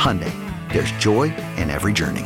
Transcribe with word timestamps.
Hyundai, 0.00 0.32
there's 0.72 0.90
joy 0.92 1.24
in 1.58 1.68
every 1.68 1.92
journey. 1.92 2.24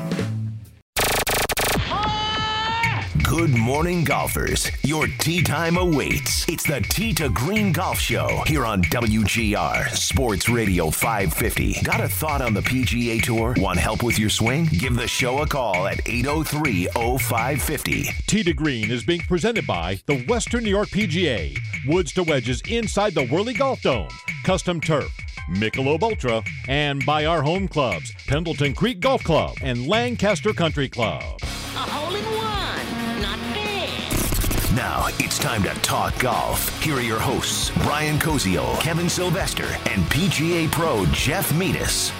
Good 3.24 3.50
morning, 3.50 4.04
golfers. 4.04 4.70
Your 4.84 5.08
tee 5.18 5.42
time 5.42 5.76
awaits. 5.76 6.48
It's 6.48 6.62
the 6.62 6.80
Tee 6.82 7.12
to 7.14 7.30
Green 7.30 7.72
Golf 7.72 7.98
Show 7.98 8.44
here 8.46 8.64
on 8.64 8.82
WGR 8.82 9.90
Sports 9.90 10.48
Radio 10.48 10.88
550. 10.88 11.82
Got 11.82 12.00
a 12.00 12.08
thought 12.08 12.42
on 12.42 12.54
the 12.54 12.60
PGA 12.60 13.20
Tour? 13.20 13.56
Want 13.58 13.80
help 13.80 14.04
with 14.04 14.20
your 14.20 14.30
swing? 14.30 14.66
Give 14.66 14.94
the 14.94 15.08
show 15.08 15.42
a 15.42 15.46
call 15.46 15.88
at 15.88 16.00
803 16.06 16.86
0550. 16.94 18.04
Tee 18.28 18.44
to 18.44 18.54
Green 18.54 18.88
is 18.88 19.04
being 19.04 19.22
presented 19.22 19.66
by 19.66 19.98
the 20.06 20.24
Western 20.28 20.62
New 20.62 20.70
York 20.70 20.90
PGA. 20.90 21.58
Woods 21.88 22.12
to 22.12 22.22
wedges 22.22 22.62
inside 22.68 23.14
the 23.14 23.26
Whirly 23.26 23.52
Golf 23.52 23.82
Dome. 23.82 24.10
Custom 24.44 24.80
turf. 24.80 25.10
Michelob 25.48 26.02
Ultra, 26.02 26.42
and 26.68 27.04
by 27.04 27.26
our 27.26 27.42
home 27.42 27.68
clubs, 27.68 28.14
Pendleton 28.26 28.74
Creek 28.74 29.00
Golf 29.00 29.22
Club 29.22 29.56
and 29.60 29.86
Lancaster 29.86 30.54
Country 30.54 30.88
Club. 30.88 31.22
A 31.42 31.44
hole 31.44 32.14
in 32.14 32.24
one, 32.24 33.22
not 33.22 33.38
bad. 33.52 34.74
Now 34.74 35.06
it's 35.18 35.38
time 35.38 35.62
to 35.64 35.68
talk 35.82 36.18
golf. 36.18 36.82
Here 36.82 36.96
are 36.96 37.02
your 37.02 37.20
hosts, 37.20 37.70
Brian 37.82 38.18
Koziol, 38.18 38.80
Kevin 38.80 39.10
Sylvester, 39.10 39.66
and 39.90 40.02
PGA 40.04 40.70
Pro 40.72 41.04
Jeff 41.06 41.54
Metis. 41.54 42.10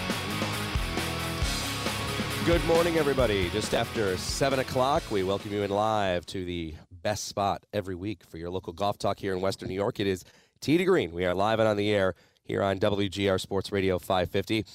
Good 2.45 2.63
morning, 2.67 2.99
everybody. 2.99 3.49
Just 3.49 3.73
after 3.73 4.19
7 4.19 4.59
o'clock, 4.59 5.03
we 5.11 5.23
welcome 5.23 5.51
you 5.51 5.63
in 5.63 5.71
live 5.71 6.27
to 6.27 6.45
the 6.45 6.75
best 6.91 7.25
spot 7.25 7.63
every 7.73 7.95
week 7.95 8.23
for 8.29 8.37
your 8.37 8.51
local 8.51 8.75
golf 8.75 8.99
talk 8.99 9.19
here 9.19 9.33
in 9.33 9.41
Western 9.41 9.71
New 9.71 9.75
York. 9.75 9.99
It 9.99 10.07
is 10.07 10.25
Tee 10.61 10.77
to 10.77 10.85
Green. 10.85 11.13
We 11.13 11.25
are 11.25 11.33
live 11.33 11.59
and 11.59 11.67
on 11.67 11.79
the 11.79 11.91
air 11.91 12.15
here 12.45 12.63
on 12.63 12.79
WGR 12.79 13.41
Sports 13.41 13.73
Radio 13.73 13.99
550. 13.99 14.67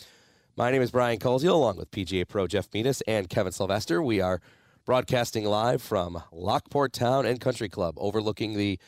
My 0.58 0.72
name 0.72 0.82
is 0.82 0.90
Brian 0.90 1.20
Koziol, 1.20 1.54
along 1.54 1.78
with 1.78 1.92
PGA 1.92 2.28
Pro 2.28 2.48
Jeff 2.48 2.68
Metis 2.74 3.02
and 3.02 3.30
Kevin 3.30 3.52
Sylvester. 3.52 4.02
We 4.02 4.20
are 4.20 4.42
broadcasting 4.86 5.46
live 5.46 5.82
from 5.82 6.22
Lockport 6.32 6.94
Town 6.94 7.28
and 7.28 7.40
Country 7.40 7.70
Club, 7.70 7.94
overlooking 7.98 8.58
the 8.58 8.80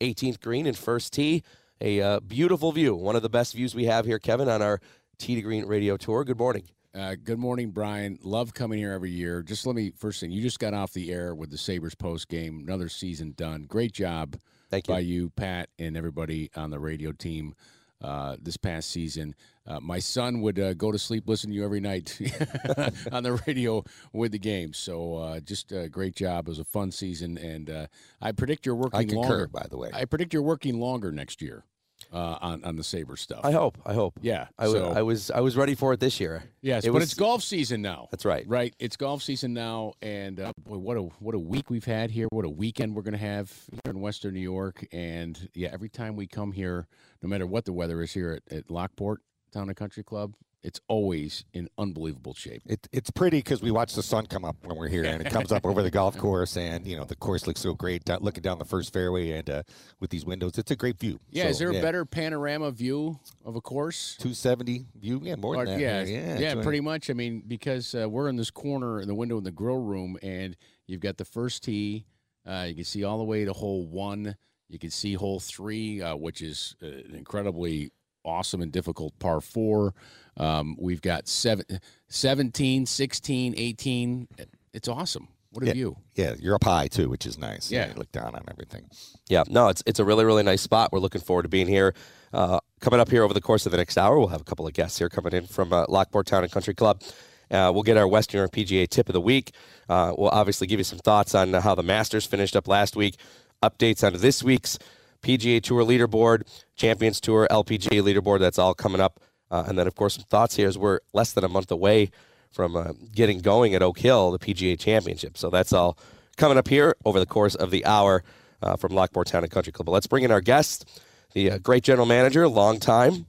18th 0.00 0.40
green 0.40 0.66
and 0.66 0.76
first 0.76 1.12
tee. 1.12 1.42
A 1.82 2.00
uh, 2.00 2.20
beautiful 2.20 2.72
view, 2.72 2.94
one 2.94 3.14
of 3.14 3.22
the 3.22 3.28
best 3.28 3.54
views 3.54 3.74
we 3.74 3.84
have 3.84 4.06
here, 4.06 4.18
Kevin, 4.18 4.48
on 4.48 4.62
our 4.62 4.80
Tee 5.18 5.34
to 5.34 5.42
Green 5.42 5.66
radio 5.66 5.98
tour. 5.98 6.24
Good 6.24 6.38
morning. 6.38 6.64
Uh, 6.94 7.16
good 7.22 7.38
morning, 7.38 7.70
Brian. 7.70 8.18
Love 8.22 8.54
coming 8.54 8.78
here 8.78 8.92
every 8.92 9.10
year. 9.10 9.42
Just 9.42 9.66
let 9.66 9.76
me 9.76 9.92
first 9.96 10.20
thing. 10.20 10.30
You 10.30 10.40
just 10.42 10.58
got 10.58 10.74
off 10.74 10.92
the 10.92 11.12
air 11.12 11.34
with 11.34 11.50
the 11.50 11.58
Sabres 11.58 11.94
post 11.94 12.28
game. 12.28 12.64
Another 12.66 12.88
season 12.88 13.34
done. 13.36 13.66
Great 13.66 13.92
job 13.92 14.38
Thank 14.70 14.88
you. 14.88 14.94
by 14.94 15.00
you, 15.00 15.30
Pat, 15.30 15.68
and 15.78 15.96
everybody 15.96 16.50
on 16.56 16.70
the 16.70 16.80
radio 16.80 17.12
team 17.12 17.54
uh, 18.00 18.36
this 18.40 18.56
past 18.56 18.90
season. 18.90 19.34
Uh, 19.66 19.78
my 19.80 19.98
son 19.98 20.40
would 20.40 20.58
uh, 20.58 20.74
go 20.74 20.90
to 20.90 20.98
sleep 20.98 21.28
listening 21.28 21.52
to 21.52 21.58
you 21.58 21.64
every 21.64 21.80
night 21.80 22.18
on 23.12 23.22
the 23.22 23.40
radio 23.46 23.84
with 24.12 24.32
the 24.32 24.38
game. 24.38 24.72
So 24.72 25.16
uh, 25.16 25.40
just 25.40 25.70
a 25.70 25.88
great 25.88 26.16
job. 26.16 26.48
It 26.48 26.50
was 26.50 26.58
a 26.58 26.64
fun 26.64 26.90
season, 26.90 27.38
and 27.38 27.70
uh, 27.70 27.86
I 28.20 28.32
predict 28.32 28.66
you're 28.66 28.74
working 28.74 29.00
I 29.00 29.04
concur, 29.04 29.20
longer. 29.20 29.46
by 29.48 29.66
the 29.68 29.76
way. 29.76 29.90
I 29.92 30.06
predict 30.06 30.32
you're 30.32 30.42
working 30.42 30.80
longer 30.80 31.12
next 31.12 31.40
year 31.40 31.64
uh, 32.12 32.38
on 32.40 32.64
on 32.64 32.76
the 32.76 32.84
Sabre 32.84 33.16
stuff. 33.16 33.40
I 33.44 33.52
hope. 33.52 33.78
I 33.84 33.92
hope. 33.94 34.18
yeah. 34.22 34.48
I, 34.58 34.66
so- 34.66 34.90
I 34.92 35.02
was 35.02 35.30
I 35.30 35.40
was 35.40 35.56
ready 35.56 35.74
for 35.74 35.92
it 35.92 36.00
this 36.00 36.20
year. 36.20 36.42
Yes, 36.60 36.84
it 36.84 36.88
but 36.88 36.94
was- 36.94 37.04
it's 37.04 37.14
golf 37.14 37.42
season 37.42 37.82
now. 37.82 38.08
That's 38.10 38.24
right. 38.24 38.44
Right, 38.48 38.74
it's 38.78 38.96
golf 38.96 39.22
season 39.22 39.52
now, 39.54 39.94
and 40.02 40.40
uh, 40.40 40.52
boy, 40.64 40.78
what 40.78 40.96
a 40.96 41.02
what 41.02 41.34
a 41.34 41.38
week 41.38 41.70
we've 41.70 41.84
had 41.84 42.10
here. 42.10 42.26
What 42.30 42.44
a 42.44 42.50
weekend 42.50 42.94
we're 42.94 43.02
going 43.02 43.12
to 43.12 43.18
have 43.18 43.52
here 43.70 43.90
in 43.92 44.00
Western 44.00 44.34
New 44.34 44.40
York, 44.40 44.86
and 44.92 45.48
yeah, 45.54 45.68
every 45.72 45.88
time 45.88 46.16
we 46.16 46.26
come 46.26 46.52
here, 46.52 46.86
no 47.22 47.28
matter 47.28 47.46
what 47.46 47.64
the 47.64 47.72
weather 47.72 48.02
is 48.02 48.12
here 48.12 48.40
at, 48.50 48.56
at 48.56 48.70
Lockport 48.70 49.20
Town 49.52 49.68
and 49.68 49.76
Country 49.76 50.02
Club, 50.04 50.34
it's 50.62 50.80
always 50.88 51.44
in 51.54 51.68
unbelievable 51.78 52.34
shape. 52.34 52.62
It, 52.66 52.86
it's 52.92 53.10
pretty 53.10 53.38
because 53.38 53.62
we 53.62 53.70
watch 53.70 53.94
the 53.94 54.02
sun 54.02 54.26
come 54.26 54.44
up 54.44 54.56
when 54.62 54.76
we're 54.76 54.88
here, 54.88 55.04
and 55.04 55.24
it 55.24 55.30
comes 55.32 55.52
up 55.52 55.64
over 55.64 55.82
the 55.82 55.90
golf 55.90 56.16
course, 56.18 56.56
and 56.56 56.86
you 56.86 56.96
know 56.96 57.04
the 57.04 57.16
course 57.16 57.46
looks 57.46 57.60
so 57.60 57.72
great. 57.74 58.04
down- 58.04 58.20
looking 58.22 58.42
down 58.42 58.58
the 58.58 58.64
first 58.64 58.92
fairway, 58.92 59.30
and 59.32 59.48
uh, 59.48 59.62
with 60.00 60.10
these 60.10 60.24
windows, 60.26 60.58
it's 60.58 60.70
a 60.70 60.76
great 60.76 60.98
view. 60.98 61.18
Yeah, 61.30 61.44
So, 61.44 61.48
is 61.50 61.58
there 61.60 61.72
yeah, 61.72 61.78
a 61.78 61.82
better 61.82 62.04
panorama 62.04 62.70
view 62.72 63.18
of 63.44 63.56
a 63.56 63.60
course? 63.60 64.16
270 64.18 64.86
view? 65.00 65.20
Yeah, 65.24 65.36
more 65.36 65.56
Or- 65.56 65.64
than 65.64 65.80
that. 65.80 65.80
yeah, 65.80 66.02
yeah, 66.04 66.38
yeah, 66.38 66.60
uh, 66.60 66.62
pretty 66.62 66.80
much. 66.80 67.08
I 67.08 67.14
mean, 67.14 67.42
because 67.46 67.94
uh, 67.94 68.08
we're 68.08 68.28
in 68.28 68.36
this 68.36 68.50
corner 68.50 69.00
in 69.00 69.08
the 69.08 69.14
window 69.14 69.38
in 69.38 69.44
the 69.44 69.50
grill 69.52 69.82
room, 69.82 70.18
and 70.22 70.56
you've 70.86 71.00
got 71.00 71.16
the 71.16 71.24
first 71.24 71.64
tee. 71.64 72.04
Uh, 72.46 72.66
you 72.68 72.74
can 72.74 72.84
see 72.84 73.04
all 73.04 73.18
the 73.18 73.24
way 73.24 73.44
to 73.44 73.52
hole 73.52 73.86
one. 73.86 74.36
You 74.68 74.78
can 74.78 74.90
see 74.90 75.14
hole 75.14 75.40
three, 75.40 76.00
uh, 76.00 76.16
which 76.16 76.42
is 76.42 76.76
uh, 76.82 76.86
incredibly 77.16 77.90
awesome 78.24 78.62
and 78.62 78.72
difficult 78.72 79.18
par 79.18 79.40
four. 79.40 79.94
Um, 80.36 80.76
we've 80.78 81.02
got 81.02 81.28
seven, 81.28 81.64
17, 82.08 82.86
16, 82.86 83.54
18. 83.56 84.28
It's 84.72 84.88
awesome. 84.88 85.28
What 85.52 85.64
a 85.64 85.66
Yeah. 85.66 85.72
view. 85.72 85.96
Yeah, 86.14 86.34
you're 86.38 86.54
up 86.54 86.62
high 86.64 86.86
too, 86.86 87.08
which 87.08 87.26
is 87.26 87.36
nice. 87.36 87.70
Yeah. 87.72 87.88
you 87.88 87.94
look 87.94 88.12
down 88.12 88.34
on 88.36 88.44
everything. 88.48 88.88
Yeah, 89.28 89.42
no, 89.48 89.68
it's 89.68 89.82
it's 89.84 89.98
a 89.98 90.04
really 90.04 90.24
really 90.24 90.44
nice 90.44 90.60
spot. 90.62 90.92
We're 90.92 91.00
looking 91.00 91.20
forward 91.20 91.42
to 91.42 91.48
being 91.48 91.66
here. 91.66 91.92
Uh, 92.32 92.60
coming 92.80 93.00
up 93.00 93.10
here 93.10 93.24
over 93.24 93.34
the 93.34 93.40
course 93.40 93.66
of 93.66 93.72
the 93.72 93.78
next 93.78 93.98
hour, 93.98 94.16
we'll 94.18 94.28
have 94.28 94.40
a 94.40 94.44
couple 94.44 94.64
of 94.66 94.72
guests 94.74 94.98
here 94.98 95.08
coming 95.08 95.32
in 95.32 95.46
from 95.46 95.72
uh, 95.72 95.86
Lockport 95.88 96.26
Town 96.26 96.44
and 96.44 96.52
Country 96.52 96.74
Club. 96.74 97.02
Uh, 97.50 97.72
we'll 97.74 97.82
get 97.82 97.96
our 97.96 98.06
Western 98.06 98.42
New 98.42 98.46
PGA 98.48 98.88
tip 98.88 99.08
of 99.08 99.12
the 99.12 99.20
week. 99.20 99.50
Uh, 99.88 100.14
we'll 100.16 100.28
obviously 100.28 100.68
give 100.68 100.78
you 100.78 100.84
some 100.84 101.00
thoughts 101.00 101.34
on 101.34 101.52
how 101.52 101.74
the 101.74 101.82
Masters 101.82 102.24
finished 102.24 102.54
up 102.54 102.68
last 102.68 102.94
week, 102.94 103.16
updates 103.60 104.06
on 104.06 104.12
this 104.20 104.44
week's 104.44 104.78
PGA 105.22 105.62
Tour 105.62 105.84
leaderboard, 105.84 106.42
Champions 106.76 107.20
Tour, 107.20 107.46
LPGA 107.50 108.02
leaderboard. 108.02 108.40
That's 108.40 108.58
all 108.58 108.74
coming 108.74 109.00
up, 109.00 109.20
uh, 109.50 109.64
and 109.66 109.78
then 109.78 109.86
of 109.86 109.94
course 109.94 110.14
some 110.14 110.24
thoughts 110.24 110.56
here 110.56 110.68
as 110.68 110.78
we're 110.78 111.00
less 111.12 111.32
than 111.32 111.44
a 111.44 111.48
month 111.48 111.70
away 111.70 112.10
from 112.50 112.76
uh, 112.76 112.92
getting 113.14 113.38
going 113.38 113.74
at 113.74 113.82
Oak 113.82 113.98
Hill, 113.98 114.32
the 114.32 114.38
PGA 114.38 114.78
Championship. 114.78 115.38
So 115.38 115.50
that's 115.50 115.72
all 115.72 115.96
coming 116.36 116.58
up 116.58 116.68
here 116.68 116.96
over 117.04 117.20
the 117.20 117.26
course 117.26 117.54
of 117.54 117.70
the 117.70 117.84
hour 117.86 118.24
uh, 118.62 118.76
from 118.76 118.92
Lockport 118.92 119.28
Town 119.28 119.42
and 119.42 119.52
Country 119.52 119.72
Club. 119.72 119.86
But 119.86 119.92
let's 119.92 120.06
bring 120.06 120.24
in 120.24 120.30
our 120.30 120.40
guest, 120.40 120.88
the 121.32 121.52
uh, 121.52 121.58
great 121.58 121.84
general 121.84 122.06
manager, 122.06 122.48
long 122.48 122.80
time, 122.80 123.26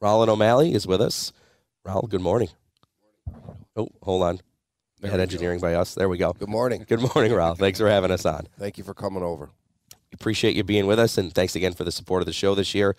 Rowland 0.00 0.30
O'Malley 0.30 0.74
is 0.74 0.86
with 0.86 1.00
us. 1.00 1.32
Raul, 1.86 2.08
good 2.08 2.20
morning. 2.20 2.48
Oh, 3.76 3.88
hold 4.02 4.22
on. 4.24 4.40
Head 5.02 5.20
engineering 5.20 5.58
by 5.58 5.74
us. 5.74 5.94
There 5.94 6.08
we 6.08 6.16
go. 6.18 6.32
Good 6.32 6.48
morning. 6.48 6.84
Good 6.88 7.00
morning, 7.14 7.32
Raul. 7.32 7.56
Thanks 7.56 7.78
for 7.78 7.88
having 7.88 8.10
us 8.10 8.24
on. 8.24 8.46
Thank 8.58 8.78
you 8.78 8.84
for 8.84 8.94
coming 8.94 9.22
over. 9.22 9.50
Appreciate 10.12 10.54
you 10.54 10.62
being 10.62 10.86
with 10.86 10.98
us, 10.98 11.18
and 11.18 11.32
thanks 11.32 11.56
again 11.56 11.72
for 11.72 11.84
the 11.84 11.92
support 11.92 12.22
of 12.22 12.26
the 12.26 12.32
show 12.32 12.54
this 12.54 12.74
year. 12.74 12.96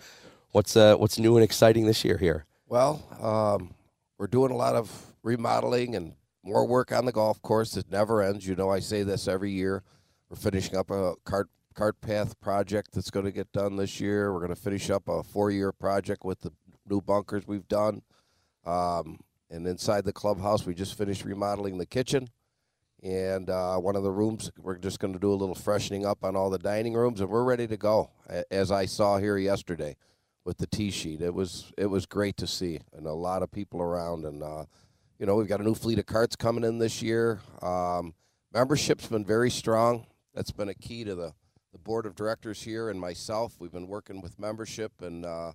What's 0.50 0.76
uh, 0.76 0.96
what's 0.96 1.18
new 1.18 1.36
and 1.36 1.44
exciting 1.44 1.86
this 1.86 2.04
year 2.04 2.18
here? 2.18 2.44
Well, 2.66 3.02
um, 3.20 3.74
we're 4.18 4.26
doing 4.26 4.50
a 4.50 4.56
lot 4.56 4.74
of 4.74 5.14
remodeling 5.22 5.94
and 5.94 6.14
more 6.42 6.66
work 6.66 6.92
on 6.92 7.04
the 7.06 7.12
golf 7.12 7.40
course. 7.42 7.76
It 7.76 7.90
never 7.90 8.22
ends. 8.22 8.46
You 8.46 8.54
know, 8.54 8.70
I 8.70 8.80
say 8.80 9.02
this 9.02 9.26
every 9.26 9.50
year. 9.50 9.82
We're 10.28 10.36
finishing 10.36 10.76
up 10.76 10.90
a 10.90 11.14
cart 11.24 11.48
cart 11.74 12.00
path 12.00 12.38
project 12.40 12.92
that's 12.92 13.10
going 13.10 13.26
to 13.26 13.32
get 13.32 13.50
done 13.52 13.76
this 13.76 14.00
year. 14.00 14.32
We're 14.32 14.40
going 14.40 14.54
to 14.54 14.60
finish 14.60 14.90
up 14.90 15.08
a 15.08 15.22
four 15.22 15.50
year 15.50 15.72
project 15.72 16.24
with 16.24 16.40
the 16.40 16.52
new 16.88 17.00
bunkers 17.00 17.46
we've 17.46 17.68
done. 17.68 18.02
Um, 18.64 19.18
and 19.50 19.66
inside 19.66 20.04
the 20.04 20.12
clubhouse, 20.12 20.66
we 20.66 20.74
just 20.74 20.96
finished 20.96 21.24
remodeling 21.24 21.78
the 21.78 21.86
kitchen. 21.86 22.28
And 23.04 23.50
uh, 23.50 23.76
one 23.76 23.96
of 23.96 24.02
the 24.02 24.10
rooms, 24.10 24.50
we're 24.56 24.78
just 24.78 24.98
going 24.98 25.12
to 25.12 25.18
do 25.18 25.30
a 25.30 25.36
little 25.36 25.54
freshening 25.54 26.06
up 26.06 26.24
on 26.24 26.36
all 26.36 26.48
the 26.48 26.58
dining 26.58 26.94
rooms, 26.94 27.20
and 27.20 27.28
we're 27.28 27.44
ready 27.44 27.66
to 27.66 27.76
go. 27.76 28.10
As 28.50 28.72
I 28.72 28.86
saw 28.86 29.18
here 29.18 29.36
yesterday 29.36 29.96
with 30.46 30.56
the 30.56 30.66
tee 30.66 30.90
sheet, 30.90 31.20
it 31.20 31.34
was 31.34 31.70
it 31.76 31.86
was 31.86 32.06
great 32.06 32.38
to 32.38 32.46
see, 32.46 32.80
and 32.96 33.06
a 33.06 33.12
lot 33.12 33.42
of 33.42 33.52
people 33.52 33.82
around. 33.82 34.24
And 34.24 34.42
uh, 34.42 34.64
you 35.18 35.26
know, 35.26 35.36
we've 35.36 35.46
got 35.46 35.60
a 35.60 35.64
new 35.64 35.74
fleet 35.74 35.98
of 35.98 36.06
carts 36.06 36.34
coming 36.34 36.64
in 36.64 36.78
this 36.78 37.02
year. 37.02 37.40
Um, 37.60 38.14
membership's 38.54 39.06
been 39.06 39.26
very 39.26 39.50
strong. 39.50 40.06
That's 40.34 40.50
been 40.52 40.70
a 40.70 40.74
key 40.74 41.04
to 41.04 41.14
the 41.14 41.34
the 41.72 41.78
board 41.78 42.06
of 42.06 42.14
directors 42.14 42.62
here 42.62 42.88
and 42.88 42.98
myself. 42.98 43.56
We've 43.58 43.70
been 43.70 43.86
working 43.86 44.22
with 44.22 44.40
membership 44.40 44.92
and. 45.02 45.26
Uh, 45.26 45.52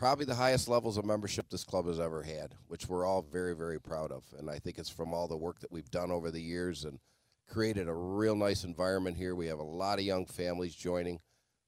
probably 0.00 0.24
the 0.24 0.34
highest 0.34 0.66
levels 0.66 0.96
of 0.96 1.04
membership 1.04 1.50
this 1.50 1.62
club 1.62 1.86
has 1.86 2.00
ever 2.00 2.22
had, 2.22 2.54
which 2.68 2.88
we're 2.88 3.04
all 3.04 3.20
very, 3.20 3.54
very 3.54 3.78
proud 3.78 4.10
of. 4.10 4.24
And 4.38 4.48
I 4.48 4.58
think 4.58 4.78
it's 4.78 4.88
from 4.88 5.12
all 5.12 5.28
the 5.28 5.36
work 5.36 5.60
that 5.60 5.70
we've 5.70 5.90
done 5.90 6.10
over 6.10 6.30
the 6.30 6.40
years 6.40 6.86
and 6.86 6.98
created 7.46 7.86
a 7.86 7.92
real 7.92 8.34
nice 8.34 8.64
environment 8.64 9.18
here. 9.18 9.34
We 9.34 9.48
have 9.48 9.58
a 9.58 9.62
lot 9.62 9.98
of 9.98 10.04
young 10.06 10.24
families 10.24 10.74
joining. 10.74 11.20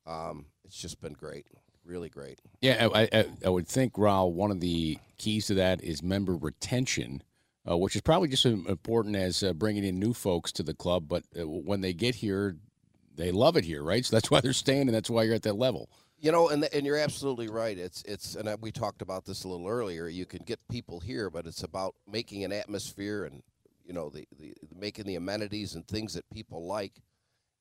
Um, 0.06 0.46
it's 0.64 0.80
just 0.80 0.98
been 1.02 1.12
great, 1.12 1.46
really 1.84 2.08
great. 2.08 2.40
Yeah, 2.62 2.88
I, 2.94 3.06
I, 3.12 3.26
I 3.44 3.48
would 3.50 3.68
think, 3.68 3.92
Raul, 3.94 4.32
one 4.32 4.50
of 4.50 4.60
the 4.60 4.96
keys 5.18 5.48
to 5.48 5.54
that 5.56 5.84
is 5.84 6.02
member 6.02 6.34
retention, 6.34 7.22
uh, 7.70 7.76
which 7.76 7.96
is 7.96 8.00
probably 8.00 8.28
just 8.28 8.46
as 8.46 8.54
important 8.54 9.14
as 9.14 9.42
uh, 9.42 9.52
bringing 9.52 9.84
in 9.84 9.98
new 9.98 10.14
folks 10.14 10.52
to 10.52 10.62
the 10.62 10.72
club. 10.72 11.04
But 11.06 11.24
uh, 11.38 11.46
when 11.46 11.82
they 11.82 11.92
get 11.92 12.14
here, 12.14 12.56
they 13.14 13.30
love 13.30 13.58
it 13.58 13.64
here, 13.66 13.82
right? 13.82 14.06
So 14.06 14.16
that's 14.16 14.30
why 14.30 14.40
they're 14.40 14.54
staying, 14.54 14.88
and 14.88 14.94
that's 14.94 15.10
why 15.10 15.24
you're 15.24 15.34
at 15.34 15.42
that 15.42 15.58
level. 15.58 15.90
You 16.22 16.30
know, 16.30 16.50
and 16.50 16.64
and 16.72 16.86
you're 16.86 16.98
absolutely 16.98 17.48
right. 17.48 17.76
It's 17.76 18.02
it's 18.04 18.36
and 18.36 18.48
we 18.60 18.70
talked 18.70 19.02
about 19.02 19.24
this 19.24 19.42
a 19.42 19.48
little 19.48 19.66
earlier. 19.66 20.06
You 20.06 20.24
can 20.24 20.44
get 20.44 20.60
people 20.70 21.00
here, 21.00 21.28
but 21.28 21.48
it's 21.48 21.64
about 21.64 21.96
making 22.08 22.44
an 22.44 22.52
atmosphere 22.52 23.24
and 23.24 23.42
you 23.84 23.92
know 23.92 24.08
the, 24.08 24.24
the 24.38 24.54
making 24.72 25.06
the 25.06 25.16
amenities 25.16 25.74
and 25.74 25.84
things 25.84 26.14
that 26.14 26.24
people 26.30 26.64
like, 26.64 26.92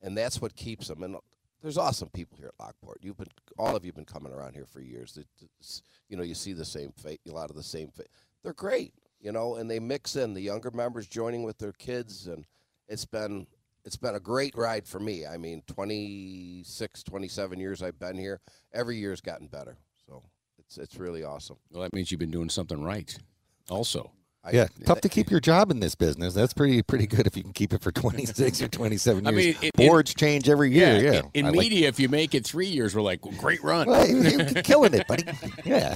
and 0.03 0.15
that's 0.15 0.39
what 0.39 0.55
keeps 0.55 0.89
them. 0.89 1.01
And 1.01 1.15
there's 1.63 1.79
awesome 1.79 2.09
people 2.09 2.37
here 2.37 2.49
at 2.49 2.63
Lockport. 2.63 2.99
You've 3.01 3.17
been 3.17 3.29
all 3.57 3.75
of 3.75 3.83
you've 3.83 3.95
been 3.95 4.05
coming 4.05 4.31
around 4.31 4.53
here 4.53 4.67
for 4.67 4.79
years. 4.79 5.17
It's, 5.59 5.81
you 6.07 6.15
know, 6.15 6.21
you 6.23 6.35
see 6.35 6.53
the 6.53 6.63
same 6.63 6.91
fa- 6.95 7.17
a 7.27 7.31
lot 7.31 7.49
of 7.49 7.55
the 7.55 7.63
same. 7.63 7.89
Fa- 7.89 8.03
They're 8.43 8.53
great, 8.53 8.93
you 9.19 9.31
know, 9.31 9.55
and 9.55 9.71
they 9.71 9.79
mix 9.79 10.15
in 10.15 10.35
the 10.35 10.41
younger 10.41 10.69
members 10.69 11.07
joining 11.07 11.41
with 11.41 11.57
their 11.57 11.73
kids, 11.73 12.27
and 12.27 12.45
it's 12.87 13.05
been 13.05 13.47
it's 13.85 13.97
been 13.97 14.15
a 14.15 14.19
great 14.19 14.55
ride 14.55 14.87
for 14.87 14.99
me. 14.99 15.25
I 15.25 15.37
mean, 15.37 15.63
26, 15.67 17.03
27 17.03 17.59
years 17.59 17.81
I've 17.81 17.99
been 17.99 18.17
here. 18.17 18.39
Every 18.73 18.97
year's 18.97 19.21
gotten 19.21 19.47
better. 19.47 19.77
So 20.07 20.23
it's 20.59 20.77
it's 20.77 20.97
really 20.97 21.23
awesome. 21.23 21.57
Well, 21.71 21.83
that 21.83 21.93
means 21.93 22.11
you've 22.11 22.19
been 22.19 22.31
doing 22.31 22.49
something 22.49 22.83
right. 22.83 23.15
Also, 23.69 24.11
I, 24.43 24.51
Yeah, 24.51 24.67
tough 24.85 25.01
to 25.01 25.09
keep 25.09 25.29
your 25.31 25.39
job 25.39 25.71
in 25.71 25.79
this 25.79 25.95
business. 25.95 26.33
That's 26.33 26.53
pretty 26.53 26.81
pretty 26.83 27.07
good 27.07 27.25
if 27.27 27.35
you 27.37 27.43
can 27.43 27.53
keep 27.53 27.73
it 27.73 27.81
for 27.81 27.91
26 27.91 28.61
or 28.61 28.67
27 28.67 29.23
years. 29.25 29.27
I 29.35 29.39
years. 29.39 29.61
mean, 29.61 29.69
it- 29.69 29.75
Boards 29.75 30.13
change 30.13 30.49
every 30.49 30.71
year. 30.71 30.95
Yeah, 31.01 31.19
in, 31.19 31.29
in 31.33 31.45
I 31.45 31.49
like- 31.49 31.59
media, 31.59 31.87
if 31.87 31.99
you 31.99 32.09
make 32.09 32.33
it 32.35 32.45
three 32.45 32.67
years, 32.67 32.95
we're 32.95 33.01
like, 33.01 33.25
well, 33.25 33.35
great 33.37 33.63
run. 33.63 33.87
Well, 33.87 34.07
you- 34.07 34.21
you're 34.21 34.45
killing 34.63 34.93
it, 34.93 35.07
buddy. 35.07 35.23
Yeah. 35.63 35.95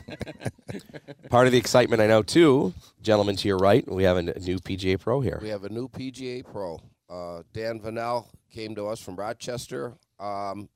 Part 1.30 1.48
of 1.48 1.52
the 1.54 1.58
excitement, 1.60 2.02
I 2.02 2.08
know, 2.08 2.22
too, 2.24 2.74
gentlemen 3.02 3.36
to 3.38 3.48
your 3.48 3.58
right, 3.58 3.88
we 3.92 4.04
have 4.04 4.18
a 4.18 4.22
new 4.24 4.60
PGA 4.60 5.00
Pro 5.00 5.22
here. 5.22 5.40
We 5.42 5.50
have 5.50 5.64
a 5.64 5.70
new 5.70 5.88
PGA 5.90 6.44
Pro. 6.44 6.80
Uh, 7.10 7.44
Dan 7.54 7.80
Vanel 7.80 8.28
came 8.52 8.75
to 8.75 8.88
us 8.88 9.00
from 9.00 9.16
Rochester. 9.16 9.94
Um, 10.19 10.69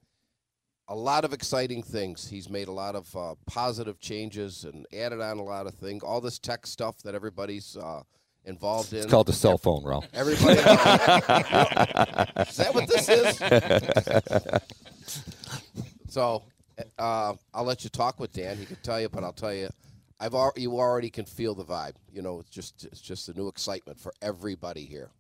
a 0.88 0.96
lot 0.96 1.24
of 1.24 1.34
exciting 1.34 1.84
things. 1.84 2.28
He's 2.28 2.50
made 2.50 2.68
a 2.68 2.72
lot 2.72 2.96
of 2.96 3.16
uh, 3.16 3.36
positive 3.46 4.00
changes 4.00 4.64
and 4.64 4.86
added 4.94 5.22
on 5.22 5.38
a 5.38 5.44
lot 5.44 5.68
of 5.68 5.76
things. 5.76 6.04
All 6.04 6.20
this 6.20 6.40
tech 6.40 6.66
stuff 6.66 7.02
that 7.04 7.14
everybody's 7.14 7.78
uh, 7.78 8.02
involved 8.46 8.94
in. 8.94 9.00
It's 9.00 9.12
called 9.12 9.28
the 9.28 9.34
cell 9.34 9.58
phone, 9.58 9.84
Ralph. 9.86 10.08
Everybody. 10.14 10.60
is 10.60 10.66
that 12.58 12.72
what 12.74 12.88
this 12.88 13.08
is? 13.08 13.38
so, 16.10 16.44
uh, 16.98 17.34
I'll 17.54 17.64
let 17.64 17.84
you 17.84 17.90
talk 17.90 18.20
with 18.20 18.34
Dan. 18.34 18.58
He 18.58 18.66
can 18.66 18.78
tell 18.82 19.00
you, 19.00 19.10
but 19.10 19.24
I'll 19.24 19.32
tell 19.32 19.54
you, 19.54 19.70
I've 20.20 20.34
al- 20.34 20.54
you 20.56 20.74
already 20.78 21.10
can 21.10 21.26
feel 21.26 21.54
the 21.54 21.66
vibe. 21.66 21.94
You 22.12 22.22
know, 22.22 22.40
it's 22.40 22.50
just 22.50 22.86
it's 22.86 23.02
just 23.02 23.30
a 23.30 23.34
new 23.34 23.48
excitement 23.48 24.00
for 24.00 24.14
everybody 24.22 24.86
here. 24.86 25.12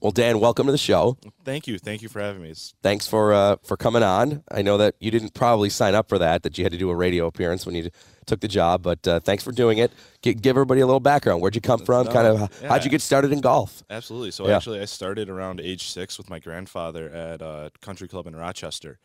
Well, 0.00 0.12
Dan, 0.12 0.38
welcome 0.38 0.66
to 0.66 0.72
the 0.72 0.78
show. 0.78 1.18
Thank 1.44 1.66
you. 1.66 1.76
Thank 1.78 2.02
you 2.02 2.08
for 2.08 2.20
having 2.20 2.40
me. 2.42 2.54
Thanks 2.82 3.08
for 3.08 3.32
uh, 3.32 3.56
for 3.64 3.76
coming 3.76 4.04
on. 4.04 4.44
I 4.50 4.62
know 4.62 4.76
that 4.78 4.94
you 5.00 5.10
didn't 5.10 5.34
probably 5.34 5.70
sign 5.70 5.94
up 5.96 6.08
for 6.08 6.18
that; 6.18 6.44
that 6.44 6.56
you 6.56 6.64
had 6.64 6.70
to 6.72 6.78
do 6.78 6.88
a 6.90 6.94
radio 6.94 7.26
appearance 7.26 7.66
when 7.66 7.74
you 7.74 7.90
took 8.24 8.38
the 8.40 8.46
job. 8.46 8.82
But 8.82 9.06
uh, 9.08 9.18
thanks 9.20 9.42
for 9.42 9.50
doing 9.50 9.78
it. 9.78 9.90
G- 10.22 10.34
give 10.34 10.50
everybody 10.56 10.82
a 10.82 10.86
little 10.86 11.00
background. 11.00 11.40
Where'd 11.42 11.56
you 11.56 11.60
come 11.60 11.84
from? 11.84 12.06
Kind 12.06 12.28
of 12.28 12.60
yeah. 12.62 12.68
how'd 12.68 12.84
you 12.84 12.90
get 12.90 13.02
started 13.02 13.32
in 13.32 13.40
golf? 13.40 13.82
Absolutely. 13.90 14.30
So 14.30 14.46
Yeah. 14.46 14.56
actually, 14.56 14.80
I 14.80 14.84
started 14.84 15.28
around 15.28 15.60
age 15.60 15.88
six 15.88 16.16
with 16.16 16.30
my 16.30 16.38
grandfather 16.38 17.08
at 17.10 17.42
a 17.42 17.72
country 17.80 18.06
club 18.06 18.28
in 18.28 18.36
Rochester. 18.36 19.00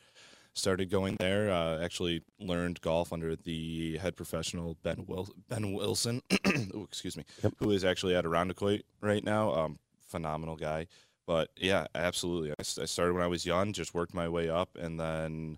Started 0.54 0.92
going 0.92 1.16
there. 1.20 1.50
Uh, 1.52 1.84
actually 1.84 2.22
learned 2.40 2.80
golf 2.82 3.12
under 3.12 3.36
the 3.36 3.98
head 3.98 4.16
professional 4.16 4.78
Ben 4.84 5.06
Wil- 5.08 5.34
Ben 5.50 5.74
Wilson. 5.74 6.22
Excuse 6.46 7.18
me. 7.18 7.24
Who 7.58 7.72
is 7.72 7.84
actually 7.84 8.16
at 8.16 8.26
Irondequoit 8.26 8.84
right 9.02 9.24
now. 9.24 9.52
Um, 9.56 9.80
phenomenal 10.14 10.56
guy. 10.56 10.88
But 11.26 11.50
yeah, 11.58 11.88
absolutely. 11.96 12.54
I 12.60 12.86
started 12.86 13.14
when 13.14 13.24
I 13.24 13.28
was 13.28 13.46
young. 13.46 13.74
Just 13.74 13.94
worked 13.94 14.14
my 14.14 14.30
way 14.30 14.50
up, 14.50 14.78
and 14.78 15.00
then 15.00 15.58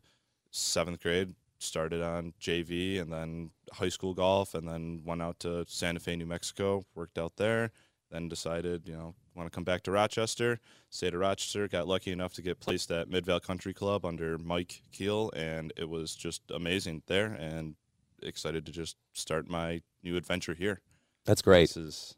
seventh 0.52 1.02
grade 1.02 1.34
started 1.60 2.02
on 2.02 2.34
JV, 2.40 3.02
and 3.02 3.12
then 3.12 3.52
high 3.74 3.90
school 3.90 4.14
golf, 4.14 4.54
and 4.54 4.68
then 4.68 5.02
went 5.06 5.22
out 5.22 5.40
to 5.40 5.66
Santa 5.68 6.00
Fe, 6.00 6.16
New 6.16 6.26
Mexico. 6.26 6.86
Worked 6.96 7.18
out 7.18 7.38
there 7.38 7.72
then 8.12 8.30
decided, 8.30 8.88
you 8.88 8.94
know, 8.94 9.14
want 9.36 9.52
to 9.52 9.56
come 9.56 9.64
back 9.64 9.84
to 9.84 9.92
Rochester. 9.92 10.60
Stayed 10.90 11.14
at 11.14 11.20
Rochester. 11.20 11.68
Got 11.68 11.88
lucky 11.88 12.12
enough 12.12 12.34
to 12.36 12.42
get 12.42 12.60
placed 12.60 12.92
at 12.92 13.10
Midvale 13.10 13.40
Country 13.40 13.74
Club 13.74 14.06
under 14.06 14.38
Mike 14.38 14.82
Keel, 14.92 15.32
and 15.36 15.74
it 15.76 15.90
was 15.90 16.16
just 16.16 16.42
amazing 16.52 17.04
there. 17.08 17.34
And 17.34 17.76
excited 18.22 18.66
to 18.66 18.72
just 18.72 18.96
start 19.14 19.50
my 19.50 19.82
new 20.04 20.16
adventure 20.16 20.54
here. 20.54 20.82
That's 21.26 21.42
great. 21.42 21.70
This 21.70 21.78
is 21.78 22.16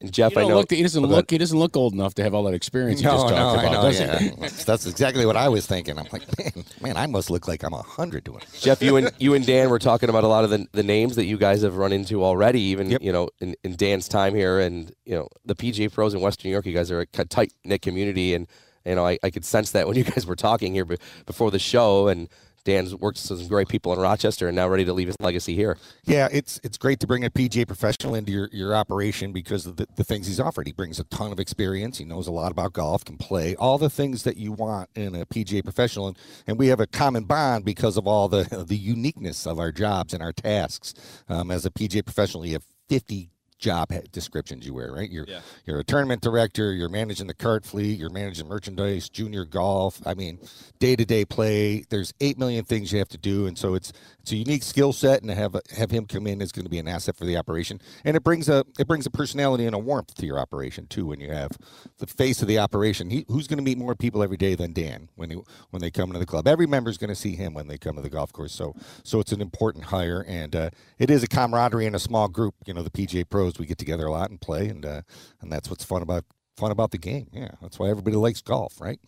And 0.00 0.12
Jeff, 0.12 0.32
You 0.32 0.38
I 0.38 0.40
don't 0.42 0.50
know 0.50 0.56
look, 0.58 0.70
he 0.70 0.80
doesn't 0.80 1.02
go 1.02 1.08
look. 1.08 1.28
He 1.30 1.38
doesn't 1.38 1.58
look 1.58 1.76
old 1.76 1.92
enough 1.92 2.14
to 2.14 2.22
have 2.22 2.32
all 2.32 2.44
that 2.44 2.54
experience 2.54 3.00
you 3.00 3.08
No, 3.08 3.14
just 3.14 3.26
no, 3.30 3.36
talked 3.36 3.58
I 3.58 3.62
about, 3.66 3.82
know, 3.82 3.88
yeah. 3.90 4.30
That's, 4.38 4.64
that's 4.64 4.86
exactly 4.86 5.26
what 5.26 5.36
I 5.36 5.48
was 5.48 5.66
thinking. 5.66 5.98
I'm 5.98 6.06
like, 6.12 6.22
man, 6.38 6.64
man, 6.80 6.96
I 6.96 7.06
must 7.06 7.30
look 7.30 7.48
like 7.48 7.64
I'm 7.64 7.72
a 7.72 7.82
hundred 7.82 8.22
doing 8.22 8.38
it. 8.38 8.48
Jeff, 8.60 8.80
you 8.80 8.94
and 8.96 9.10
you 9.18 9.34
and 9.34 9.44
Dan 9.44 9.70
were 9.70 9.80
talking 9.80 10.08
about 10.08 10.22
a 10.22 10.28
lot 10.28 10.44
of 10.44 10.50
the, 10.50 10.66
the 10.70 10.84
names 10.84 11.16
that 11.16 11.24
you 11.24 11.36
guys 11.36 11.62
have 11.62 11.76
run 11.76 11.92
into 11.92 12.22
already. 12.24 12.60
Even 12.60 12.90
you 13.00 13.10
know 13.10 13.28
in, 13.40 13.56
in 13.64 13.74
Dan's 13.74 14.06
time 14.06 14.36
here, 14.36 14.60
and 14.60 14.92
you 15.04 15.16
know 15.16 15.28
the 15.44 15.56
PGA 15.56 15.92
pros 15.92 16.14
in 16.14 16.20
Western 16.20 16.48
New 16.48 16.52
York. 16.52 16.66
You 16.66 16.74
guys 16.74 16.92
are 16.92 17.00
a 17.00 17.06
tight 17.06 17.52
knit 17.64 17.82
community, 17.82 18.34
and 18.34 18.46
you 18.86 18.94
know 18.94 19.04
I, 19.04 19.18
I 19.24 19.30
could 19.30 19.44
sense 19.44 19.72
that 19.72 19.88
when 19.88 19.96
you 19.96 20.04
guys 20.04 20.26
were 20.26 20.36
talking 20.36 20.74
here 20.74 20.86
before 21.26 21.50
the 21.50 21.58
show. 21.58 22.06
And 22.06 22.28
Dan's 22.68 22.94
worked 22.94 23.16
with 23.16 23.38
some 23.38 23.48
great 23.48 23.68
people 23.68 23.94
in 23.94 23.98
Rochester, 23.98 24.46
and 24.46 24.54
now 24.54 24.68
ready 24.68 24.84
to 24.84 24.92
leave 24.92 25.06
his 25.06 25.16
legacy 25.20 25.54
here. 25.54 25.78
Yeah, 26.04 26.28
it's 26.30 26.60
it's 26.62 26.76
great 26.76 27.00
to 27.00 27.06
bring 27.06 27.24
a 27.24 27.30
PGA 27.30 27.66
professional 27.66 28.14
into 28.14 28.30
your, 28.30 28.50
your 28.52 28.74
operation 28.76 29.32
because 29.32 29.64
of 29.64 29.76
the, 29.76 29.86
the 29.96 30.04
things 30.04 30.26
he's 30.26 30.38
offered. 30.38 30.66
He 30.66 30.74
brings 30.74 31.00
a 31.00 31.04
ton 31.04 31.32
of 31.32 31.40
experience. 31.40 31.96
He 31.96 32.04
knows 32.04 32.26
a 32.26 32.30
lot 32.30 32.52
about 32.52 32.74
golf, 32.74 33.06
can 33.06 33.16
play 33.16 33.56
all 33.56 33.78
the 33.78 33.88
things 33.88 34.22
that 34.24 34.36
you 34.36 34.52
want 34.52 34.90
in 34.94 35.14
a 35.14 35.24
PGA 35.24 35.64
professional, 35.64 36.08
and, 36.08 36.18
and 36.46 36.58
we 36.58 36.66
have 36.66 36.78
a 36.78 36.86
common 36.86 37.24
bond 37.24 37.64
because 37.64 37.96
of 37.96 38.06
all 38.06 38.28
the 38.28 38.64
the 38.68 38.76
uniqueness 38.76 39.46
of 39.46 39.58
our 39.58 39.72
jobs 39.72 40.12
and 40.12 40.22
our 40.22 40.32
tasks. 40.32 40.92
Um, 41.26 41.50
as 41.50 41.64
a 41.64 41.70
PGA 41.70 42.04
professional, 42.04 42.44
you 42.44 42.52
have 42.52 42.64
fifty 42.86 43.30
job 43.58 43.92
descriptions 44.12 44.64
you 44.66 44.74
wear, 44.74 44.92
right? 44.92 45.10
You're 45.10 45.26
Yeah. 45.28 45.40
you're 45.66 45.80
a 45.80 45.84
tournament 45.84 46.22
director, 46.22 46.72
you're 46.72 46.88
managing 46.88 47.26
the 47.26 47.34
cart 47.34 47.64
fleet, 47.64 47.98
you're 47.98 48.10
managing 48.10 48.46
merchandise, 48.48 49.08
junior 49.08 49.44
golf. 49.44 50.00
I 50.06 50.14
mean, 50.14 50.38
day 50.78 50.96
to 50.96 51.04
day 51.04 51.24
play. 51.24 51.84
There's 51.88 52.12
eight 52.20 52.38
million 52.38 52.64
things 52.64 52.92
you 52.92 52.98
have 52.98 53.08
to 53.08 53.18
do, 53.18 53.46
and 53.46 53.58
so 53.58 53.74
it's 53.74 53.92
it's 54.20 54.32
a 54.32 54.36
unique 54.36 54.62
skill 54.62 54.92
set, 54.92 55.20
and 55.22 55.28
to 55.30 55.34
have 55.34 55.56
have 55.76 55.90
him 55.90 56.06
come 56.06 56.26
in 56.26 56.40
is 56.40 56.52
going 56.52 56.64
to 56.64 56.70
be 56.70 56.78
an 56.78 56.88
asset 56.88 57.16
for 57.16 57.24
the 57.24 57.36
operation, 57.36 57.80
and 58.04 58.16
it 58.16 58.22
brings 58.22 58.48
a 58.48 58.64
it 58.78 58.86
brings 58.86 59.06
a 59.06 59.10
personality 59.10 59.66
and 59.66 59.74
a 59.74 59.78
warmth 59.78 60.14
to 60.16 60.26
your 60.26 60.38
operation 60.38 60.86
too. 60.86 61.06
When 61.06 61.20
you 61.20 61.30
have 61.30 61.52
the 61.98 62.06
face 62.06 62.42
of 62.42 62.48
the 62.48 62.58
operation, 62.58 63.10
he, 63.10 63.24
who's 63.28 63.46
going 63.48 63.58
to 63.58 63.64
meet 63.64 63.78
more 63.78 63.94
people 63.94 64.22
every 64.22 64.36
day 64.36 64.54
than 64.54 64.72
Dan 64.72 65.08
when 65.16 65.30
he, 65.30 65.36
when 65.70 65.80
they 65.80 65.90
come 65.90 66.10
into 66.10 66.18
the 66.20 66.26
club? 66.26 66.46
Every 66.46 66.66
member 66.66 66.90
is 66.90 66.98
going 66.98 67.08
to 67.08 67.14
see 67.16 67.34
him 67.34 67.54
when 67.54 67.66
they 67.68 67.78
come 67.78 67.96
to 67.96 68.02
the 68.02 68.10
golf 68.10 68.32
course. 68.32 68.52
So 68.52 68.74
so 69.02 69.18
it's 69.20 69.32
an 69.32 69.40
important 69.40 69.84
hire, 69.86 70.24
and 70.28 70.54
uh, 70.54 70.70
it 70.98 71.10
is 71.10 71.22
a 71.22 71.26
camaraderie 71.28 71.86
in 71.86 71.94
a 71.94 71.98
small 71.98 72.28
group. 72.28 72.54
You 72.66 72.74
know, 72.74 72.82
the 72.82 72.90
PGA 72.90 73.28
pros 73.52 73.58
we 73.58 73.66
get 73.66 73.78
together 73.78 74.06
a 74.06 74.12
lot 74.12 74.30
and 74.30 74.40
play, 74.40 74.68
and 74.68 74.84
uh, 74.84 75.02
and 75.40 75.52
that's 75.52 75.70
what's 75.70 75.84
fun 75.84 76.02
about 76.02 76.24
fun 76.56 76.70
about 76.70 76.90
the 76.90 76.98
game. 76.98 77.28
Yeah, 77.32 77.52
that's 77.62 77.78
why 77.78 77.88
everybody 77.88 78.16
likes 78.16 78.40
golf, 78.40 78.80
right? 78.80 79.00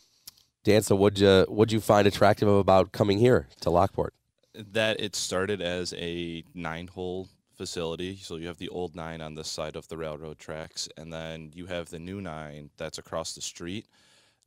Dan, 0.65 0.83
so 0.83 0.95
what'd 0.97 1.19
you 1.19 1.47
what'd 1.49 1.73
you 1.73 1.81
find 1.81 2.07
attractive 2.07 2.49
about 2.49 2.93
coming 2.93 3.19
here 3.19 3.49
to 3.61 3.71
Lockport? 3.71 4.15
that 4.55 5.01
it 5.01 5.15
started 5.15 5.61
as 5.61 5.95
a 5.97 6.45
nine 6.55 6.89
hole 6.89 7.29
facility. 7.57 8.17
So 8.17 8.37
you 8.37 8.49
have 8.49 8.59
the 8.59 8.69
old 8.69 8.97
nine 8.97 9.21
on 9.21 9.35
this 9.35 9.49
side 9.49 9.77
of 9.77 9.89
the 9.89 9.97
railroad 9.97 10.39
tracks, 10.39 10.89
and 10.97 11.13
then 11.13 11.53
you 11.55 11.67
have 11.67 11.91
the 11.91 11.99
new 11.99 12.21
nine 12.21 12.71
that's 12.77 12.99
across 12.99 13.35
the 13.35 13.41
street. 13.41 13.87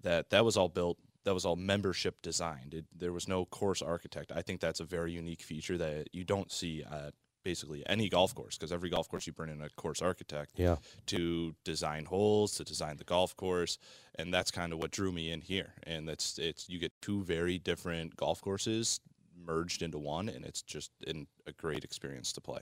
That 0.01 0.29
that 0.31 0.43
was 0.43 0.57
all 0.57 0.69
built. 0.69 0.97
That 1.23 1.33
was 1.33 1.45
all 1.45 1.55
membership 1.55 2.21
designed. 2.21 2.73
It, 2.73 2.85
there 2.93 3.13
was 3.13 3.29
no 3.29 3.45
course 3.45 3.81
architect. 3.81 4.31
I 4.35 4.41
think 4.41 4.59
that's 4.59 4.81
a 4.81 4.85
very 4.85 5.13
unique 5.13 5.41
feature 5.41 5.77
that 5.77 6.09
you 6.11 6.25
don't 6.25 6.51
see 6.51 6.83
at 6.83 7.13
basically 7.43 7.83
any 7.87 8.09
golf 8.09 8.33
course 8.33 8.57
because 8.57 8.71
every 8.71 8.89
golf 8.89 9.07
course 9.09 9.27
you 9.27 9.33
bring 9.33 9.49
in 9.51 9.61
a 9.61 9.69
course 9.71 10.01
architect 10.01 10.51
Yeah. 10.55 10.77
to 11.07 11.55
design 11.63 12.05
holes, 12.05 12.55
to 12.55 12.63
design 12.63 12.97
the 12.97 13.03
golf 13.03 13.35
course, 13.35 13.77
and 14.15 14.33
that's 14.33 14.51
kind 14.51 14.73
of 14.73 14.79
what 14.79 14.91
drew 14.91 15.11
me 15.11 15.31
in 15.31 15.41
here. 15.41 15.73
And 15.83 16.07
that's 16.07 16.37
it's 16.39 16.69
you 16.69 16.79
get 16.79 16.91
two 17.01 17.23
very 17.23 17.57
different 17.57 18.15
golf 18.15 18.41
courses 18.41 18.99
merged 19.45 19.81
into 19.81 19.97
one, 19.97 20.29
and 20.29 20.45
it's 20.45 20.61
just 20.61 20.91
in 21.05 21.27
a 21.47 21.51
great 21.51 21.83
experience 21.83 22.31
to 22.33 22.41
play. 22.41 22.59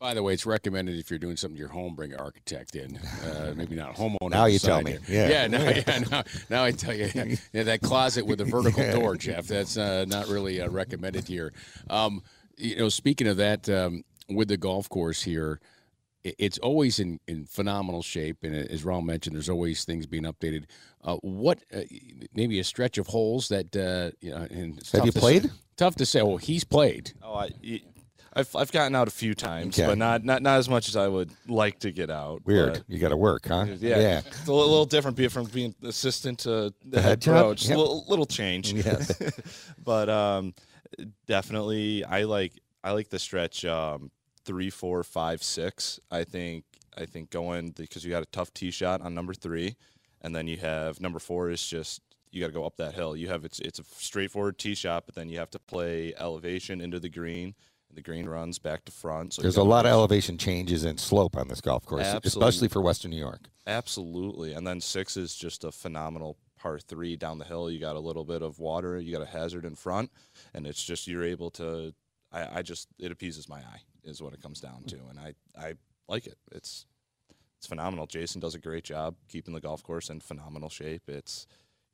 By 0.00 0.14
the 0.14 0.22
way, 0.22 0.32
it's 0.32 0.46
recommended 0.46 0.96
if 0.96 1.10
you're 1.10 1.18
doing 1.18 1.36
something 1.36 1.56
to 1.56 1.60
your 1.60 1.70
home, 1.70 1.96
bring 1.96 2.12
an 2.12 2.20
architect 2.20 2.76
in. 2.76 2.98
Uh, 2.98 3.52
maybe 3.56 3.74
not 3.74 3.96
homeowner. 3.96 4.30
Now 4.30 4.44
you 4.44 4.60
tell 4.60 4.80
me. 4.80 4.96
Yeah. 5.08 5.28
Yeah. 5.28 5.46
Now, 5.48 5.62
yeah, 5.70 5.98
now, 6.10 6.22
now 6.50 6.64
I 6.64 6.70
tell 6.70 6.94
you. 6.94 7.10
Yeah, 7.52 7.62
that 7.64 7.80
closet 7.82 8.24
with 8.24 8.38
the 8.38 8.44
vertical 8.56 8.88
door, 8.92 9.16
Jeff. 9.16 9.48
That's 9.48 9.76
uh, 9.76 10.04
not 10.06 10.28
really 10.28 10.60
uh, 10.60 10.68
recommended 10.68 11.26
here. 11.26 11.52
Um, 11.90 12.22
you 12.56 12.76
know, 12.76 12.88
speaking 12.90 13.26
of 13.26 13.38
that, 13.38 13.68
um, 13.68 14.04
with 14.28 14.48
the 14.48 14.56
golf 14.56 14.88
course 14.88 15.22
here, 15.22 15.60
it's 16.24 16.58
always 16.58 16.98
in, 16.98 17.20
in 17.28 17.46
phenomenal 17.46 18.02
shape, 18.02 18.38
and 18.42 18.54
as 18.54 18.82
Raul 18.84 19.04
mentioned, 19.04 19.36
there's 19.36 19.48
always 19.48 19.84
things 19.84 20.04
being 20.06 20.24
updated. 20.24 20.64
Uh, 21.02 21.16
what 21.16 21.60
uh, 21.74 21.80
maybe 22.34 22.58
a 22.58 22.64
stretch 22.64 22.98
of 22.98 23.06
holes 23.06 23.48
that 23.48 23.74
uh, 23.76 24.10
you 24.20 24.32
know? 24.32 24.46
And 24.50 24.76
it's 24.78 24.92
Have 24.92 25.06
you 25.06 25.12
to 25.12 25.18
played? 25.18 25.44
Say, 25.44 25.50
tough 25.76 25.94
to 25.96 26.04
say. 26.06 26.20
Well, 26.22 26.36
he's 26.36 26.64
played. 26.64 27.12
Oh, 27.22 27.34
I. 27.34 27.50
y- 27.64 27.82
I've, 28.34 28.54
I've 28.54 28.70
gotten 28.70 28.94
out 28.94 29.08
a 29.08 29.10
few 29.10 29.34
times, 29.34 29.78
Okay. 29.80 29.88
but 29.88 29.96
not, 29.98 30.22
not 30.22 30.42
not 30.42 30.58
as 30.58 30.68
much 30.68 30.88
as 30.88 30.94
I 30.96 31.08
would 31.08 31.32
like 31.48 31.80
to 31.80 31.90
get 31.90 32.08
out. 32.10 32.42
Weird. 32.44 32.74
but- 32.74 32.84
You 32.86 32.98
got 32.98 33.08
to 33.08 33.16
work, 33.16 33.46
huh? 33.48 33.64
Yeah, 33.80 33.98
Yeah. 33.98 34.18
it's 34.18 34.46
a 34.46 34.52
little, 34.52 34.68
little 34.68 34.84
different 34.86 35.16
be- 35.16 35.26
from 35.28 35.46
being 35.46 35.74
assistant 35.82 36.40
to 36.40 36.72
the, 36.84 37.00
head 37.00 37.08
head 37.08 37.20
job? 37.22 37.34
pro. 37.36 37.54
Just 37.54 37.70
Yep. 37.70 37.78
a 37.78 37.80
little, 37.80 38.04
little 38.06 38.26
change. 38.26 38.72
Yes. 38.74 39.10
but 39.82 40.08
um, 40.10 40.54
definitely, 41.26 42.04
I 42.04 42.24
like 42.24 42.52
I 42.84 42.92
like 42.92 43.08
the 43.08 43.18
stretch 43.18 43.64
um, 43.64 44.10
three, 44.48 44.70
four, 44.70 45.04
five, 45.04 45.42
six. 45.42 46.00
I 46.10 46.24
think 46.24 46.64
I 46.96 47.04
think 47.04 47.28
going 47.28 47.72
because 47.72 48.02
you 48.02 48.10
got 48.10 48.22
a 48.22 48.26
tough 48.32 48.52
tee 48.54 48.70
shot 48.70 49.02
on 49.02 49.14
number 49.14 49.34
three, 49.34 49.76
and 50.22 50.34
then 50.34 50.48
you 50.48 50.56
have 50.56 51.02
number 51.02 51.18
four 51.18 51.50
is 51.50 51.64
just 51.64 52.00
you 52.30 52.40
got 52.40 52.46
to 52.46 52.52
go 52.54 52.64
up 52.64 52.78
that 52.78 52.94
hill. 52.94 53.14
You 53.14 53.28
have 53.28 53.44
it's 53.44 53.60
it's 53.60 53.78
a 53.78 53.84
straightforward 53.84 54.56
tee 54.56 54.74
shot, 54.74 55.04
but 55.04 55.14
then 55.14 55.28
you 55.28 55.38
have 55.38 55.50
to 55.50 55.58
play 55.58 56.14
elevation 56.18 56.80
into 56.80 56.98
the 56.98 57.10
green. 57.10 57.54
And 57.90 57.96
the 57.96 58.02
green 58.02 58.26
runs 58.26 58.58
back 58.58 58.84
to 58.86 58.92
front. 58.92 59.34
So 59.34 59.42
There's 59.42 59.56
a 59.56 59.62
lot 59.62 59.86
of 59.86 59.92
elevation 59.92 60.36
changes 60.36 60.84
and 60.84 61.00
slope 61.00 61.38
on 61.38 61.48
this 61.48 61.62
golf 61.62 61.86
course, 61.86 62.06
especially 62.22 62.68
for 62.68 62.82
Western 62.82 63.10
New 63.10 63.18
York. 63.18 63.48
Absolutely. 63.66 64.52
And 64.52 64.66
then 64.66 64.82
six 64.82 65.16
is 65.16 65.34
just 65.34 65.64
a 65.64 65.72
phenomenal 65.72 66.36
par 66.58 66.78
three 66.78 67.16
down 67.16 67.38
the 67.38 67.46
hill. 67.46 67.70
You 67.70 67.80
got 67.80 67.96
a 67.96 68.00
little 68.00 68.24
bit 68.24 68.42
of 68.42 68.58
water, 68.58 68.98
you 68.98 69.10
got 69.10 69.22
a 69.22 69.30
hazard 69.30 69.64
in 69.64 69.74
front, 69.74 70.10
and 70.52 70.66
it's 70.66 70.82
just 70.82 71.06
you're 71.06 71.24
able 71.24 71.50
to 71.52 71.94
I, 72.32 72.58
I 72.58 72.62
just 72.62 72.88
it 72.98 73.10
appeases 73.10 73.48
my 73.48 73.58
eye 73.58 73.80
is 74.08 74.22
what 74.22 74.34
it 74.34 74.42
comes 74.42 74.60
down 74.60 74.84
to. 74.84 74.96
And 75.10 75.18
I, 75.18 75.34
I 75.56 75.74
like 76.08 76.26
it. 76.26 76.38
It's 76.52 76.86
it's 77.58 77.66
phenomenal. 77.66 78.06
Jason 78.06 78.40
does 78.40 78.54
a 78.54 78.58
great 78.58 78.84
job 78.84 79.16
keeping 79.28 79.52
the 79.52 79.60
golf 79.60 79.82
course 79.82 80.10
in 80.10 80.20
phenomenal 80.20 80.68
shape. 80.68 81.02
It's 81.08 81.46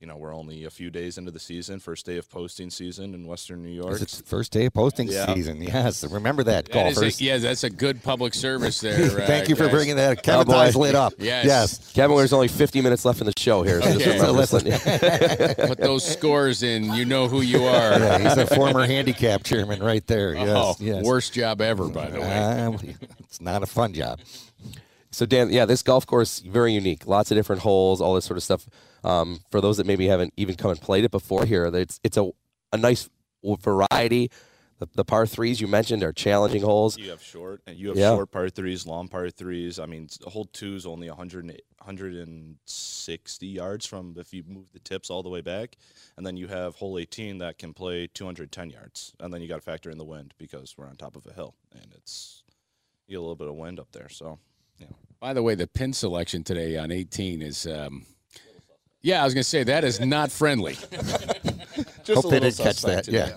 you 0.05 0.09
know, 0.11 0.19
we're 0.19 0.35
only 0.35 0.65
a 0.65 0.71
few 0.71 0.91
days 0.91 1.17
into 1.17 1.31
the 1.31 1.41
season, 1.41 1.81
first 1.81 2.05
day 2.05 2.19
of 2.19 2.29
posting 2.29 2.69
season 2.69 3.15
in 3.15 3.27
Western 3.27 3.63
New 3.63 3.71
York. 3.71 4.03
It's 4.03 4.21
first 4.21 4.53
day 4.53 4.67
of 4.67 4.75
posting 4.75 5.09
Yeah. 5.09 5.33
season. 5.33 5.63
Yes, 5.63 6.05
remember 6.05 6.43
that, 6.45 6.67
That 6.67 6.89
is 6.89 6.99
a- 6.99 7.01
golfers. 7.01 7.21
yeah, 7.23 7.39
that's 7.39 7.65
a 7.65 7.71
good 7.71 8.03
public 8.03 8.35
service 8.35 8.81
there. 8.81 9.03
uh, 9.03 9.09
Thank 9.27 9.49
you 9.49 9.57
for 9.57 9.63
guys. 9.65 9.73
bringing 9.73 9.97
that. 9.97 10.23
Kevin's 10.23 10.53
eyes 10.53 10.77
lit 10.77 10.95
up. 10.95 11.15
Yes. 11.19 11.47
Yes. 11.47 11.93
Kevin, 11.95 12.19
there's 12.19 12.35
only 12.35 12.49
50 12.49 12.83
minutes 12.83 13.07
left 13.07 13.21
in 13.23 13.27
the 13.27 13.33
show 13.39 13.63
here. 13.63 13.81
So 13.81 13.89
Okay. 13.93 14.19
remember 14.19 14.45
So 14.45 14.59
something. 14.59 14.73
Put 15.69 15.79
those 15.79 16.05
scores 16.07 16.63
in. 16.63 16.93
You 16.93 17.07
know 17.07 17.27
who 17.27 17.41
you 17.41 17.65
are. 17.65 17.99
Yeah, 17.99 18.19
he's 18.19 18.37
a 18.37 18.47
former 18.55 18.85
handicap 18.87 19.43
chairman 19.43 19.83
right 19.83 20.07
there. 20.07 20.35
Yes, 20.35 20.49
oh, 20.51 20.77
yes. 20.81 21.03
worst 21.03 21.33
job 21.33 21.63
ever, 21.63 21.89
by 21.89 22.11
the 22.11 22.21
way. 22.21 22.27
Uh, 22.31 22.73
it's 23.21 23.41
not 23.41 23.63
a 23.63 23.67
fun 23.67 23.95
job. 23.95 24.21
So 25.13 25.25
Dan, 25.25 25.51
yeah, 25.51 25.65
this 25.65 25.83
golf 25.83 26.05
course 26.07 26.41
very 26.41 26.75
unique. 26.75 27.07
Lots 27.07 27.31
of 27.31 27.37
different 27.39 27.63
holes, 27.63 28.03
all 28.03 28.15
this 28.17 28.27
sort 28.27 28.37
of 28.37 28.43
stuff. 28.43 28.67
Um, 29.05 29.41
for 29.51 29.61
those 29.61 29.77
that 29.77 29.87
maybe 29.87 30.07
haven't 30.07 30.33
even 30.37 30.55
come 30.57 30.71
and 30.71 30.81
played 30.81 31.05
it 31.05 31.11
before 31.11 31.45
here, 31.45 31.67
it's 31.67 32.01
it's 32.03 32.17
a 32.17 32.31
a 32.73 32.77
nice 32.77 33.09
variety. 33.61 34.31
The, 34.81 34.89
the 34.95 35.05
par 35.05 35.25
threes 35.25 35.61
you 35.61 35.69
mentioned 35.69 36.03
are 36.03 36.13
challenging 36.13 36.63
holes. 36.63 36.99
You 36.99 37.11
have 37.11 37.23
short, 37.23 37.63
and 37.65 37.77
you 37.79 37.89
have 37.91 37.97
Yeah. 37.97 38.17
short 38.17 38.33
par 38.33 38.49
threes, 38.49 38.87
long 38.87 39.07
par 39.07 39.31
threes. 39.31 39.79
I 39.79 39.87
mean, 39.87 40.09
hole 40.27 40.47
two 40.47 40.75
is 40.75 40.85
only 40.85 41.09
100, 41.09 41.45
160 41.79 43.47
yards 43.47 43.87
from 43.87 44.15
if 44.19 44.33
you 44.35 44.43
move 44.47 44.73
the 44.73 44.81
tips 44.81 45.11
all 45.11 45.23
the 45.23 45.29
way 45.29 45.41
back, 45.41 45.77
and 46.17 46.27
then 46.27 46.37
you 46.37 46.49
have 46.49 46.75
hole 46.77 46.99
18 46.99 47.39
that 47.39 47.57
can 47.59 47.73
play 47.73 48.09
210 48.09 48.71
yards, 48.71 49.13
and 49.21 49.33
then 49.33 49.41
you 49.43 49.49
got 49.49 49.57
to 49.57 49.61
factor 49.61 49.91
in 49.91 49.99
the 49.99 50.05
wind 50.05 50.35
because 50.39 50.77
we're 50.77 50.87
on 50.89 50.97
top 50.97 51.15
of 51.15 51.25
a 51.27 51.33
hill, 51.33 51.55
and 51.73 51.93
it's 51.95 52.43
you 53.07 53.13
get 53.13 53.19
a 53.19 53.21
little 53.21 53.37
bit 53.37 53.49
of 53.49 53.55
wind 53.55 53.79
up 53.79 53.93
there. 53.93 54.09
So, 54.09 54.39
yeah. 54.79 54.89
By 55.21 55.35
the 55.35 55.43
way, 55.43 55.55
the 55.55 55.67
pin 55.69 55.93
selection 55.93 56.43
today 56.43 56.77
on 56.77 56.91
18 56.91 57.43
is. 57.43 57.67
Um, 57.67 58.07
yeah, 59.05 59.21
I 59.21 59.25
was 59.25 59.35
going 59.35 59.43
to 59.43 59.49
say 59.49 59.63
that 59.65 59.85
is 59.85 60.01
not 60.01 60.33
friendly. 60.33 60.75
Just 62.05 62.23
Hope 62.23 62.31
they 62.31 62.41
didn't 62.41 62.57
catch 62.57 62.81
that. 62.83 63.07
Yeah. 63.07 63.37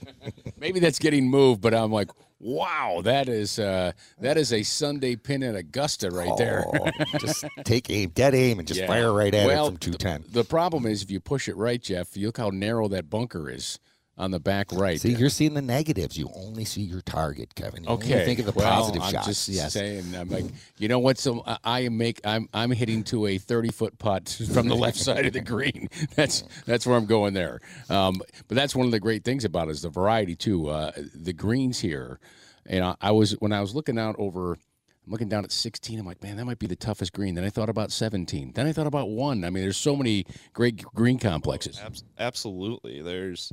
Maybe 0.58 0.80
that's 0.80 0.98
getting 0.98 1.28
moved, 1.28 1.60
but 1.60 1.74
I'm 1.74 1.92
like, 1.92 2.08
wow, 2.40 3.02
that 3.04 3.28
is 3.28 3.58
uh, 3.58 3.92
that 4.20 4.38
is 4.38 4.54
a 4.54 4.62
Sunday 4.62 5.16
pin 5.16 5.42
at 5.42 5.54
Augusta 5.54 6.10
right 6.10 6.34
there. 6.38 6.64
Oh, 6.66 6.90
just 7.18 7.44
take 7.64 7.90
aim, 7.90 8.10
dead 8.10 8.34
aim, 8.34 8.58
and 8.58 8.66
just 8.66 8.80
Yeah. 8.80 8.86
fire 8.86 9.12
right 9.12 9.34
at 9.34 9.46
well, 9.46 9.66
it 9.66 9.70
from 9.70 9.76
210. 9.78 10.32
The 10.32 10.44
problem 10.44 10.86
is 10.86 11.02
if 11.02 11.10
you 11.10 11.20
push 11.20 11.46
it 11.46 11.56
right, 11.56 11.82
Jeff, 11.82 12.16
you 12.16 12.28
look 12.28 12.38
how 12.38 12.48
narrow 12.50 12.88
that 12.88 13.10
bunker 13.10 13.50
is 13.50 13.78
on 14.18 14.30
the 14.30 14.38
back 14.38 14.70
right. 14.72 15.00
See, 15.00 15.14
you're 15.14 15.30
seeing 15.30 15.54
the 15.54 15.62
negatives. 15.62 16.18
You 16.18 16.30
only 16.34 16.64
see 16.66 16.82
your 16.82 17.00
target, 17.00 17.54
Kevin. 17.54 17.84
You 17.84 17.90
Okay. 17.90 18.12
Only 18.12 18.24
think 18.26 18.38
of 18.40 18.46
the 18.46 18.52
well, 18.52 18.70
positive 18.70 19.02
I'm 19.02 19.12
shots. 19.12 19.26
just 19.26 19.48
yes. 19.48 19.72
saying. 19.72 20.14
I'm 20.14 20.28
like, 20.28 20.44
you 20.78 20.86
know 20.88 20.98
what? 20.98 21.18
So 21.18 21.42
I- 21.46 21.58
I 21.64 21.80
am 21.80 21.96
make. 21.96 22.20
I'm 22.24 22.48
I'm 22.52 22.70
hitting 22.70 23.04
to 23.04 23.26
a 23.26 23.38
30 23.38 23.70
foot 23.70 23.98
putt 23.98 24.28
from 24.52 24.68
the 24.68 24.76
left 24.76 24.98
side 24.98 25.24
of 25.26 25.32
the 25.32 25.40
green. 25.40 25.88
That's 26.14 26.44
that's 26.66 26.86
where 26.86 26.96
I'm 26.96 27.06
going 27.06 27.32
there. 27.34 27.60
Um, 27.88 28.20
but 28.48 28.56
that's 28.56 28.76
one 28.76 28.84
of 28.86 28.92
the 28.92 29.00
great 29.00 29.24
things 29.24 29.44
about 29.44 29.68
it 29.68 29.72
is 29.72 29.82
the 29.82 29.88
variety 29.88 30.36
too. 30.36 30.68
Uh, 30.68 30.92
the 31.14 31.32
greens 31.32 31.80
here, 31.80 32.20
and 32.66 32.84
I, 32.84 32.96
I 33.00 33.10
was 33.12 33.32
when 33.40 33.52
I 33.52 33.60
was 33.60 33.74
looking 33.74 33.98
out 33.98 34.14
over. 34.18 34.58
I'm 35.04 35.10
looking 35.10 35.28
down 35.28 35.42
at 35.42 35.50
16. 35.50 35.98
I'm 35.98 36.06
like, 36.06 36.22
man, 36.22 36.36
that 36.36 36.44
might 36.44 36.60
be 36.60 36.68
the 36.68 36.76
toughest 36.76 37.12
green. 37.12 37.34
Then 37.34 37.42
I 37.42 37.50
thought 37.50 37.68
about 37.68 37.90
17. 37.90 38.52
Then 38.54 38.68
I 38.68 38.72
thought 38.72 38.86
about 38.86 39.08
one. 39.08 39.42
I 39.44 39.50
mean, 39.50 39.64
there's 39.64 39.76
so 39.76 39.96
many 39.96 40.24
great 40.52 40.80
green 40.94 41.18
complexes. 41.18 41.80
Abs- 41.84 42.04
absolutely. 42.20 43.02
There's, 43.02 43.52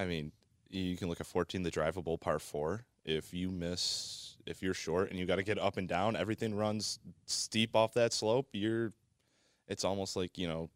I 0.00 0.06
mean, 0.06 0.32
you 0.70 0.96
can 0.96 1.08
look 1.08 1.20
at 1.20 1.26
14, 1.26 1.62
the 1.62 1.70
drivable 1.70 2.18
par 2.18 2.38
four. 2.38 2.84
If 3.04 3.34
you 3.34 3.50
miss, 3.50 4.36
if 4.46 4.62
you're 4.62 4.74
short 4.74 5.10
and 5.10 5.18
you 5.18 5.26
got 5.26 5.36
to 5.36 5.42
get 5.42 5.58
up 5.58 5.76
and 5.76 5.88
down, 5.88 6.16
everything 6.16 6.54
runs 6.54 6.98
steep 7.26 7.76
off 7.76 7.94
that 7.94 8.12
slope. 8.12 8.48
You're, 8.52 8.92
it's 9.68 9.84
almost 9.84 10.16
like 10.16 10.38
you 10.38 10.48
know, 10.48 10.70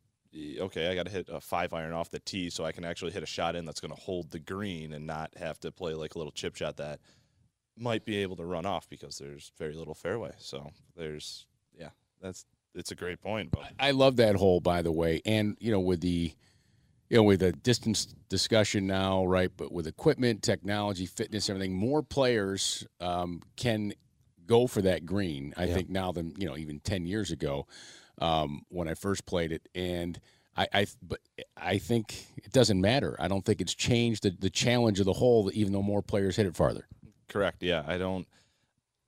okay, 0.60 0.88
I 0.90 0.94
got 0.94 1.06
to 1.06 1.12
hit 1.12 1.28
a 1.30 1.40
five 1.40 1.72
iron 1.72 1.92
off 1.92 2.10
the 2.10 2.18
tee 2.18 2.50
so 2.50 2.64
I 2.64 2.72
can 2.72 2.84
actually 2.84 3.12
hit 3.12 3.22
a 3.22 3.26
shot 3.26 3.56
in 3.56 3.64
that's 3.64 3.80
going 3.80 3.94
to 3.94 4.00
hold 4.00 4.30
the 4.30 4.38
green 4.38 4.92
and 4.92 5.06
not 5.06 5.30
have 5.36 5.58
to 5.60 5.72
play 5.72 5.94
like 5.94 6.14
a 6.14 6.18
little 6.18 6.32
chip 6.32 6.56
shot 6.56 6.76
that 6.76 7.00
might 7.78 8.04
be 8.04 8.16
able 8.16 8.36
to 8.36 8.44
run 8.44 8.66
off 8.66 8.88
because 8.88 9.18
there's 9.18 9.52
very 9.58 9.74
little 9.74 9.94
fairway. 9.94 10.32
So 10.38 10.70
there's, 10.96 11.46
yeah, 11.78 11.90
that's 12.20 12.44
it's 12.74 12.90
a 12.90 12.94
great 12.94 13.20
point. 13.20 13.50
But 13.50 13.72
I 13.78 13.92
love 13.92 14.16
that 14.16 14.36
hole, 14.36 14.60
by 14.60 14.82
the 14.82 14.92
way. 14.92 15.22
And 15.24 15.56
you 15.60 15.70
know, 15.70 15.80
with 15.80 16.00
the 16.00 16.34
you 17.14 17.20
know, 17.20 17.22
with 17.22 17.44
a 17.44 17.52
distance 17.52 18.06
discussion 18.28 18.88
now, 18.88 19.24
right? 19.24 19.52
But 19.56 19.70
with 19.70 19.86
equipment, 19.86 20.42
technology, 20.42 21.06
fitness, 21.06 21.48
everything, 21.48 21.72
more 21.72 22.02
players 22.02 22.84
um, 23.00 23.40
can 23.54 23.92
go 24.46 24.66
for 24.66 24.82
that 24.82 25.06
green. 25.06 25.54
I 25.56 25.68
think 25.68 25.88
now 25.88 26.10
than 26.10 26.34
you 26.36 26.48
know 26.48 26.56
even 26.56 26.80
ten 26.80 27.06
years 27.06 27.30
ago 27.30 27.68
um, 28.18 28.62
when 28.68 28.88
I 28.88 28.94
first 28.94 29.26
played 29.26 29.52
it, 29.52 29.68
and 29.76 30.20
I, 30.56 30.66
I 30.74 30.86
but 31.00 31.20
I 31.56 31.78
think 31.78 32.26
it 32.36 32.50
doesn't 32.50 32.80
matter. 32.80 33.14
I 33.20 33.28
don't 33.28 33.44
think 33.44 33.60
it's 33.60 33.74
changed 33.74 34.24
the, 34.24 34.30
the 34.30 34.50
challenge 34.50 34.98
of 34.98 35.06
the 35.06 35.12
hole, 35.12 35.52
even 35.54 35.72
though 35.72 35.82
more 35.82 36.02
players 36.02 36.34
hit 36.34 36.46
it 36.46 36.56
farther. 36.56 36.88
Correct. 37.28 37.62
Yeah, 37.62 37.84
I 37.86 37.96
don't. 37.96 38.26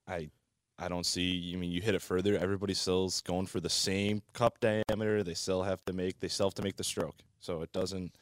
I 0.07 0.31
I 0.79 0.89
don't 0.89 1.07
see. 1.07 1.23
You 1.23 1.59
mean 1.59 1.71
you 1.71 1.81
hit 1.81 1.95
it 1.95 2.03
further? 2.03 2.37
Everybody 2.37 2.75
still's 2.75 3.23
going 3.23 3.47
for 3.47 3.61
the 3.61 3.71
same 3.71 4.23
cup 4.35 4.59
diameter. 4.61 5.23
They 5.23 5.35
still 5.35 5.63
have 5.63 5.85
to 5.87 5.93
make. 5.93 6.21
They 6.21 6.29
still 6.29 6.47
have 6.47 6.55
to 6.55 6.63
make 6.63 6.77
the 6.77 6.85
stroke. 6.85 7.17
So 7.41 7.63
it 7.63 7.73
doesn't. 7.73 8.13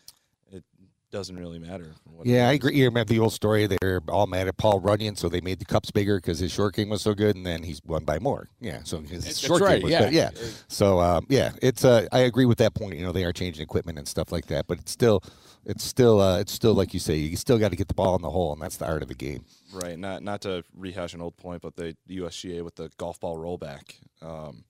It 0.53 0.63
doesn't 1.11 1.37
really 1.37 1.59
matter. 1.59 1.95
what 2.05 2.27
Yeah, 2.27 2.49
I 2.49 2.53
agree. 2.53 2.75
You 2.77 2.85
remember 2.87 3.13
the 3.13 3.21
old 3.21 3.33
story? 3.33 3.67
They're 3.67 4.01
all 4.09 4.27
mad 4.27 4.49
at 4.49 4.57
Paul 4.57 4.81
Runyon, 4.81 5.17
so 5.17 5.29
they 5.29 5.41
made 5.41 5.59
the 5.59 5.65
cups 5.65 5.91
bigger 5.91 6.17
because 6.19 6.41
his 6.41 6.53
short 6.53 6.75
game 6.75 6.89
was 6.89 7.03
so 7.03 7.15
good, 7.15 7.37
and 7.37 7.47
then 7.47 7.63
he's 7.63 7.81
won 7.85 8.05
by 8.05 8.19
more. 8.19 8.49
Yeah, 8.61 8.81
so 8.85 9.01
his 9.01 9.25
That's 9.25 9.39
short 9.39 9.63
right, 9.63 9.77
game 9.77 9.83
was 9.85 9.93
yeah. 9.93 10.05
good. 10.05 10.13
Yeah. 10.13 10.31
So 10.69 11.01
um, 11.01 11.27
yeah, 11.29 11.53
it's. 11.63 11.85
Uh, 11.85 12.07
I 12.13 12.21
agree 12.21 12.47
with 12.47 12.59
that 12.59 12.75
point. 12.75 12.97
You 12.97 13.05
know, 13.05 13.13
they 13.13 13.25
are 13.25 13.33
changing 13.33 13.63
equipment 13.63 13.99
and 13.99 14.07
stuff 14.09 14.33
like 14.33 14.47
that, 14.47 14.67
but 14.67 14.79
it's 14.79 14.93
still, 14.93 15.23
it's 15.67 15.85
still, 15.85 16.21
uh, 16.21 16.39
it's 16.39 16.53
still 16.53 16.75
like 16.75 16.95
you 16.95 17.01
say, 17.01 17.17
you 17.17 17.37
still 17.37 17.59
got 17.59 17.71
to 17.71 17.77
get 17.77 17.89
the 17.89 17.95
ball 17.95 18.17
in 18.17 18.23
the 18.23 18.31
hole, 18.31 18.53
and 18.53 18.61
that's 18.61 18.77
the 18.77 18.87
art 18.87 19.03
of 19.03 19.09
the 19.09 19.15
game. 19.15 19.45
Right. 19.73 19.99
Not 19.99 20.23
not 20.23 20.41
to 20.43 20.65
rehash 20.77 21.15
an 21.15 21.21
old 21.21 21.37
point, 21.37 21.63
but 21.63 21.77
the 21.77 21.97
USGA 22.09 22.63
with 22.63 22.77
the 22.77 22.91
golf 22.97 23.21
ball 23.21 23.37
rollback. 23.37 23.97
Um, 24.23 24.65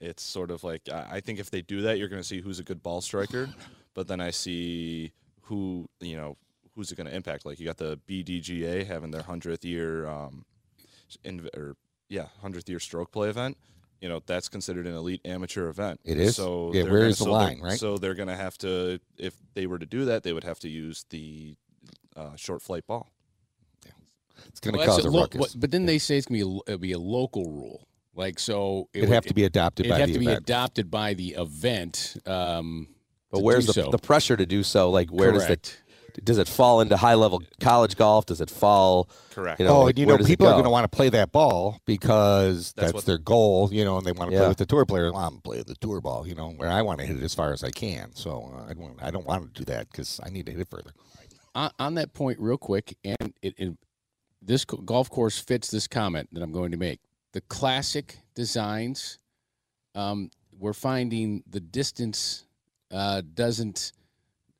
it's 0.00 0.22
sort 0.22 0.50
of 0.50 0.64
like 0.64 0.88
I 0.90 1.06
I 1.12 1.20
think 1.20 1.38
if 1.38 1.50
they 1.50 1.62
do 1.62 1.82
that, 1.82 1.98
you're 1.98 2.08
going 2.08 2.22
to 2.22 2.26
see 2.26 2.40
who's 2.40 2.58
a 2.58 2.64
good 2.64 2.82
ball 2.82 3.00
striker, 3.00 3.48
but 3.94 4.08
then 4.08 4.20
I 4.20 4.30
see 4.30 5.12
who 5.42 5.88
you 6.00 6.16
know 6.16 6.36
who's 6.74 6.92
it 6.92 6.96
going 6.96 7.08
to 7.08 7.14
impact. 7.14 7.46
Like 7.46 7.58
you 7.58 7.66
got 7.66 7.78
the 7.78 7.98
BDGA 8.08 8.86
having 8.86 9.10
their 9.10 9.22
hundredth 9.22 9.64
year, 9.64 10.06
um, 10.06 10.44
in, 11.24 11.48
or 11.56 11.76
yeah, 12.08 12.26
hundredth 12.42 12.68
year 12.68 12.80
stroke 12.80 13.10
play 13.10 13.28
event. 13.28 13.56
You 14.00 14.08
know 14.10 14.20
that's 14.26 14.48
considered 14.48 14.86
an 14.86 14.94
elite 14.94 15.22
amateur 15.24 15.68
event. 15.68 16.00
It 16.04 16.18
is? 16.20 16.36
So 16.36 16.70
Yeah, 16.74 16.82
they're 16.82 16.92
gonna- 16.92 17.08
the 17.08 17.14
so 17.14 17.30
line, 17.32 17.60
right? 17.60 17.78
So 17.78 17.96
they're 17.98 18.14
going 18.14 18.28
to 18.28 18.36
have 18.36 18.58
to, 18.58 19.00
if 19.16 19.34
they 19.54 19.66
were 19.66 19.78
to 19.78 19.86
do 19.86 20.04
that, 20.06 20.22
they 20.22 20.32
would 20.34 20.44
have 20.44 20.58
to 20.60 20.68
use 20.68 21.06
the 21.10 21.56
uh, 22.14 22.36
short 22.36 22.60
flight 22.62 22.86
ball. 22.86 23.10
Yeah. 23.86 23.92
It's 24.48 24.60
going 24.60 24.74
to 24.74 24.78
Well, 24.78 24.86
cause 24.86 25.04
a 25.04 25.10
lo- 25.10 25.20
ruckus. 25.22 25.54
But, 25.54 25.60
but 25.60 25.70
then 25.70 25.86
they 25.86 25.98
say 25.98 26.18
it's 26.18 26.26
gonna 26.26 26.44
be 26.44 26.50
a, 26.50 26.58
it'll 26.72 26.78
be 26.78 26.92
a 26.92 26.98
local 26.98 27.44
rule. 27.50 27.88
Like 28.14 28.38
so, 28.38 28.88
it 28.94 28.98
It'd 29.04 29.10
have 29.10 29.24
to 29.26 29.34
be 29.34 29.44
adopted 29.44 29.86
it'd 29.86 29.94
by 29.94 29.98
have 30.00 30.08
the 30.08 30.14
to 30.14 30.18
be 30.20 30.26
event. 30.26 30.40
adopted 30.40 30.90
by 30.90 31.14
the 31.14 31.34
event. 31.38 32.16
Um, 32.26 32.88
But 33.30 33.42
where's 33.42 33.66
the, 33.66 33.72
so. 33.74 33.90
the 33.90 33.98
pressure 33.98 34.36
to 34.36 34.46
do 34.46 34.62
so? 34.62 34.90
Like, 34.90 35.10
where 35.10 35.32
Correct. 35.32 35.42
does 35.48 35.50
it 35.50 35.82
does 36.24 36.38
it 36.38 36.48
fall 36.48 36.80
into 36.80 36.96
high 36.96 37.14
level 37.14 37.42
college 37.60 37.96
golf? 37.96 38.26
Does 38.26 38.40
it 38.40 38.50
fall? 38.50 39.08
Correct. 39.30 39.60
You 39.60 39.66
know, 39.66 39.76
oh, 39.76 39.82
like, 39.84 39.98
you 39.98 40.06
know, 40.06 40.16
does 40.16 40.26
it 40.26 40.30
people 40.30 40.46
are 40.46 40.52
going 40.52 40.64
to 40.64 40.70
want 40.70 40.90
to 40.90 40.94
play 40.96 41.08
that 41.10 41.32
ball 41.32 41.78
because 41.86 42.72
That's 42.72 42.86
that's, 42.86 42.92
what- 42.94 43.04
their 43.06 43.18
goal, 43.18 43.68
you 43.72 43.84
know, 43.84 43.98
and 43.98 44.06
they 44.06 44.12
want 44.12 44.30
to 44.30 44.34
Yeah. 44.34 44.42
play 44.42 44.48
with 44.48 44.58
the 44.58 44.66
tour 44.66 44.84
player. 44.86 45.12
Well, 45.12 45.22
I'm 45.22 45.40
play 45.40 45.62
the 45.62 45.74
tour 45.76 46.00
ball, 46.00 46.26
you 46.26 46.34
know, 46.34 46.50
where 46.50 46.70
I 46.70 46.82
want 46.82 47.00
to 47.00 47.06
hit 47.06 47.16
it 47.16 47.22
as 47.22 47.34
far 47.34 47.52
as 47.52 47.62
I 47.64 47.70
can. 47.70 48.14
So 48.14 48.52
uh, 48.56 48.70
I 48.70 48.74
don't, 48.74 49.02
I 49.02 49.10
don't 49.10 49.26
want 49.26 49.54
to 49.54 49.60
do 49.60 49.64
that 49.72 49.90
because 49.90 50.20
I 50.24 50.30
need 50.30 50.46
to 50.46 50.52
hit 50.52 50.60
it 50.60 50.68
further. 50.68 50.92
on, 51.54 51.70
on 51.78 51.94
that 51.94 52.12
point, 52.14 52.38
real 52.40 52.58
quick, 52.58 52.96
and 53.04 53.32
it, 53.42 53.54
it, 53.58 53.76
this 54.42 54.64
golf 54.64 55.10
course 55.10 55.38
fits 55.38 55.70
this 55.70 55.86
comment 55.88 56.28
that 56.32 56.42
I'm 56.42 56.52
going 56.52 56.70
to 56.70 56.76
make. 56.76 57.00
The 57.32 57.40
classic 57.42 58.18
designs, 58.34 59.18
um, 59.94 60.30
we're 60.58 60.72
finding 60.72 61.42
the 61.48 61.60
distance 61.60 62.44
uh, 62.90 63.22
doesn't. 63.34 63.92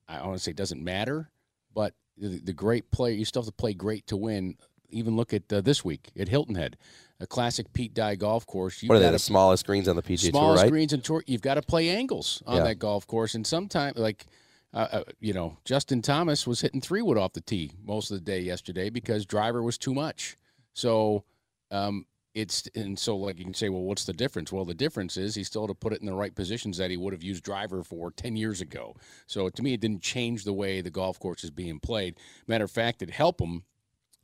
I 0.09 0.25
want 0.25 0.37
to 0.37 0.43
say 0.43 0.53
doesn't 0.53 0.83
matter, 0.83 1.31
but 1.76 1.95
the, 2.16 2.40
the 2.40 2.52
great 2.52 2.90
player, 2.90 3.14
you 3.14 3.25
still 3.25 3.42
have 3.42 3.47
to 3.47 3.52
play 3.52 3.75
great 3.75 4.06
to 4.09 4.16
win. 4.16 4.56
Even 4.88 5.14
look 5.14 5.33
at 5.35 5.52
uh, 5.52 5.61
this 5.61 5.85
week 5.85 6.11
at 6.18 6.28
Hilton 6.28 6.54
Head, 6.54 6.76
a 7.21 7.26
classic 7.26 7.73
Pete 7.73 7.92
Dye 7.92 8.14
golf 8.14 8.47
course. 8.47 8.83
You've 8.83 8.88
What 8.88 8.97
are 8.97 8.99
they? 9.00 9.06
got 9.06 9.12
The 9.12 9.18
smallest 9.18 9.66
greens 9.66 9.87
on 9.87 9.95
the 9.97 10.02
PGA 10.02 10.23
Tour, 10.23 10.30
smallest 10.30 10.62
right? 10.62 10.71
greens 10.73 10.92
and 10.92 11.04
tour. 11.04 11.23
You've 11.26 11.42
got 11.42 11.54
to 11.54 11.62
play 11.62 11.90
angles 11.90 12.42
on 12.47 12.56
Yeah. 12.56 12.62
that 12.64 12.78
golf 12.80 13.06
course, 13.06 13.37
and 13.37 13.47
sometimes 13.47 13.97
like. 13.97 14.26
Uh, 14.75 14.88
uh, 14.92 15.04
you 15.21 15.33
know, 15.33 15.56
Justin 15.64 16.02
Thomas 16.02 16.47
was 16.47 16.61
hitting 16.61 16.83
three 16.83 17.00
wood 17.00 17.16
off 17.16 17.33
the 17.33 17.40
tee 17.40 17.71
most 17.83 18.11
of 18.11 18.16
the 18.18 18.21
day 18.21 18.40
yesterday 18.40 18.90
because 18.90 19.25
driver 19.25 19.62
was 19.62 19.78
too 19.78 19.95
much. 19.95 20.37
So 20.75 21.25
um, 21.71 22.04
it's 22.37 22.69
and 22.75 22.99
so 22.99 23.16
like 23.16 23.38
you 23.38 23.45
can 23.45 23.55
say, 23.55 23.71
well, 23.71 23.83
what's 23.83 24.05
the 24.05 24.12
difference? 24.12 24.52
Well, 24.52 24.66
the 24.66 24.75
difference 24.75 25.16
is 25.16 25.35
he 25.35 25.43
still 25.43 25.62
had 25.62 25.69
to 25.69 25.75
put 25.75 25.95
it 25.95 26.00
in 26.00 26.07
the 26.07 26.14
right 26.14 26.35
positions 26.35 26.76
that 26.76 26.90
he 26.90 26.97
would 26.99 27.14
have 27.14 27.23
used 27.23 27.43
driver 27.43 27.83
for 27.83 28.11
ten 28.11 28.37
years 28.37 28.61
ago. 28.61 28.95
So 29.26 29.49
to 29.49 29.62
me, 29.62 29.73
it 29.73 29.81
didn't 29.81 30.02
change 30.02 30.45
the 30.45 30.52
way 30.52 30.83
the 30.83 30.90
golf 30.90 31.19
course 31.19 31.43
is 31.45 31.50
being 31.50 31.81
played. 31.81 32.16
Matter 32.47 32.64
of 32.64 32.71
fact, 32.71 33.00
it 33.00 33.11
helped 33.11 33.40
him 33.40 33.64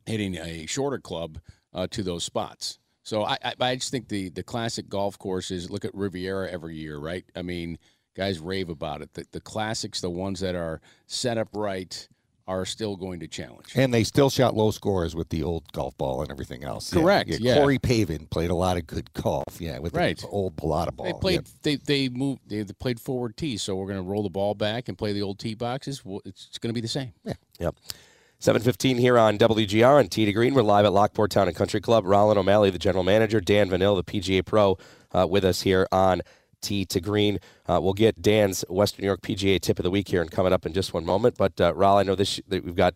hitting 0.04 0.36
a 0.36 0.66
shorter 0.66 0.98
club 0.98 1.38
uh, 1.72 1.86
to 1.90 2.02
those 2.02 2.22
spots. 2.22 2.78
So 3.02 3.24
I, 3.24 3.38
I, 3.42 3.54
I 3.58 3.74
just 3.76 3.90
think 3.90 4.08
the 4.08 4.28
the 4.28 4.42
classic 4.42 4.90
golf 4.90 5.18
courses. 5.18 5.70
Look 5.70 5.86
at 5.86 5.94
Riviera 5.94 6.50
every 6.50 6.76
year, 6.76 6.98
right? 6.98 7.24
I 7.34 7.40
mean, 7.40 7.78
guys 8.14 8.38
rave 8.40 8.68
about 8.68 9.00
it. 9.00 9.14
The, 9.14 9.24
the 9.32 9.40
classics, 9.40 10.02
the 10.02 10.10
ones 10.10 10.40
that 10.40 10.54
are 10.54 10.82
set 11.06 11.38
up 11.38 11.48
right, 11.54 12.08
are 12.46 12.64
still 12.64 12.96
going 12.96 13.20
to 13.20 13.28
challenge. 13.28 13.72
And 13.74 13.92
they 13.94 14.04
still 14.04 14.30
shot 14.30 14.54
low 14.56 14.70
scores 14.70 15.14
with 15.14 15.28
the 15.28 15.42
old 15.42 15.70
golf 15.72 15.96
ball 15.96 16.22
and 16.22 16.30
everything 16.30 16.64
else. 16.64 16.92
Yeah, 16.92 17.00
Correct, 17.02 17.30
yeah. 17.30 17.54
Corey 17.56 17.78
Pavin 17.78 18.26
played 18.26 18.50
a 18.50 18.54
lot 18.54 18.76
of 18.76 18.86
good 18.86 19.12
golf. 19.14 19.60
Yeah, 19.60 19.78
with 19.78 19.94
Right. 19.94 20.18
the 20.18 20.26
old 20.28 20.56
Balata 20.56 20.94
ball. 20.94 21.06
They 21.06 21.12
played. 21.12 21.46
They 21.62 21.76
they 21.76 22.08
moved. 22.08 22.40
They, 22.48 22.62
they 22.62 22.72
played 22.72 23.00
forward 23.00 23.36
tee. 23.36 23.56
So 23.56 23.76
we're 23.76 23.86
going 23.86 23.98
to 24.02 24.08
roll 24.08 24.22
the 24.22 24.30
ball 24.30 24.54
back 24.54 24.88
and 24.88 24.98
play 24.98 25.12
the 25.12 25.22
old 25.22 25.38
tee 25.38 25.54
boxes. 25.54 26.04
Well, 26.04 26.20
it's, 26.24 26.46
it's 26.48 26.58
going 26.58 26.70
to 26.70 26.74
be 26.74 26.80
the 26.80 26.88
same. 26.88 27.12
Yeah. 27.24 27.34
Yep. 27.60 27.76
715 28.38 28.98
here 28.98 29.16
on 29.18 29.38
WGR 29.38 29.98
on 30.00 30.08
Tee 30.08 30.24
to 30.24 30.32
Green. 30.32 30.52
We're 30.52 30.62
live 30.62 30.84
at 30.84 30.92
Lockport 30.92 31.30
Town 31.30 31.46
and 31.46 31.56
Country 31.56 31.80
Club. 31.80 32.04
Rowland 32.04 32.40
O'Malley, 32.40 32.70
the 32.70 32.78
general 32.78 33.04
manager, 33.04 33.40
Dan 33.40 33.70
Vanille, 33.70 33.94
the 33.94 34.02
PGA 34.02 34.44
pro, 34.44 34.76
uh, 35.12 35.28
with 35.30 35.44
us 35.44 35.62
here 35.62 35.86
on 35.92 36.22
Tee 36.62 36.84
to 36.86 37.00
Green. 37.00 37.38
Uh, 37.66 37.80
we'll 37.82 37.92
get 37.92 38.22
Dan's 38.22 38.64
Western 38.68 39.02
New 39.02 39.08
York 39.08 39.20
PGA 39.20 39.60
tip 39.60 39.78
of 39.78 39.82
the 39.82 39.90
week 39.90 40.08
here 40.08 40.22
and 40.22 40.30
coming 40.30 40.52
up 40.52 40.64
in 40.64 40.72
just 40.72 40.94
one 40.94 41.04
moment. 41.04 41.36
But 41.36 41.60
uh, 41.60 41.72
Raul, 41.74 42.00
I 42.00 42.02
know 42.02 42.14
this 42.14 42.40
that 42.48 42.64
we've 42.64 42.76
got 42.76 42.94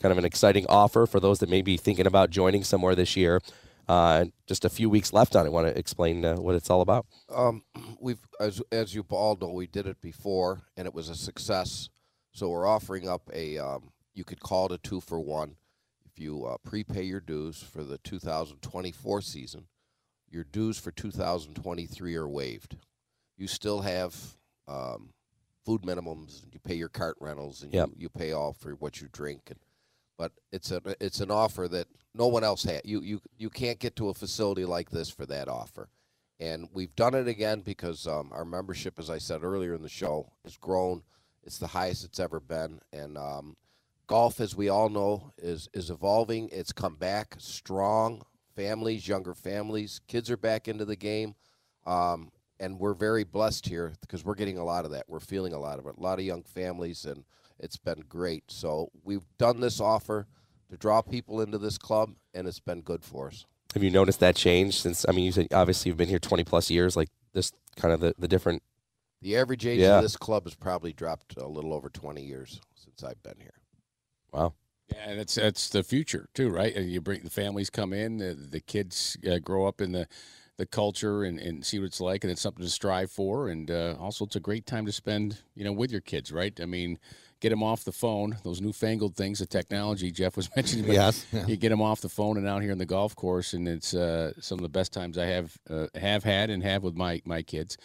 kind 0.00 0.12
of 0.12 0.18
an 0.18 0.24
exciting 0.24 0.66
offer 0.68 1.06
for 1.06 1.20
those 1.20 1.38
that 1.38 1.48
may 1.48 1.62
be 1.62 1.76
thinking 1.76 2.06
about 2.06 2.30
joining 2.30 2.64
somewhere 2.64 2.94
this 2.94 3.16
year. 3.16 3.40
Uh, 3.88 4.26
just 4.46 4.64
a 4.64 4.70
few 4.70 4.88
weeks 4.88 5.12
left 5.12 5.36
on 5.36 5.46
it. 5.46 5.52
Want 5.52 5.66
to 5.66 5.78
explain 5.78 6.24
uh, 6.24 6.36
what 6.36 6.54
it's 6.54 6.70
all 6.70 6.80
about? 6.80 7.06
Um, 7.34 7.62
we've 8.00 8.26
as 8.40 8.62
as 8.72 8.94
you 8.94 9.04
all 9.10 9.36
know, 9.40 9.50
we 9.50 9.66
did 9.66 9.86
it 9.86 10.00
before 10.00 10.62
and 10.76 10.86
it 10.86 10.94
was 10.94 11.08
a 11.08 11.14
success. 11.14 11.88
So 12.32 12.48
we're 12.48 12.66
offering 12.66 13.08
up 13.08 13.30
a 13.32 13.58
um, 13.58 13.90
you 14.14 14.24
could 14.24 14.40
call 14.40 14.66
it 14.66 14.72
a 14.72 14.78
two 14.78 15.00
for 15.00 15.20
one. 15.20 15.56
If 16.06 16.18
you 16.18 16.44
uh, 16.44 16.56
prepay 16.64 17.02
your 17.02 17.20
dues 17.20 17.62
for 17.62 17.82
the 17.82 17.98
2024 17.98 19.20
season, 19.20 19.66
your 20.30 20.44
dues 20.44 20.78
for 20.78 20.90
2023 20.90 22.14
are 22.14 22.28
waived. 22.28 22.76
You 23.36 23.46
still 23.48 23.80
have 23.82 24.14
um, 24.68 25.12
food 25.64 25.82
minimums. 25.82 26.42
and 26.42 26.52
You 26.52 26.60
pay 26.60 26.74
your 26.74 26.88
cart 26.88 27.16
rentals, 27.20 27.62
and 27.62 27.72
Yep. 27.72 27.88
you, 27.90 27.94
you 28.02 28.08
pay 28.08 28.32
all 28.32 28.52
for 28.52 28.72
what 28.72 29.00
you 29.00 29.08
drink. 29.12 29.42
And 29.48 29.58
but 30.16 30.32
it's 30.52 30.70
a 30.70 30.80
it's 31.00 31.20
an 31.20 31.30
offer 31.30 31.66
that 31.68 31.88
no 32.14 32.28
one 32.28 32.44
else 32.44 32.62
had. 32.64 32.82
You 32.84 33.00
you 33.02 33.20
you 33.36 33.50
can't 33.50 33.78
get 33.80 33.96
to 33.96 34.08
a 34.08 34.14
facility 34.14 34.64
like 34.64 34.90
this 34.90 35.10
for 35.10 35.26
that 35.26 35.48
offer. 35.48 35.88
And 36.40 36.68
we've 36.72 36.94
done 36.96 37.14
it 37.14 37.28
again 37.28 37.60
because 37.60 38.06
um, 38.08 38.30
our 38.32 38.44
membership, 38.44 38.98
as 38.98 39.08
I 39.08 39.18
said 39.18 39.42
earlier 39.44 39.72
in 39.74 39.82
the 39.82 39.88
show, 39.88 40.32
has 40.44 40.56
grown. 40.56 41.02
It's 41.44 41.58
the 41.58 41.68
highest 41.68 42.04
it's 42.04 42.18
ever 42.20 42.40
been, 42.40 42.80
and 42.92 43.16
um, 43.18 43.56
golf, 44.06 44.40
as 44.40 44.56
we 44.56 44.68
all 44.68 44.88
know, 44.88 45.32
is 45.38 45.68
is 45.74 45.90
evolving. 45.90 46.48
It's 46.52 46.72
come 46.72 46.96
back 46.96 47.34
strong. 47.38 48.22
Families, 48.56 49.08
younger 49.08 49.34
families, 49.34 50.00
kids 50.06 50.30
are 50.30 50.36
back 50.36 50.68
into 50.68 50.84
the 50.84 50.94
game, 50.96 51.34
um, 51.86 52.30
and 52.60 52.78
we're 52.78 52.94
very 52.94 53.24
blessed 53.24 53.66
here 53.66 53.92
because 54.00 54.24
we're 54.24 54.34
getting 54.34 54.58
a 54.58 54.64
lot 54.64 54.84
of 54.84 54.90
that. 54.92 55.04
We're 55.08 55.20
feeling 55.20 55.52
a 55.52 55.58
lot 55.58 55.78
of 55.78 55.86
it. 55.86 55.96
A 55.96 56.00
lot 56.00 56.18
of 56.18 56.24
young 56.24 56.42
families, 56.42 57.04
and 57.04 57.24
it's 57.58 57.76
been 57.76 58.04
great. 58.08 58.44
So 58.50 58.90
we've 59.02 59.24
done 59.38 59.60
this 59.60 59.80
offer 59.80 60.26
to 60.70 60.76
draw 60.76 61.02
people 61.02 61.40
into 61.40 61.58
this 61.58 61.78
club, 61.78 62.14
and 62.32 62.46
it's 62.46 62.60
been 62.60 62.80
good 62.80 63.04
for 63.04 63.28
us. 63.28 63.46
Have 63.74 63.82
you 63.82 63.90
noticed 63.90 64.20
that 64.20 64.36
change 64.36 64.80
since? 64.80 65.04
I 65.08 65.12
mean, 65.12 65.24
you 65.24 65.32
said 65.32 65.48
obviously 65.52 65.88
you've 65.88 65.98
been 65.98 66.08
here 66.08 66.18
20 66.20 66.44
plus 66.44 66.70
years. 66.70 66.96
Like 66.96 67.08
this, 67.32 67.52
kind 67.76 67.92
of 67.92 68.00
the, 68.00 68.14
the 68.18 68.28
different. 68.28 68.62
The 69.20 69.36
average 69.36 69.66
age 69.66 69.80
Yeah. 69.80 69.96
of 69.96 70.02
this 70.02 70.16
club 70.16 70.44
has 70.44 70.54
probably 70.54 70.92
dropped 70.92 71.36
a 71.36 71.46
little 71.48 71.72
over 71.72 71.88
20 71.88 72.22
years 72.22 72.60
since 72.74 73.02
I've 73.02 73.22
been 73.22 73.40
here. 73.40 73.54
Wow. 74.32 74.52
Yeah, 74.92 75.08
and 75.08 75.18
that's 75.18 75.34
that's 75.36 75.70
the 75.70 75.82
future 75.82 76.28
too, 76.34 76.50
right? 76.50 76.74
And 76.76 76.90
you 76.90 77.00
bring 77.00 77.22
the 77.22 77.30
families 77.30 77.70
come 77.70 77.92
in, 77.94 78.18
the, 78.18 78.34
the 78.34 78.60
kids 78.60 79.16
uh, 79.28 79.38
grow 79.38 79.66
up 79.66 79.80
in 79.80 79.92
the 79.92 80.06
the 80.56 80.66
culture 80.66 81.24
and, 81.24 81.38
and 81.38 81.64
see 81.64 81.78
what 81.78 81.86
it's 81.86 82.00
like, 82.00 82.24
and 82.24 82.30
it's 82.30 82.40
something 82.40 82.64
to 82.64 82.70
strive 82.70 83.10
for. 83.10 83.48
And 83.48 83.70
uh, 83.70 83.96
also, 83.98 84.24
it's 84.24 84.36
a 84.36 84.40
great 84.40 84.66
time 84.66 84.86
to 84.86 84.92
spend, 84.92 85.38
you 85.54 85.64
know, 85.64 85.72
with 85.72 85.90
your 85.90 86.00
kids, 86.00 86.30
right? 86.32 86.58
I 86.60 86.64
mean, 86.64 86.98
get 87.40 87.50
them 87.50 87.62
off 87.62 87.84
the 87.84 87.92
phone. 87.92 88.36
Those 88.44 88.60
newfangled 88.60 89.16
things, 89.16 89.40
the 89.40 89.46
technology 89.46 90.10
Jeff 90.10 90.36
was 90.36 90.48
mentioning. 90.56 90.86
but 90.86 90.94
Yes, 90.94 91.26
yeah. 91.32 91.46
You 91.46 91.56
get 91.56 91.70
them 91.70 91.82
off 91.82 92.00
the 92.00 92.08
phone 92.08 92.36
and 92.36 92.46
out 92.46 92.62
here 92.62 92.72
in 92.72 92.78
the 92.78 92.86
golf 92.86 93.16
course, 93.16 93.52
and 93.52 93.68
it's 93.68 93.94
uh, 93.94 94.32
some 94.40 94.58
of 94.58 94.62
the 94.62 94.68
best 94.68 94.92
times 94.92 95.18
I 95.18 95.26
have 95.26 95.58
uh, 95.68 95.86
have 95.94 96.24
had 96.24 96.50
and 96.50 96.62
have 96.62 96.82
with 96.82 96.94
my 96.94 97.20
my 97.24 97.42
kids. 97.42 97.76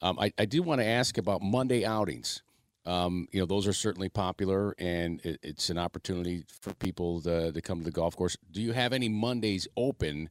Um, 0.00 0.18
I, 0.18 0.32
I 0.36 0.46
do 0.46 0.62
want 0.62 0.80
to 0.80 0.86
ask 0.86 1.16
about 1.16 1.42
Monday 1.42 1.84
outings. 1.84 2.42
Um, 2.84 3.28
you 3.30 3.38
know, 3.38 3.46
those 3.46 3.68
are 3.68 3.72
certainly 3.72 4.08
popular, 4.08 4.74
and 4.78 5.20
it, 5.24 5.38
it's 5.42 5.70
an 5.70 5.78
opportunity 5.78 6.44
for 6.60 6.74
people 6.74 7.20
to, 7.22 7.52
to 7.52 7.62
come 7.62 7.78
to 7.78 7.84
the 7.84 7.92
golf 7.92 8.16
course. 8.16 8.36
Do 8.50 8.60
you 8.60 8.72
have 8.72 8.92
any 8.92 9.08
Mondays 9.08 9.68
open 9.76 10.30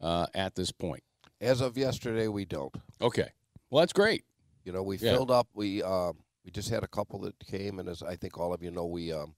uh, 0.00 0.26
at 0.34 0.56
this 0.56 0.72
point? 0.72 1.04
As 1.42 1.60
of 1.60 1.76
yesterday, 1.76 2.28
we 2.28 2.44
don't. 2.44 2.72
Okay. 3.00 3.28
Well, 3.68 3.80
that's 3.80 3.92
great. 3.92 4.24
You 4.64 4.70
know, 4.70 4.84
we 4.84 4.96
Yeah. 4.96 5.10
filled 5.10 5.32
up. 5.32 5.48
We 5.54 5.82
um, 5.82 6.18
we 6.44 6.52
just 6.52 6.70
had 6.70 6.84
a 6.84 6.88
couple 6.88 7.18
that 7.22 7.36
came, 7.40 7.80
and 7.80 7.88
as 7.88 8.00
I 8.00 8.14
think 8.14 8.38
all 8.38 8.54
of 8.54 8.62
you 8.62 8.70
know, 8.70 8.86
we 8.86 9.12
um, 9.12 9.34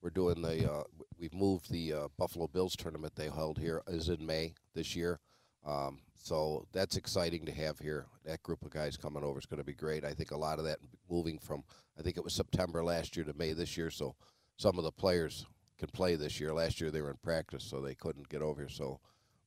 we're 0.00 0.08
doing 0.10 0.40
the 0.40 0.72
uh, 0.72 0.84
we've 1.18 1.34
moved 1.34 1.70
the 1.70 1.92
uh, 1.92 2.08
Buffalo 2.16 2.46
Bills 2.46 2.74
tournament 2.74 3.16
they 3.16 3.28
held 3.28 3.58
here 3.58 3.82
is 3.86 4.08
in 4.08 4.24
May 4.24 4.54
this 4.74 4.96
year. 4.96 5.20
Um, 5.64 6.00
so 6.14 6.66
that's 6.72 6.96
exciting 6.96 7.44
to 7.44 7.52
have 7.52 7.78
here. 7.78 8.06
That 8.24 8.42
group 8.42 8.62
of 8.64 8.70
guys 8.70 8.96
coming 8.96 9.22
over 9.22 9.38
is 9.38 9.44
going 9.46 9.58
to 9.60 9.64
be 9.64 9.74
great. 9.74 10.04
I 10.06 10.14
think 10.14 10.30
a 10.30 10.36
lot 10.38 10.58
of 10.58 10.64
that 10.64 10.78
moving 11.10 11.38
from 11.38 11.64
I 11.98 12.02
think 12.02 12.16
it 12.16 12.24
was 12.24 12.32
September 12.32 12.82
last 12.82 13.14
year 13.14 13.26
to 13.26 13.34
May 13.34 13.52
this 13.52 13.76
year. 13.76 13.90
So 13.90 14.14
some 14.56 14.78
of 14.78 14.84
the 14.84 14.92
players 14.92 15.44
can 15.76 15.90
play 15.92 16.16
this 16.16 16.40
year. 16.40 16.54
Last 16.54 16.80
year 16.80 16.90
they 16.90 17.02
were 17.02 17.10
in 17.10 17.18
practice, 17.22 17.62
so 17.64 17.82
they 17.82 17.94
couldn't 17.94 18.30
get 18.30 18.40
over 18.40 18.62
here. 18.62 18.70
So 18.70 19.00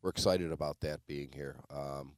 we're 0.05 0.11
excited 0.11 0.51
about 0.51 0.79
that 0.81 0.99
being 1.07 1.31
here. 1.33 1.55
Um, 1.75 2.13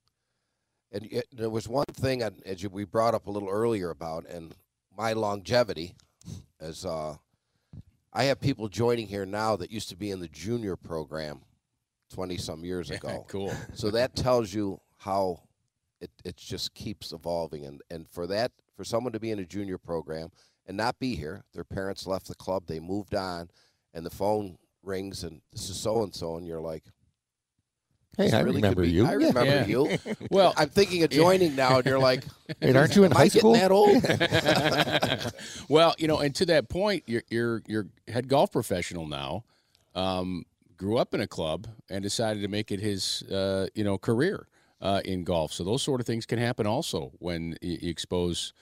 and 0.92 1.10
yet, 1.10 1.24
there 1.32 1.50
was 1.50 1.70
one 1.70 1.86
thing 1.86 2.22
uh, 2.22 2.32
as 2.46 2.62
you, 2.62 2.68
we 2.68 2.84
brought 2.84 3.14
up 3.14 3.28
a 3.28 3.32
little 3.32 3.48
earlier 3.48 3.92
about 3.92 4.28
and 4.28 4.54
my 4.96 5.14
longevity 5.14 5.96
as 6.60 6.86
uh, 6.86 7.16
I 8.12 8.26
have 8.26 8.42
people 8.42 8.68
joining 8.68 9.08
here 9.08 9.26
now 9.26 9.56
that 9.56 9.72
used 9.72 9.88
to 9.88 9.96
be 9.96 10.12
in 10.12 10.20
the 10.20 10.28
junior 10.28 10.76
program 10.76 11.44
20 12.14 12.36
some 12.36 12.66
years 12.66 12.92
ago. 12.92 13.26
cool. 13.30 13.54
So 13.74 13.90
that 13.92 14.18
tells 14.18 14.54
you 14.54 14.82
how 14.98 15.44
it, 16.02 16.12
it 16.26 16.36
just 16.36 16.74
keeps 16.74 17.14
evolving. 17.14 17.66
And, 17.66 17.82
and 17.90 18.10
for 18.10 18.28
that, 18.28 18.52
for 18.76 18.84
someone 18.84 19.14
to 19.14 19.20
be 19.20 19.32
in 19.32 19.40
a 19.40 19.46
junior 19.46 19.78
program 19.78 20.30
and 20.66 20.76
not 20.76 21.00
be 21.00 21.16
here, 21.16 21.46
their 21.54 21.64
parents 21.64 22.06
left 22.06 22.28
the 22.28 22.36
club, 22.36 22.66
they 22.68 22.82
moved 22.82 23.16
on, 23.16 23.50
and 23.94 24.06
the 24.06 24.10
phone 24.10 24.58
rings 24.84 25.24
and 25.24 25.42
this 25.54 25.70
is 25.70 25.80
so 25.80 26.04
and 26.04 26.14
so, 26.14 26.36
and 26.36 26.46
you're 26.46 26.60
like, 26.60 26.84
Hey, 28.18 28.32
I 28.32 28.40
really 28.42 28.56
remember 28.58 28.82
be- 28.82 28.90
you. 28.92 29.06
I 29.06 29.14
remember 29.14 29.46
Yeah. 29.46 29.66
you. 29.66 29.98
Well- 30.32 30.54
I'm 30.58 30.70
thinking 30.70 31.04
of 31.04 31.10
joining 31.12 31.56
now, 31.56 31.78
and 31.78 31.86
you're 31.86 32.00
like, 32.00 32.24
Wait, 32.62 32.76
aren't 32.76 32.96
you 32.96 33.04
in 33.04 33.12
am 33.12 33.16
high 33.18 33.24
I 33.24 33.28
getting 33.30 33.40
school? 33.40 33.54
that 33.54 33.72
old? 33.72 34.04
well, 35.70 35.96
you 35.98 36.08
know, 36.08 36.18
and 36.20 36.34
to 36.36 36.46
that 36.48 36.70
point, 36.70 37.04
you're 37.06 37.24
you're 37.30 37.62
you're 37.68 37.88
head 38.08 38.28
golf 38.28 38.52
professional 38.52 39.08
now. 39.08 39.44
Um, 39.96 40.46
grew 40.78 40.98
up 40.98 41.14
in 41.14 41.22
a 41.22 41.28
club 41.28 41.68
and 41.90 42.04
decided 42.04 42.42
to 42.42 42.48
make 42.48 42.72
it 42.72 42.80
his 42.80 43.24
uh, 43.24 43.68
you 43.76 43.84
know 43.84 43.98
career 43.98 44.48
uh, 44.82 45.02
in 45.06 45.24
golf. 45.24 45.52
So 45.54 45.64
those 45.64 45.82
sort 45.82 46.00
of 46.02 46.08
things 46.08 46.26
can 46.26 46.40
happen 46.40 46.68
also 46.68 47.12
when 47.20 47.56
you, 47.62 47.78
you 47.82 47.90
expose 47.90 48.54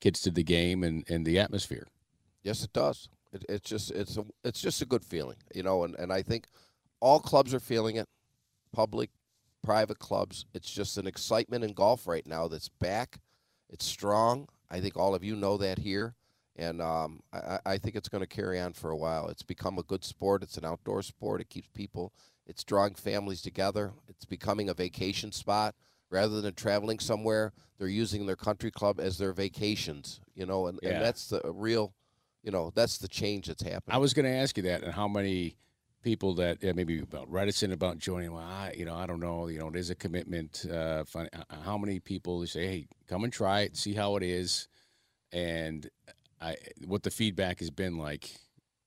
kids 0.00 0.20
to 0.22 0.30
the 0.30 0.42
game 0.42 0.82
and, 0.84 1.04
and 1.08 1.24
the 1.26 1.38
atmosphere. 1.38 1.86
Yes, 2.42 2.62
it 2.62 2.72
does. 2.72 3.08
It, 3.32 3.44
it's 3.48 3.68
just 3.68 3.90
it's 3.90 4.16
a, 4.16 4.24
it's 4.44 4.60
just 4.60 4.82
a 4.82 4.86
good 4.86 5.04
feeling, 5.04 5.36
you 5.54 5.62
know. 5.62 5.84
And, 5.84 5.94
and 5.96 6.12
I 6.12 6.22
think 6.22 6.46
all 7.00 7.18
clubs 7.20 7.52
are 7.54 7.60
feeling 7.60 7.96
it, 7.96 8.06
public, 8.74 9.10
private 9.62 9.98
clubs. 9.98 10.44
It's 10.52 10.70
just 10.70 10.98
an 10.98 11.06
excitement 11.06 11.64
in 11.64 11.72
golf 11.72 12.06
right 12.06 12.26
now 12.26 12.48
that's 12.48 12.68
back. 12.68 13.20
It's 13.70 13.84
strong. 13.84 14.48
I 14.70 14.80
think 14.80 14.96
all 14.96 15.14
of 15.14 15.22
you 15.24 15.36
know 15.36 15.56
that 15.58 15.78
here, 15.78 16.14
and 16.56 16.82
um, 16.82 17.20
I, 17.32 17.58
I- 17.64 17.78
think 17.78 17.94
it's 17.96 18.08
going 18.08 18.22
to 18.22 18.26
carry 18.26 18.58
on 18.60 18.72
for 18.72 18.90
a 18.90 18.96
while. 18.96 19.28
It's 19.28 19.42
become 19.42 19.78
a 19.78 19.82
good 19.84 20.04
sport. 20.04 20.42
It's 20.42 20.56
an 20.58 20.64
outdoor 20.64 21.02
sport. 21.02 21.40
It 21.40 21.48
keeps 21.48 21.68
people. 21.74 22.12
It's 22.46 22.64
drawing 22.64 22.94
families 22.94 23.40
together. 23.40 23.92
It's 24.08 24.24
becoming 24.24 24.68
a 24.68 24.74
vacation 24.74 25.32
spot 25.32 25.74
rather 26.10 26.40
than 26.40 26.54
traveling 26.54 26.98
somewhere. 26.98 27.52
They're 27.78 27.88
using 27.88 28.26
their 28.26 28.36
country 28.36 28.70
club 28.70 29.00
as 29.00 29.16
their 29.18 29.32
vacations, 29.32 30.20
you 30.34 30.44
know, 30.46 30.66
and, 30.66 30.78
Yeah. 30.82 30.90
and 30.90 31.02
that's 31.04 31.28
the 31.28 31.40
real 31.44 31.94
you 32.42 32.50
know 32.50 32.70
that's 32.74 32.98
the 32.98 33.08
change 33.08 33.46
that's 33.46 33.62
happening. 33.62 33.94
I 33.94 33.98
was 33.98 34.12
going 34.12 34.26
to 34.26 34.30
ask 34.42 34.56
you 34.58 34.62
that, 34.64 34.82
and 34.82 34.92
how 34.92 35.08
many 35.08 35.56
people 36.04 36.34
that 36.34 36.62
uh, 36.62 36.72
maybe 36.76 37.00
about 37.00 37.30
reticent 37.30 37.72
about 37.72 37.98
joining? 37.98 38.32
Well, 38.32 38.44
I, 38.44 38.74
you 38.76 38.84
know, 38.84 38.94
I 38.94 39.06
don't 39.06 39.20
know. 39.20 39.48
You 39.48 39.58
know, 39.58 39.68
it 39.68 39.76
is 39.76 39.90
a 39.90 39.94
commitment. 39.96 40.66
Uh, 40.70 41.04
fun, 41.04 41.28
uh, 41.32 41.56
how 41.64 41.76
many 41.76 41.98
people 41.98 42.46
say, 42.46 42.66
"Hey, 42.66 42.86
come 43.08 43.24
and 43.24 43.32
try 43.32 43.62
it, 43.62 43.76
see 43.76 43.94
how 43.94 44.16
it 44.16 44.22
is," 44.22 44.68
and 45.32 45.88
I, 46.40 46.56
what 46.86 47.02
the 47.02 47.10
feedback 47.10 47.58
has 47.58 47.70
been 47.70 47.98
like. 47.98 48.30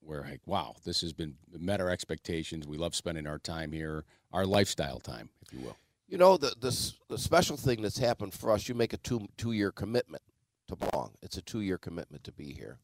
We're 0.01 0.21
like, 0.21 0.39
wow, 0.45 0.75
this 0.85 1.01
has 1.01 1.11
been 1.11 1.35
met 1.51 1.81
our 1.81 1.89
expectations. 1.89 2.65
We 2.65 2.77
love 2.77 2.95
spending 2.95 3.27
our 3.27 3.39
time 3.39 3.73
here, 3.73 4.05
our 4.31 4.45
lifestyle 4.45 5.01
time, 5.01 5.29
if 5.41 5.51
you 5.51 5.59
will. 5.59 5.75
You 6.07 6.17
know 6.17 6.37
the 6.37 6.53
the 6.57 6.93
the 7.09 7.17
special 7.17 7.57
thing 7.57 7.81
that's 7.81 7.97
happened 7.97 8.33
for 8.33 8.51
us. 8.51 8.69
You 8.69 8.75
make 8.75 8.93
a 8.93 8.97
two 8.97 9.27
two 9.35 9.51
year 9.51 9.73
commitment 9.73 10.23
to 10.69 10.77
belong. 10.77 11.15
It's 11.21 11.35
a 11.35 11.41
two 11.41 11.59
year 11.59 11.77
commitment 11.77 12.23
to 12.23 12.31
be 12.31 12.53
here. 12.53 12.79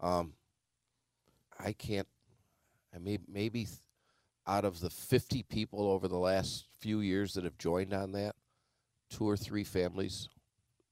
Um, 0.00 0.34
I 1.58 1.72
can't. 1.72 2.06
I 2.94 2.98
may 2.98 3.18
maybe 3.28 3.66
out 4.46 4.64
of 4.64 4.80
the 4.80 4.90
fifty 4.90 5.42
people 5.42 5.88
over 5.88 6.08
the 6.08 6.18
last 6.18 6.66
few 6.78 7.00
years 7.00 7.34
that 7.34 7.44
have 7.44 7.58
joined 7.58 7.92
on 7.94 8.12
that, 8.12 8.34
two 9.10 9.28
or 9.28 9.36
three 9.36 9.64
families 9.64 10.28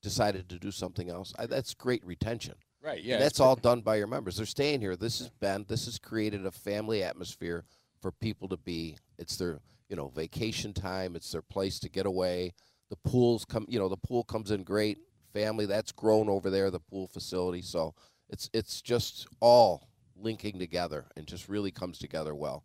decided 0.02 0.48
to 0.48 0.58
do 0.58 0.70
something 0.70 1.10
else. 1.10 1.34
I, 1.38 1.46
that's 1.46 1.74
great 1.74 2.04
retention. 2.06 2.54
Right. 2.82 2.98
And 2.98 3.04
Yeah. 3.06 3.18
that's 3.18 3.40
all 3.40 3.56
done 3.56 3.82
by 3.82 3.96
your 3.96 4.06
members. 4.06 4.36
They're 4.36 4.46
staying 4.46 4.80
here. 4.80 4.96
This 4.96 5.18
has 5.18 5.28
been 5.28 5.66
this 5.68 5.84
has 5.84 5.98
created 5.98 6.46
a 6.46 6.50
family 6.50 7.02
atmosphere 7.02 7.64
for 8.00 8.10
people 8.12 8.48
to 8.48 8.56
be. 8.56 8.96
It's 9.18 9.36
their 9.36 9.60
you 9.88 9.96
know 9.96 10.08
vacation 10.08 10.72
time. 10.72 11.16
It's 11.16 11.30
their 11.32 11.42
place 11.42 11.78
to 11.80 11.90
get 11.90 12.06
away. 12.06 12.54
The 12.88 12.96
pools 12.96 13.44
come. 13.44 13.66
You 13.68 13.78
know 13.78 13.88
the 13.88 13.96
pool 13.96 14.24
comes 14.24 14.50
in 14.50 14.62
great. 14.62 14.98
Family 15.32 15.66
that's 15.66 15.92
grown 15.92 16.28
over 16.28 16.48
there. 16.50 16.70
The 16.70 16.80
pool 16.80 17.06
facility. 17.06 17.62
So 17.62 17.94
it's 18.30 18.48
it's 18.54 18.80
just 18.80 19.26
all 19.40 19.89
linking 20.22 20.58
together 20.58 21.06
and 21.16 21.26
just 21.26 21.48
really 21.48 21.70
comes 21.70 21.98
together 21.98 22.34
well. 22.34 22.64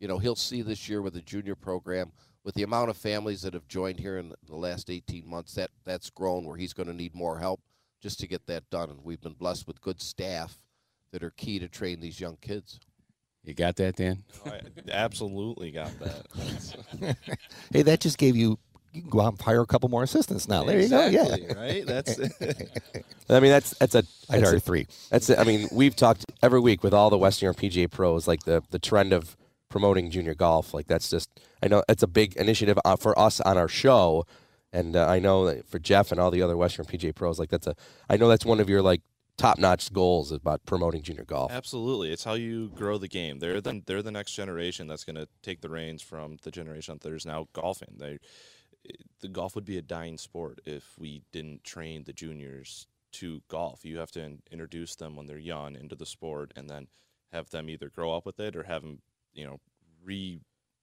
You 0.00 0.08
know 0.08 0.18
he'll 0.18 0.36
see 0.36 0.62
this 0.62 0.88
year 0.88 1.02
with 1.02 1.14
the 1.14 1.22
junior 1.22 1.54
program 1.54 2.12
with 2.44 2.54
the 2.54 2.62
amount 2.62 2.88
of 2.88 2.96
families 2.96 3.42
that 3.42 3.52
have 3.52 3.68
joined 3.68 4.00
here 4.00 4.16
in 4.16 4.32
the 4.46 4.56
last 4.56 4.90
18 4.90 5.28
months 5.28 5.54
that 5.54 5.70
that's 5.84 6.08
grown 6.08 6.44
where 6.44 6.56
he's 6.56 6.72
going 6.72 6.86
to 6.86 6.94
need 6.94 7.14
more 7.14 7.38
help 7.38 7.60
just 8.00 8.20
to 8.20 8.26
get 8.26 8.46
that 8.46 8.70
done. 8.70 8.90
And 8.90 9.04
we've 9.04 9.20
been 9.20 9.34
blessed 9.34 9.66
with 9.66 9.80
good 9.80 10.00
staff 10.00 10.58
that 11.12 11.22
are 11.22 11.30
key 11.30 11.58
to 11.58 11.68
train 11.68 12.00
these 12.00 12.20
young 12.20 12.36
kids. 12.40 12.80
You 13.44 13.54
got 13.54 13.76
that, 13.76 13.96
Dan? 13.96 14.24
I 14.44 14.60
absolutely 14.90 15.70
got 15.70 15.90
that. 16.00 17.16
hey, 17.72 17.82
that 17.82 18.00
just 18.00 18.18
gave 18.18 18.36
you. 18.36 18.58
You 18.92 19.02
can 19.02 19.10
go 19.10 19.20
out 19.20 19.32
and 19.32 19.40
hire 19.40 19.60
a 19.60 19.66
couple 19.66 19.88
more 19.88 20.02
assistants 20.02 20.48
now. 20.48 20.64
There 20.64 20.80
you 20.80 20.88
go. 20.88 21.06
Yeah. 21.06 21.52
right? 21.54 21.86
That's 21.86 22.18
I 23.30 23.40
mean, 23.40 23.50
that's 23.50 23.76
that's 23.78 23.94
a 23.94 23.98
I'd 23.98 24.04
that's 24.40 24.42
hire 24.44 24.56
a- 24.56 24.60
three. 24.60 24.86
That's 25.10 25.28
it. 25.30 25.38
I 25.38 25.44
mean, 25.44 25.68
we've 25.72 25.94
talked 25.94 26.24
every 26.42 26.60
week 26.60 26.82
with 26.82 26.94
all 26.94 27.10
the 27.10 27.18
Western 27.18 27.46
New 27.46 27.48
York 27.48 27.72
PGA 27.72 27.90
pros, 27.90 28.26
like 28.26 28.44
the 28.44 28.62
the 28.70 28.78
trend 28.78 29.12
of 29.12 29.36
promoting 29.68 30.10
junior 30.10 30.34
golf. 30.34 30.72
Like 30.72 30.86
that's 30.86 31.10
just, 31.10 31.28
I 31.62 31.68
know 31.68 31.82
it's 31.88 32.02
a 32.02 32.06
big 32.06 32.36
initiative 32.36 32.78
uh, 32.84 32.96
for 32.96 33.18
us 33.18 33.40
on 33.40 33.58
our 33.58 33.68
show, 33.68 34.24
and 34.72 34.96
uh, 34.96 35.06
I 35.06 35.18
know 35.18 35.44
that 35.46 35.68
for 35.68 35.78
Jeff 35.78 36.10
and 36.10 36.20
all 36.20 36.30
the 36.30 36.42
other 36.42 36.56
Western 36.56 36.86
PGA 36.86 37.14
pros, 37.14 37.38
like 37.38 37.50
that's 37.50 37.66
a, 37.66 37.74
I 38.08 38.16
know 38.16 38.28
that's 38.28 38.46
one 38.46 38.60
of 38.60 38.68
your 38.68 38.82
like 38.82 39.02
top 39.36 39.58
notch 39.58 39.92
goals 39.92 40.32
about 40.32 40.64
promoting 40.66 41.02
junior 41.02 41.24
golf. 41.24 41.52
Absolutely, 41.52 42.10
it's 42.12 42.24
how 42.24 42.34
you 42.34 42.68
grow 42.70 42.98
the 42.98 43.08
game. 43.08 43.38
They're 43.38 43.60
the 43.60 43.82
they're 43.86 44.02
the 44.02 44.10
next 44.10 44.32
generation 44.32 44.86
that's 44.88 45.04
going 45.04 45.16
to 45.16 45.28
take 45.42 45.60
the 45.60 45.68
reins 45.68 46.02
from 46.02 46.38
the 46.42 46.50
generation 46.50 46.98
that 47.00 47.12
is 47.12 47.26
now 47.26 47.48
golfing. 47.52 47.94
They, 47.98 48.18
the 49.20 49.28
golf 49.28 49.54
would 49.54 49.64
be 49.64 49.78
a 49.78 49.82
dying 49.82 50.18
sport 50.18 50.60
if 50.64 50.98
we 50.98 51.22
didn't 51.32 51.64
train 51.64 52.04
the 52.04 52.12
juniors 52.12 52.86
to 53.12 53.42
golf. 53.48 53.84
You 53.84 53.98
have 53.98 54.10
to 54.12 54.22
in, 54.22 54.42
introduce 54.50 54.96
them 54.96 55.16
when 55.16 55.26
they're 55.26 55.38
young 55.38 55.76
into 55.76 55.96
the 55.96 56.06
sport, 56.06 56.52
and 56.56 56.68
then 56.68 56.88
have 57.32 57.50
them 57.50 57.68
either 57.68 57.88
grow 57.88 58.14
up 58.14 58.26
with 58.26 58.40
it 58.40 58.56
or 58.56 58.64
have 58.64 58.82
them, 58.82 59.00
you 59.32 59.46
know, 59.46 59.60
re 60.02 60.40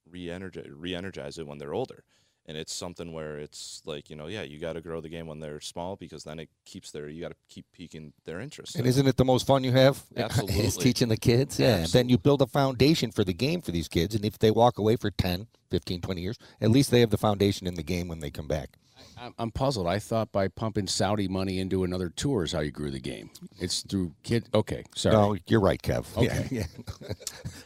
re-energize 0.08 0.68
re-energize 0.70 1.40
it 1.40 1.48
when 1.48 1.58
they're 1.58 1.74
older. 1.74 2.04
And 2.48 2.56
it's 2.56 2.74
something 2.74 3.12
where 3.12 3.40
it's 3.40 3.82
like, 3.86 4.10
you 4.10 4.16
know, 4.16 4.28
yeah, 4.28 4.44
you 4.44 4.60
got 4.60 4.74
to 4.74 4.82
grow 4.82 5.02
the 5.02 5.10
game 5.10 5.26
when 5.26 5.40
they're 5.40 5.60
small 5.60 5.96
because 5.96 6.24
then 6.24 6.38
it 6.38 6.50
keeps 6.64 6.92
their, 6.92 7.10
you 7.10 7.22
got 7.22 7.30
to 7.30 7.36
keep 7.50 7.66
piquing 7.74 8.14
their 8.26 8.40
interest. 8.40 8.76
And 8.76 8.82
in 8.82 8.88
it. 8.88 8.90
isn't 8.90 9.08
it 9.08 9.18
the 9.18 9.26
most 9.26 9.48
fun 9.48 9.64
you 9.64 9.72
have? 9.72 10.04
is 10.16 10.24
Absolutely. 10.24 10.84
teaching 10.84 11.08
the 11.08 11.18
kids. 11.18 11.60
Yeah. 11.60 11.86
Then 11.92 12.08
you 12.08 12.20
build 12.20 12.44
a 12.44 12.48
foundation 12.48 13.12
for 13.12 13.24
the 13.24 13.34
game 13.34 13.62
for 13.62 13.72
these 13.72 13.88
kids. 13.88 14.14
And 14.14 14.24
if 14.24 14.38
they 14.38 14.52
walk 14.52 14.78
away 14.78 14.96
for 14.96 15.10
10, 15.10 15.48
15, 15.72 16.02
20 16.02 16.22
years, 16.22 16.38
at 16.62 16.70
least 16.70 16.92
they 16.92 17.00
have 17.00 17.10
the 17.10 17.18
foundation 17.18 17.66
in 17.66 17.74
the 17.74 17.84
game 17.84 18.08
when 18.08 18.20
they 18.20 18.30
come 18.30 18.48
back. 18.48 18.78
I'm, 19.18 19.34
I'm 19.38 19.52
puzzled. 19.52 19.88
I 19.88 20.00
thought 20.00 20.32
by 20.32 20.48
pumping 20.48 20.88
Saudi 20.88 21.28
money 21.28 21.60
into 21.60 21.84
another 21.84 22.10
tour 22.10 22.44
is 22.44 22.52
how 22.52 22.60
you 22.60 22.72
grew 22.72 22.92
the 22.92 23.00
game. 23.00 23.30
It's 23.60 23.82
through 23.82 24.14
kid. 24.24 24.48
Okay, 24.54 24.84
sorry. 24.96 25.16
No, 25.16 25.38
you're 25.48 25.62
right, 25.62 25.82
Kev. 25.82 26.06
Okay. 26.18 26.48
Yeah. 26.52 26.66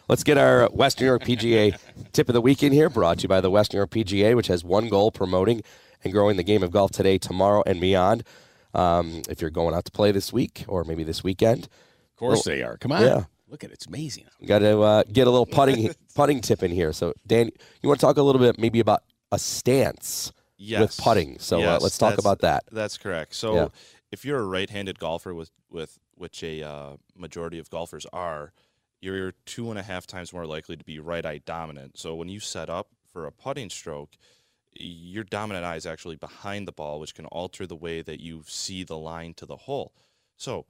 Let's 0.07 0.23
get 0.23 0.37
our 0.37 0.67
Western 0.69 1.05
New 1.05 1.11
York 1.11 1.23
PGA 1.23 1.77
tip 2.13 2.29
of 2.29 2.33
the 2.33 2.41
week 2.41 2.63
in 2.63 2.71
here, 2.71 2.89
brought 2.89 3.19
to 3.19 3.23
you 3.23 3.29
by 3.29 3.41
the 3.41 3.49
Western 3.49 3.77
New 3.77 3.79
York 3.79 3.91
PGA, 3.91 4.35
which 4.35 4.47
has 4.47 4.63
one 4.63 4.89
goal 4.89 5.11
promoting 5.11 5.61
and 6.03 6.13
growing 6.13 6.37
the 6.37 6.43
game 6.43 6.63
of 6.63 6.71
golf 6.71 6.91
today, 6.91 7.17
tomorrow, 7.17 7.63
and 7.65 7.81
beyond. 7.81 8.23
Um, 8.73 9.23
if 9.29 9.41
you're 9.41 9.49
going 9.49 9.73
out 9.73 9.85
to 9.85 9.91
play 9.91 10.11
this 10.11 10.31
week 10.31 10.63
or 10.67 10.83
maybe 10.83 11.03
this 11.03 11.23
weekend, 11.23 11.65
Of 11.65 12.15
course 12.17 12.43
they 12.43 12.61
are. 12.61 12.77
Come 12.77 12.91
on. 12.91 13.01
Yeah. 13.01 13.23
Look 13.49 13.63
at 13.63 13.71
it. 13.71 13.73
It's 13.73 13.87
amazing. 13.87 14.25
got 14.45 14.59
to 14.59 14.79
uh, 14.81 15.03
get 15.11 15.25
a 15.25 15.31
little 15.31 15.47
putting 15.47 15.91
putting 16.15 16.39
tip 16.39 16.61
in 16.61 16.69
here. 16.71 16.93
So, 16.93 17.13
Dan, 17.25 17.49
you 17.81 17.89
want 17.89 17.99
to 17.99 18.05
talk 18.05 18.17
a 18.17 18.21
little 18.21 18.39
bit 18.39 18.59
maybe 18.59 18.79
about 18.79 19.01
a 19.31 19.39
stance 19.39 20.31
with 20.59 20.67
Yes. 20.67 20.99
putting. 20.99 21.39
So 21.39 21.61
uh, 21.61 21.79
let's 21.81 21.97
talk 21.97 22.17
about 22.17 22.39
that. 22.41 22.63
That's 22.71 22.97
correct. 22.97 23.33
So 23.35 23.55
Yeah. 23.55 23.67
if 24.11 24.25
you're 24.25 24.39
a 24.39 24.45
right-handed 24.45 24.99
golfer, 24.99 25.33
with 25.33 25.51
with 25.69 25.99
which 26.15 26.43
a 26.43 26.61
uh, 26.63 26.97
majority 27.15 27.59
of 27.59 27.69
golfers 27.69 28.05
are, 28.11 28.51
you're 28.99 29.31
two 29.45 29.69
and 29.69 29.79
a 29.79 29.83
half 29.83 30.05
times 30.05 30.33
more 30.33 30.45
likely 30.45 30.75
to 30.75 30.83
be 30.83 30.99
right-eye 30.99 31.41
dominant. 31.45 31.97
So 31.97 32.13
when 32.15 32.27
you 32.27 32.39
set 32.41 32.69
up 32.69 32.89
for 33.13 33.25
a 33.25 33.31
putting 33.31 33.69
stroke, 33.69 34.17
your 34.73 35.23
dominant 35.23 35.65
eye 35.65 35.77
is 35.77 35.85
actually 35.85 36.17
behind 36.17 36.67
the 36.67 36.71
ball, 36.73 36.99
which 36.99 37.15
can 37.15 37.25
alter 37.27 37.65
the 37.65 37.75
way 37.75 38.01
that 38.01 38.19
you 38.19 38.43
see 38.47 38.83
the 38.83 38.97
line 38.97 39.33
to 39.35 39.45
the 39.45 39.55
hole. 39.55 39.93
So 40.35 40.57
with- 40.57 40.65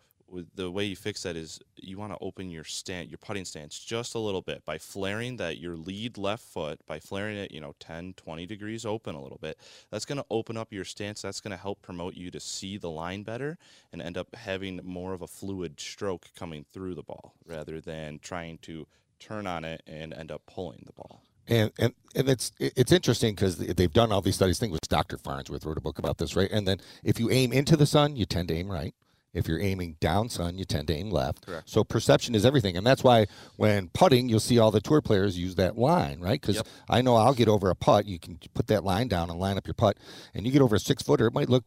the 0.55 0.69
way 0.71 0.85
you 0.85 0.95
fix 0.95 1.23
that 1.23 1.35
is 1.35 1.59
you 1.75 1.97
want 1.97 2.13
to 2.13 2.17
open 2.21 2.49
your 2.49 2.63
stand, 2.63 3.09
your 3.09 3.17
putting 3.17 3.45
stance 3.45 3.79
just 3.79 4.15
a 4.15 4.19
little 4.19 4.41
bit 4.41 4.65
by 4.65 4.77
flaring 4.77 5.37
that 5.37 5.57
your 5.57 5.75
lead 5.75 6.17
left 6.17 6.43
foot, 6.43 6.79
by 6.85 6.99
flaring 6.99 7.37
it, 7.37 7.51
you 7.51 7.61
know, 7.61 7.75
10, 7.79 8.13
20 8.13 8.45
degrees 8.45 8.85
open 8.85 9.15
a 9.15 9.21
little 9.21 9.39
bit. 9.41 9.57
That's 9.91 10.05
going 10.05 10.17
to 10.17 10.25
open 10.29 10.57
up 10.57 10.71
your 10.71 10.85
stance. 10.85 11.21
That's 11.21 11.41
going 11.41 11.51
to 11.51 11.61
help 11.61 11.81
promote 11.81 12.15
you 12.15 12.31
to 12.31 12.39
see 12.39 12.77
the 12.77 12.89
line 12.89 13.23
better 13.23 13.57
and 13.91 14.01
end 14.01 14.17
up 14.17 14.35
having 14.35 14.79
more 14.83 15.13
of 15.13 15.21
a 15.21 15.27
fluid 15.27 15.79
stroke 15.79 16.27
coming 16.37 16.65
through 16.71 16.95
the 16.95 17.03
ball 17.03 17.33
rather 17.45 17.81
than 17.81 18.19
trying 18.19 18.57
to 18.59 18.87
turn 19.19 19.47
on 19.47 19.65
it 19.65 19.83
and 19.85 20.13
end 20.13 20.31
up 20.31 20.41
pulling 20.45 20.83
the 20.85 20.93
ball. 20.93 21.23
And 21.47 21.71
and 21.79 21.93
and 22.15 22.29
it's 22.29 22.51
it's 22.59 22.91
interesting 22.91 23.33
because 23.33 23.57
they've 23.57 23.91
done 23.91 24.11
all 24.11 24.21
these 24.21 24.35
studies. 24.35 24.59
I 24.59 24.61
think 24.61 24.71
it 24.71 24.79
was 24.83 24.87
Dr. 24.87 25.17
Farnsworth 25.17 25.65
wrote 25.65 25.79
a 25.79 25.81
book 25.81 25.97
about 25.97 26.19
this, 26.19 26.35
right? 26.35 26.49
And 26.51 26.67
then 26.67 26.79
if 27.03 27.19
you 27.19 27.31
aim 27.31 27.51
into 27.51 27.75
the 27.75 27.87
sun, 27.87 28.15
you 28.15 28.27
tend 28.27 28.49
to 28.49 28.53
aim 28.53 28.71
right. 28.71 28.93
If 29.33 29.47
you're 29.47 29.59
aiming 29.61 29.97
down 29.99 30.29
sun, 30.29 30.57
you 30.57 30.65
tend 30.65 30.87
to 30.87 30.93
aim 30.95 31.11
left. 31.11 31.45
Correct. 31.45 31.69
So 31.69 31.83
perception 31.83 32.33
is 32.33 32.45
everything, 32.45 32.75
and 32.75 32.85
that's 32.85 33.03
why 33.03 33.27
when 33.57 33.89
putting, 33.89 34.27
you'll 34.27 34.39
see 34.39 34.57
all 34.57 34.71
the 34.71 34.81
tour 34.81 35.01
players 35.01 35.37
use 35.37 35.55
that 35.55 35.77
line, 35.77 36.19
right? 36.19 36.41
Because 36.41 36.55
Yep. 36.55 36.67
I 36.89 37.01
know 37.01 37.15
I'll 37.15 37.33
get 37.35 37.47
over 37.47 37.69
a 37.69 37.75
putt. 37.75 38.05
You 38.05 38.17
can 38.19 38.39
put 38.53 38.67
that 38.67 38.83
line 38.83 39.07
down 39.07 39.29
and 39.29 39.39
line 39.39 39.57
up 39.57 39.67
your 39.67 39.75
putt, 39.75 39.97
and 40.33 40.45
you 40.45 40.51
get 40.51 40.61
over 40.63 40.75
a 40.75 40.79
six 40.79 41.03
footer. 41.03 41.27
It 41.27 41.33
might 41.33 41.49
look 41.49 41.63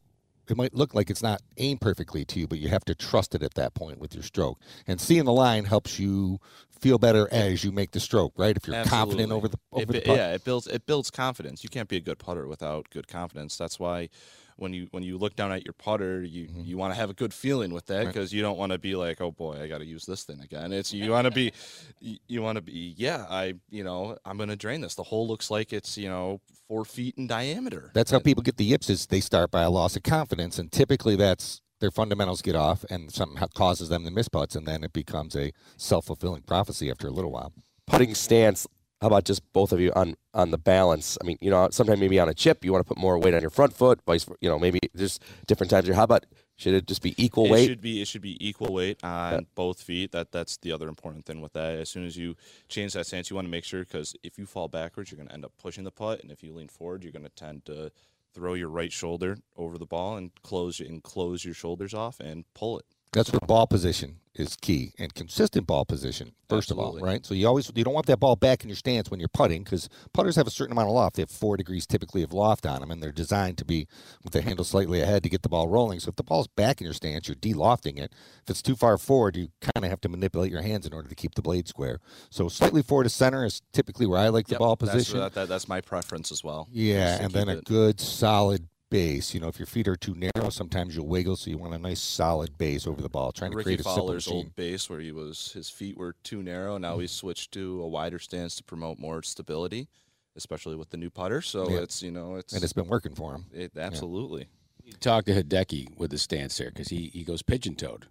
it 0.49 0.57
might 0.57 0.75
look 0.75 0.93
like 0.93 1.09
it's 1.09 1.23
not 1.23 1.41
aimed 1.57 1.81
perfectly 1.81 2.25
to 2.25 2.41
you, 2.41 2.49
but 2.49 2.59
you 2.59 2.69
have 2.69 2.85
to 2.85 2.97
trust 2.97 3.35
it 3.37 3.45
at 3.45 3.55
that 3.55 3.75
point 3.75 4.01
with 4.01 4.13
your 4.13 4.25
stroke. 4.25 4.59
And 4.89 5.01
seeing 5.01 5.25
the 5.25 5.33
line 5.33 5.65
helps 5.65 6.01
you 6.01 6.41
feel 6.81 6.99
better 6.99 7.29
as 7.31 7.63
you 7.63 7.71
make 7.71 7.93
the 7.93 8.01
stroke, 8.01 8.33
right? 8.37 8.57
If 8.57 8.67
you're 8.67 8.85
confident 8.85 9.31
over 9.31 9.47
the 9.47 9.57
over 9.73 9.83
It 9.85 9.87
the 9.93 10.01
putt. 10.01 10.17
yeah, 10.17 10.35
it 10.35 10.45
builds 10.45 10.67
it 10.67 10.85
builds 10.85 11.13
confidence. 11.13 11.63
You 11.63 11.71
can't 11.71 11.89
be 11.89 11.97
a 11.97 12.01
good 12.01 12.19
putter 12.19 12.49
without 12.49 12.91
good 12.91 13.07
confidence. 13.07 13.57
That's 13.57 13.79
why 13.79 14.09
when 14.57 14.73
you 14.73 14.89
when 14.91 15.03
you 15.03 15.19
look 15.19 15.37
down 15.37 15.53
at 15.53 15.65
your 15.65 15.73
putter, 15.75 16.23
you 16.23 16.49
you 16.55 16.77
want 16.77 16.93
to 16.93 16.99
have 17.01 17.11
a 17.11 17.15
good 17.15 17.33
feeling 17.35 17.73
with 17.73 17.87
that 17.87 17.93
Mm-hmm. 17.93 18.07
Right. 18.07 18.15
because 18.15 18.33
you 18.33 18.43
don't 18.43 18.59
want 18.59 18.73
to 18.73 18.79
be 18.79 18.95
like, 18.97 19.21
oh 19.21 19.31
boy, 19.33 19.61
I 19.63 19.67
got 19.69 19.79
to 19.79 19.85
use 19.85 20.05
this 20.07 20.25
thing 20.25 20.41
again. 20.41 20.73
It's 20.73 20.93
you 20.93 21.11
want 21.11 21.27
to 21.27 21.31
be 21.31 21.53
you- 22.01 22.19
you 22.29 22.43
want 22.43 22.57
to 22.57 22.63
be 22.63 22.95
yeah, 22.97 23.27
I 23.29 23.55
you 23.71 23.85
know 23.85 24.17
I'm 24.25 24.37
gonna 24.39 24.57
drain 24.57 24.81
this. 24.81 24.95
The 24.95 25.03
hole 25.05 25.27
looks 25.29 25.51
like 25.51 25.73
it's 25.73 25.97
you 25.99 26.09
know 26.09 26.41
four 26.69 26.85
feet 26.85 27.15
in 27.19 27.27
diameter. 27.27 27.91
That's 27.95 28.11
how 28.11 28.19
people 28.19 28.43
get 28.43 28.57
the 28.57 28.65
yips 28.65 28.89
is 28.91 29.07
they 29.07 29.21
start 29.21 29.51
by 29.51 29.63
a 29.63 29.71
loss 29.71 29.97
of 29.97 30.03
confidence, 30.03 30.59
and 30.59 30.71
typically 30.73 31.17
that's 31.17 31.61
their 31.81 31.91
fundamentals 31.91 32.43
get 32.43 32.55
off, 32.55 32.85
and 32.91 33.11
somehow 33.13 33.47
causes 33.55 33.89
them 33.89 34.05
to 34.05 34.11
miss 34.11 34.29
putts, 34.29 34.55
and 34.55 34.67
then 34.69 34.85
it 34.85 34.93
becomes 34.93 35.35
a 35.37 35.53
self 35.77 36.07
fulfilling 36.07 36.43
prophecy 36.43 36.91
after 36.91 37.09
a 37.09 37.11
little 37.11 37.33
while. 37.33 37.53
Putting 37.89 38.15
stance. 38.15 38.67
How 39.03 39.09
about 39.09 39.25
just 39.25 39.43
both 39.53 39.73
of 39.73 39.81
you 39.81 39.93
on 39.97 40.15
on 40.33 40.53
the 40.53 40.59
balance? 40.59 41.19
I 41.21 41.25
mean, 41.25 41.37
you 41.41 41.51
know, 41.51 41.69
sometimes 41.73 41.99
maybe 41.99 42.21
on 42.21 42.29
a 42.29 42.35
chip 42.35 42.65
you 42.65 42.71
want 42.71 42.87
to 42.87 42.89
put 42.89 42.97
more 42.97 43.19
weight 43.19 43.35
on 43.35 43.41
your 43.41 43.51
front 43.51 43.73
foot. 43.73 44.01
Vice, 44.07 44.29
you 44.41 44.49
know, 44.49 44.61
maybe 44.61 44.79
there's 44.95 45.19
different 45.49 45.71
times. 45.71 45.87
Here, 45.87 45.95
how 45.97 46.05
about 46.05 46.25
should 46.55 46.73
it 46.73 46.87
just 46.87 47.03
be 47.03 47.13
equal 47.19 47.47
it 47.47 47.51
weight? 47.51 47.67
should 47.67 47.81
be 47.81 48.01
it 48.01 48.07
should 48.07 48.23
be 48.23 48.37
equal 48.39 48.73
weight 48.73 49.03
on 49.03 49.49
both 49.57 49.83
feet. 49.83 50.13
That 50.13 50.31
that's 50.31 50.57
the 50.59 50.71
other 50.71 50.87
important 50.87 51.27
thing 51.27 51.41
with 51.41 51.53
that. 51.55 51.81
As 51.81 51.89
soon 51.91 52.07
as 52.07 52.17
you 52.17 52.37
change 52.69 52.93
that 52.93 53.09
stance, 53.09 53.29
you 53.29 53.35
want 53.35 53.47
to 53.47 53.51
make 53.51 53.65
sure 53.65 53.81
because 53.81 54.15
if 54.23 54.39
you 54.39 54.47
fall 54.47 54.69
backwards, 54.69 55.11
you're 55.11 55.17
going 55.17 55.27
to 55.27 55.35
end 55.35 55.45
up 55.45 55.53
pushing 55.61 55.83
the 55.83 55.91
putt, 55.91 56.23
and 56.23 56.31
if 56.31 56.45
you 56.45 56.53
lean 56.53 56.69
forward, 56.69 57.03
you're 57.03 57.13
going 57.13 57.25
to 57.25 57.29
tend 57.31 57.65
to 57.65 57.91
throw 58.33 58.55
your 58.55 58.69
right 58.69 58.93
shoulder 58.93 59.39
over 59.57 59.79
the 59.79 59.85
ball 59.85 60.17
and 60.17 60.31
close 60.45 60.79
and 60.79 61.03
close 61.03 61.45
your 61.45 61.55
shoulders 61.55 61.93
off 61.93 62.21
and 62.21 62.45
pull 62.55 62.79
it. 62.79 62.85
That's 63.13 63.33
where 63.33 63.41
ball 63.41 63.67
position 63.67 64.21
is 64.35 64.57
key 64.57 64.93
and 64.99 65.15
consistent 65.15 65.67
ball 65.67 65.85
position. 65.85 66.33
First 66.49 66.71
of 66.71 66.79
all, 66.79 66.99
right? 66.99 67.25
So 67.25 67.33
you 67.35 67.47
always 67.47 67.71
you 67.75 67.83
don't 67.85 67.95
want 67.95 68.07
that 68.07 68.21
ball 68.21 68.37
back 68.37 68.63
in 68.63 68.69
your 68.69 68.77
stance 68.77 69.11
when 69.11 69.19
you're 69.21 69.29
putting 69.29 69.63
because 69.65 69.89
putters 70.13 70.37
have 70.37 70.47
a 70.47 70.51
certain 70.51 70.73
amount 70.73 70.89
of 70.89 70.95
loft. 70.95 71.17
They 71.17 71.23
have 71.23 71.31
four 71.31 71.57
degrees 71.57 71.87
typically 71.87 72.23
of 72.23 72.33
loft 72.33 72.67
on 72.67 72.81
them, 72.81 72.91
and 72.91 73.03
they're 73.03 73.11
designed 73.13 73.57
to 73.59 73.65
be 73.65 73.87
with 74.23 74.33
the 74.35 74.43
handle 74.43 74.65
slightly 74.65 75.01
ahead 75.01 75.23
to 75.23 75.31
get 75.31 75.43
the 75.43 75.49
ball 75.49 75.69
rolling. 75.69 76.01
So 76.01 76.11
if 76.11 76.17
the 76.17 76.23
ball's 76.23 76.49
back 76.49 76.81
in 76.81 76.85
your 76.85 76.93
stance, 76.95 77.27
you're 77.27 77.35
de-lofting 77.37 77.97
it. 77.97 78.13
If 78.43 78.51
it's 78.51 78.63
too 78.63 78.77
far 78.77 78.99
forward, 78.99 79.37
you 79.37 79.49
kind 79.61 79.85
of 79.85 79.91
have 79.91 80.01
to 80.03 80.09
manipulate 80.11 80.51
your 80.53 80.63
hands 80.63 80.87
in 80.87 80.93
order 80.93 81.09
to 81.09 81.15
keep 81.15 81.35
the 81.35 81.43
blade 81.43 81.69
square. 81.69 82.01
So 82.29 82.49
slightly 82.49 82.83
forward 82.83 83.05
to 83.05 83.11
center 83.11 83.45
is 83.47 83.63
typically 83.73 84.05
where 84.07 84.19
I 84.19 84.29
like 84.29 84.47
the 84.49 84.53
Yep, 84.53 84.59
ball 84.61 84.77
that's- 84.77 84.95
position. 84.95 85.21
That, 85.21 85.35
that, 85.35 85.49
that's 85.49 85.69
my 85.69 85.81
preference 85.81 86.31
as 86.31 86.45
well. 86.45 86.69
Yeah, 86.71 87.23
and 87.23 87.33
then 87.33 87.47
keep 87.47 87.59
a 87.59 87.63
good 87.63 87.99
solid 88.01 88.69
base. 88.93 89.35
You 89.35 89.41
know, 89.41 89.49
if 89.49 89.59
your 89.59 89.67
feet 89.67 89.89
are 89.89 89.97
too 89.97 90.15
narrow, 90.15 90.51
sometimes 90.51 90.95
you'll 90.95 91.09
wiggle, 91.09 91.35
so 91.37 91.51
you 91.51 91.59
want 91.59 91.75
a 91.75 91.79
nice 91.79 92.01
solid 92.01 92.57
base 92.59 92.87
over 92.87 93.03
the 93.03 93.09
ball. 93.09 93.33
Trying 93.33 93.51
to 93.51 93.57
Rickie 93.57 93.65
create 93.69 93.81
a 93.81 93.83
simple 93.83 94.07
Fowler's 94.07 94.27
machine. 94.27 94.37
old 94.47 94.55
base 94.57 94.89
where 94.89 95.01
he 95.01 95.11
was 95.11 95.53
his 95.53 95.69
feet 95.71 95.97
were 95.97 96.15
too 96.23 96.43
narrow. 96.43 96.79
Now 96.79 96.99
he's 96.99 97.11
switched 97.11 97.53
to 97.53 97.83
a 97.83 97.89
wider 97.89 98.19
stance 98.21 98.55
to 98.57 98.63
promote 98.63 98.99
more 99.01 99.23
stability, 99.23 99.89
especially 100.37 100.77
with 100.77 100.91
the 100.91 100.97
new 100.97 101.11
putter. 101.11 101.43
So 101.43 101.69
Yeah. 101.71 101.79
it's 101.81 102.03
you 102.03 102.11
know 102.13 102.37
it's 102.37 102.53
and 102.53 102.63
it's 102.63 102.73
been 102.75 102.89
working 102.89 103.15
for 103.15 103.35
him. 103.35 103.47
it, 103.53 103.73
absolutely. 103.77 104.47
You 104.85 104.93
talk 104.95 105.25
to 105.27 105.33
Hideki 105.43 105.97
with 105.97 106.11
the 106.11 106.19
stance 106.19 106.59
there 106.59 106.69
because 106.71 106.89
he, 106.89 107.11
he 107.13 107.23
goes 107.25 107.43
pigeon 107.43 107.75
toed. 107.77 108.07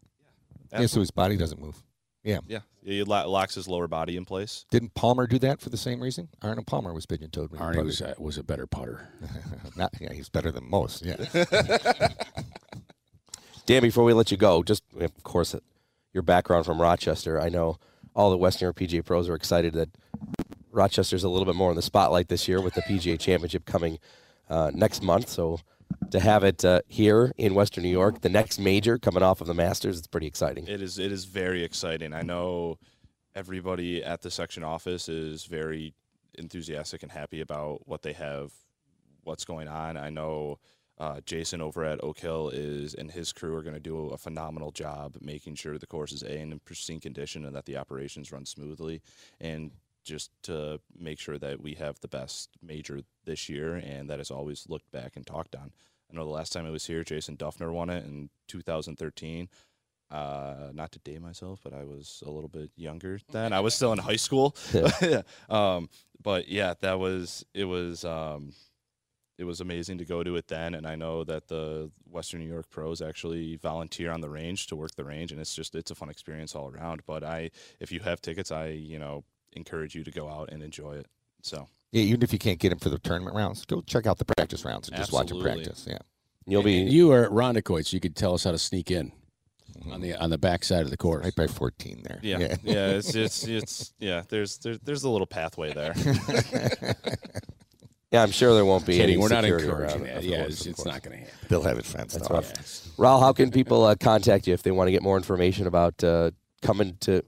Yeah, 0.71 0.85
so 0.85 1.01
his 1.01 1.11
body 1.11 1.35
doesn't 1.35 1.61
move. 1.61 1.83
Yeah. 2.23 2.39
Yeah, 2.47 2.59
he 2.83 3.03
lo- 3.03 3.29
locks 3.29 3.55
his 3.55 3.67
lower 3.67 3.87
body 3.87 4.15
in 4.15 4.25
place. 4.25 4.65
Didn't 4.69 4.93
Palmer 4.93 5.27
do 5.27 5.39
that 5.39 5.59
for 5.59 5.69
the 5.69 5.77
same 5.77 6.01
reason? 6.01 6.29
Arnold 6.41 6.67
Palmer 6.67 6.93
was 6.93 7.05
pigeon 7.05 7.31
toed. 7.31 7.51
Arnie 7.51 7.83
was 7.83 8.01
a, 8.01 8.15
was 8.19 8.37
a 8.37 8.43
better 8.43 8.67
putter. 8.67 9.09
Not, 9.75 9.93
yeah, 9.99 10.13
he's 10.13 10.29
better 10.29 10.51
than 10.51 10.69
most. 10.69 11.03
Yeah. 11.03 11.15
Dan, 13.65 13.81
before 13.81 14.03
we 14.03 14.13
let 14.13 14.31
you 14.31 14.37
go, 14.37 14.63
just 14.63 14.83
of 14.99 15.23
course, 15.23 15.55
your 16.13 16.23
background 16.23 16.65
from 16.65 16.81
Rochester. 16.81 17.39
I 17.39 17.49
know 17.49 17.77
all 18.15 18.29
the 18.29 18.37
Western 18.37 18.65
New 18.65 18.67
York 18.67 18.77
PGA 18.77 19.05
pros 19.05 19.29
are 19.29 19.35
excited 19.35 19.73
that 19.73 19.89
Rochester's 20.71 21.23
a 21.23 21.29
little 21.29 21.45
bit 21.45 21.55
more 21.55 21.69
in 21.69 21.75
the 21.75 21.81
spotlight 21.81 22.27
this 22.27 22.47
year 22.47 22.61
with 22.61 22.73
the 22.73 22.81
PGA 22.81 23.19
Championship 23.19 23.65
coming 23.65 23.99
uh, 24.49 24.71
next 24.73 25.03
month. 25.03 25.29
So 25.29 25.59
to 26.11 26.19
have 26.19 26.43
it 26.43 26.63
uh, 26.63 26.81
here 26.87 27.31
in 27.37 27.53
Western 27.53 27.83
New 27.83 27.89
York, 27.89 28.21
the 28.21 28.29
next 28.29 28.59
major 28.59 28.97
coming 28.97 29.23
off 29.23 29.41
of 29.41 29.47
the 29.47 29.53
Masters, 29.53 29.97
it's 29.97 30.07
pretty 30.07 30.27
exciting. 30.27 30.67
It 30.67 30.81
is 30.81 30.99
it 30.99 31.11
is 31.11 31.25
very 31.25 31.63
exciting. 31.63 32.13
I 32.13 32.21
know 32.21 32.77
everybody 33.35 34.03
at 34.03 34.21
the 34.21 34.31
section 34.31 34.63
office 34.63 35.07
is 35.07 35.45
very 35.45 35.93
enthusiastic 36.35 37.03
and 37.03 37.11
happy 37.11 37.41
about 37.41 37.87
what 37.87 38.01
they 38.01 38.13
have, 38.13 38.51
what's 39.23 39.45
going 39.45 39.67
on. 39.67 39.97
I 39.97 40.09
know 40.09 40.59
uh, 40.97 41.19
Jason 41.25 41.61
over 41.61 41.83
at 41.83 42.03
Oak 42.03 42.19
Hill 42.19 42.49
is 42.49 42.93
and 42.93 43.09
his 43.09 43.33
crew 43.33 43.55
are 43.55 43.63
going 43.63 43.73
to 43.73 43.79
do 43.79 44.09
a 44.09 44.17
phenomenal 44.17 44.71
job 44.71 45.17
making 45.21 45.55
sure 45.55 45.77
the 45.77 45.87
course 45.87 46.11
is 46.11 46.23
a 46.23 46.37
in 46.37 46.59
pristine 46.59 46.99
condition 46.99 47.45
and 47.45 47.55
that 47.55 47.65
the 47.65 47.77
operations 47.77 48.31
run 48.31 48.45
smoothly, 48.45 49.01
and 49.39 49.71
just 50.03 50.31
to 50.43 50.79
make 50.97 51.19
sure 51.19 51.37
that 51.37 51.61
we 51.61 51.75
have 51.75 51.99
the 51.99 52.07
best 52.07 52.49
major 52.61 53.01
this 53.25 53.49
year 53.49 53.75
and 53.75 54.09
that 54.09 54.19
is 54.19 54.31
always 54.31 54.65
looked 54.67 54.91
back 54.91 55.15
and 55.15 55.25
talked 55.25 55.55
on. 55.55 55.71
I 56.11 56.15
know 56.15 56.25
the 56.25 56.31
last 56.31 56.51
time 56.51 56.65
I 56.65 56.71
was 56.71 56.85
here, 56.87 57.03
Jason 57.03 57.37
Dufner 57.37 57.71
won 57.71 57.89
it 57.89 58.03
in 58.05 58.29
2013 58.47 59.47
uh, 60.11 60.71
not 60.73 60.91
to 60.91 60.99
date 60.99 61.21
myself, 61.21 61.59
but 61.63 61.73
I 61.73 61.85
was 61.85 62.21
a 62.25 62.29
little 62.29 62.49
bit 62.49 62.69
younger 62.75 63.19
then. 63.31 63.53
I 63.53 63.61
was 63.61 63.73
still 63.73 63.93
in 63.93 63.99
high 63.99 64.17
school. 64.17 64.55
Yeah. 65.01 65.21
um, 65.49 65.89
but 66.21 66.47
yeah, 66.47 66.73
that 66.81 66.99
was 66.99 67.45
it 67.53 67.65
was 67.65 68.03
um, 68.05 68.53
it 69.37 69.45
was 69.45 69.61
amazing 69.61 69.97
to 69.99 70.05
go 70.05 70.23
to 70.23 70.35
it 70.35 70.47
then, 70.47 70.75
and 70.75 70.85
I 70.85 70.95
know 70.95 71.23
that 71.23 71.47
the 71.47 71.89
Western 72.09 72.41
New 72.41 72.47
York 72.47 72.69
pros 72.69 73.01
actually 73.01 73.55
volunteer 73.55 74.11
on 74.11 74.21
the 74.21 74.29
range 74.29 74.67
to 74.67 74.75
work 74.75 74.95
the 74.95 75.05
range, 75.05 75.31
and 75.31 75.39
it's 75.41 75.55
just 75.55 75.73
it's 75.75 75.91
a 75.91 75.95
fun 75.95 76.09
experience 76.09 76.55
all 76.55 76.69
around. 76.69 77.01
But 77.07 77.23
I, 77.23 77.51
if 77.79 77.91
you 77.91 78.01
have 78.01 78.21
tickets, 78.21 78.51
I 78.51 78.67
you 78.67 78.99
know 78.99 79.23
encourage 79.53 79.95
you 79.95 80.03
to 80.03 80.11
go 80.11 80.29
out 80.29 80.49
and 80.51 80.61
enjoy 80.63 80.93
it. 80.93 81.07
So 81.41 81.67
Yeah, 81.91 82.03
even 82.03 82.23
if 82.23 82.31
you 82.33 82.39
can't 82.39 82.59
get 82.59 82.71
him 82.71 82.79
for 82.79 82.89
the 82.89 82.99
tournament 82.99 83.35
rounds, 83.35 83.65
go 83.65 83.81
check 83.81 84.05
out 84.07 84.17
the 84.17 84.25
practice 84.25 84.63
rounds 84.65 84.87
and 84.87 84.97
just 84.97 85.11
watch 85.11 85.31
him 85.31 85.41
practice. 85.41 85.85
Yeah. 85.89 85.97
You'll 86.45 86.63
be 86.63 86.81
And 86.81 86.91
you 86.91 87.11
are 87.11 87.25
at 87.25 87.31
Irondequoit, 87.31 87.85
so 87.87 87.95
you 87.95 87.99
could 87.99 88.15
tell 88.15 88.33
us 88.33 88.43
how 88.43 88.51
to 88.51 88.57
sneak 88.57 88.89
in 88.91 89.11
on 89.91 90.01
the 90.01 90.15
on 90.15 90.29
the 90.29 90.37
back 90.37 90.63
side 90.63 90.81
of 90.81 90.89
the 90.89 90.97
course. 90.97 91.23
Right 91.23 91.35
by 91.35 91.47
14 91.47 92.01
there. 92.03 92.19
yeah, 92.21 92.55
yeah, 92.63 92.87
it's 92.97 93.15
it's 93.15 93.47
it's 93.47 93.93
yeah. 93.99 94.23
There's 94.27 94.57
there's 94.57 94.79
there's 94.79 95.03
a 95.03 95.09
little 95.09 95.27
pathway 95.27 95.73
there. 95.73 95.93
Yeah, 98.11 98.23
I'm 98.23 98.31
sure 98.31 98.53
there 98.53 98.65
won't 98.65 98.85
be 98.85 98.97
Kidding, 98.97 99.13
any 99.13 99.17
we're 99.17 99.29
not 99.29 99.43
security 99.45 99.67
encouraging 99.69 100.01
around 100.01 100.09
it, 100.09 100.13
that. 100.15 100.23
Yeah, 100.25 100.41
it's, 100.43 100.65
it's 100.65 100.83
not 100.83 101.01
going 101.01 101.17
to 101.19 101.23
happen. 101.23 101.47
They'll 101.47 101.63
have 101.63 101.77
it 101.77 101.85
fenced 101.85 102.17
That's 102.17 102.29
off. 102.29 102.49
rough. 102.49 102.97
Raul, 102.97 103.21
how 103.21 103.31
can 103.31 103.51
people 103.51 103.85
uh, 103.85 103.95
contact 103.95 104.47
you 104.47 104.53
if 104.53 104.63
they 104.63 104.71
want 104.71 104.89
to 104.89 104.91
get 104.91 105.01
more 105.01 105.15
information 105.15 105.65
about 105.65 106.03
uh, 106.03 106.31
coming 106.61 106.97
to? 107.01 107.23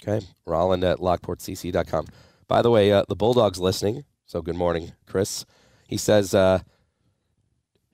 Okay, 0.00 0.24
Rowland 0.46 0.84
at 0.84 0.98
lockportcc.com. 0.98 2.06
By 2.48 2.62
the 2.62 2.70
way, 2.70 2.92
uh, 2.92 3.04
the 3.08 3.16
Bulldog's 3.16 3.58
listening. 3.58 4.04
So 4.26 4.42
good 4.42 4.56
morning, 4.56 4.92
Chris. 5.06 5.44
He 5.88 5.96
says 5.96 6.34
uh, 6.34 6.60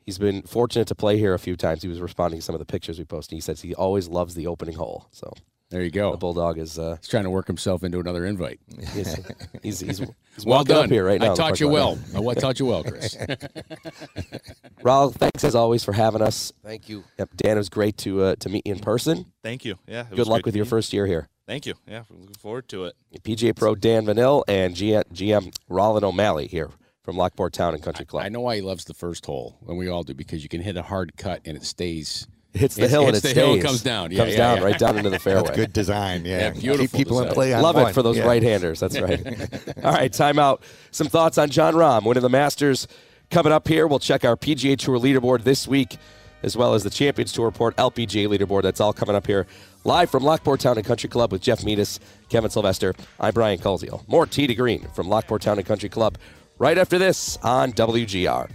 he's 0.05 0.19
been 0.19 0.43
fortunate 0.43 0.89
to 0.89 0.95
play 0.95 1.17
here 1.19 1.35
a 1.35 1.39
few 1.39 1.57
times. 1.57 1.83
He 1.83 1.89
was 1.89 2.01
responding 2.01 2.41
to 2.41 2.45
some 2.45 2.55
of 2.55 2.59
the 2.59 2.65
pictures 2.67 2.99
we 2.99 3.05
posted. 3.05 3.37
He 3.37 3.41
says 3.41 3.61
he 3.63 3.75
always 3.75 4.09
loves 4.09 4.35
the 4.35 4.47
opening 4.47 4.75
hole. 4.77 5.07
So 5.11 5.33
There 5.71 5.83
you 5.83 5.91
go. 5.91 6.13
The 6.13 6.17
bulldog 6.17 6.57
is. 6.59 6.79
Uh, 6.79 6.97
He's 7.01 7.09
trying 7.09 7.25
to 7.25 7.31
work 7.31 7.47
himself 7.47 7.85
into 7.85 7.99
another 8.01 8.25
invite. 8.25 8.59
he's 8.95 9.15
he's, 9.63 9.81
he's, 9.81 9.99
he's 9.99 10.47
well 10.47 10.65
done. 10.65 10.85
up 10.87 10.91
here 10.91 11.05
right 11.05 11.21
now. 11.21 11.33
I 11.33 11.35
taught 11.35 11.61
you 11.61 11.69
well. 11.69 11.99
I 12.17 12.35
taught 12.35 12.59
you 12.59 12.65
well, 12.67 12.83
Chris. 12.85 13.15
Raul, 14.83 15.13
thanks 15.15 15.45
as 15.45 15.55
always 15.55 15.85
for 15.85 15.93
having 15.93 16.23
us. 16.23 16.53
Thank 16.65 16.89
you. 16.89 17.05
Yep, 17.19 17.31
Dan, 17.37 17.57
it 17.57 17.61
was 17.61 17.69
great 17.69 17.97
to 17.99 18.23
uh, 18.23 18.35
to 18.37 18.49
meet 18.49 18.67
you 18.67 18.75
in 18.75 18.81
person. 18.81 19.27
Thank 19.43 19.65
you. 19.65 19.77
Yeah. 19.87 20.03
it 20.03 20.11
Good 20.11 20.19
was 20.21 20.29
luck 20.29 20.47
with 20.47 20.57
your 20.57 20.65
you. 20.65 20.71
first 20.71 20.93
year 20.93 21.07
here. 21.07 21.29
Thank 21.47 21.67
you. 21.67 21.75
Yeah, 21.87 22.05
we're 22.11 22.19
looking 22.19 22.35
forward 22.37 22.69
to 22.69 22.85
it. 22.85 22.95
PGA 23.23 23.57
Pro 23.57 23.75
Dan 23.75 24.05
Vanille 24.05 24.45
and 24.49 24.75
G- 24.75 24.93
GM 25.13 25.55
Rowland 25.69 26.05
O'Malley 26.05 26.47
here 26.47 26.69
from 27.03 27.17
Lockport 27.17 27.53
Town 27.55 27.75
and 27.75 27.83
Country 27.83 28.05
Club. 28.05 28.25
I 28.25 28.29
know 28.29 28.41
why 28.41 28.57
he 28.57 28.61
loves 28.63 28.85
the 28.85 28.93
first 28.95 29.25
hole, 29.27 29.59
and 29.67 29.79
we 29.79 29.89
all 29.89 30.03
do, 30.03 30.13
because 30.15 30.43
you 30.43 30.49
can 30.51 30.61
hit 30.61 30.77
a 30.77 30.83
hard 30.83 31.17
cut 31.17 31.41
and 31.47 31.57
it 31.57 31.65
stays. 31.65 32.27
It 32.59 32.63
hits 32.63 32.75
the 32.75 32.83
It's- 32.83 32.91
hill 32.91 33.07
and 33.07 33.17
it's 33.17 33.25
it 33.25 33.35
the 33.35 33.41
hill 33.41 33.53
stays. 33.53 33.63
comes 33.65 33.83
down. 33.83 34.11
Yeah, 34.11 34.19
comes 34.19 34.33
yeah, 34.33 34.37
down 34.39 34.57
yeah. 34.59 34.65
right 34.65 34.79
down 34.79 34.97
into 34.99 35.11
the 35.11 35.19
fairway. 35.21 35.43
That's 35.45 35.57
good 35.57 35.73
design. 35.73 36.25
Yeah, 36.25 36.39
Yeah, 36.39 36.51
beautiful 36.51 36.87
Keep 36.87 36.91
people 36.93 37.21
in 37.23 37.29
play 37.33 37.53
on 37.55 37.63
Love 37.63 37.77
one. 37.77 37.87
it 37.89 37.93
for 37.95 38.03
those 38.03 38.17
Yeah. 38.17 38.27
right-handers. 38.27 38.81
That's 38.81 39.01
right. 39.01 39.25
All 39.85 39.93
right, 39.93 40.13
timeout. 40.13 40.63
Some 40.91 41.07
thoughts 41.07 41.39
on 41.39 41.51
Jon 41.51 41.75
Rahm 41.75 42.03
winning 42.03 42.23
the 42.25 42.29
Masters. 42.29 42.89
Coming 43.31 43.53
up 43.53 43.69
here, 43.69 43.87
we'll 43.87 44.01
check 44.01 44.25
our 44.25 44.37
PGA 44.37 44.77
Tour 44.77 44.99
leaderboard 44.99 45.45
this 45.45 45.69
week, 45.69 45.99
as 46.43 46.57
well 46.57 46.75
as 46.75 46.83
the 46.83 46.91
Champions 46.91 47.33
Tour 47.33 47.45
Report 47.47 47.77
LPGA 47.77 48.27
leaderboard. 48.27 48.63
That's 48.63 48.81
all 48.81 48.93
coming 48.93 49.15
up 49.15 49.29
here 49.29 49.47
live 49.85 50.11
from 50.11 50.25
Lockport 50.25 50.59
Town 50.59 50.77
and 50.79 50.85
Country 50.85 51.09
Club 51.09 51.31
with 51.31 51.41
Jeff 51.43 51.61
Meadis, 51.61 52.01
Kevin 52.29 52.51
Sylvester. 52.51 52.93
I'm 53.21 53.33
Brian 53.35 53.59
Koziol. 53.61 54.03
More 54.09 54.27
Tee 54.27 54.49
to 54.49 54.55
Green 54.57 54.85
from 54.95 55.09
Lockport 55.09 55.43
Town 55.43 55.59
and 55.59 55.67
Country 55.67 55.89
Club 55.89 56.19
right 56.59 56.77
after 56.77 56.99
this 56.99 57.39
on 57.45 57.73
WGR. 57.73 58.51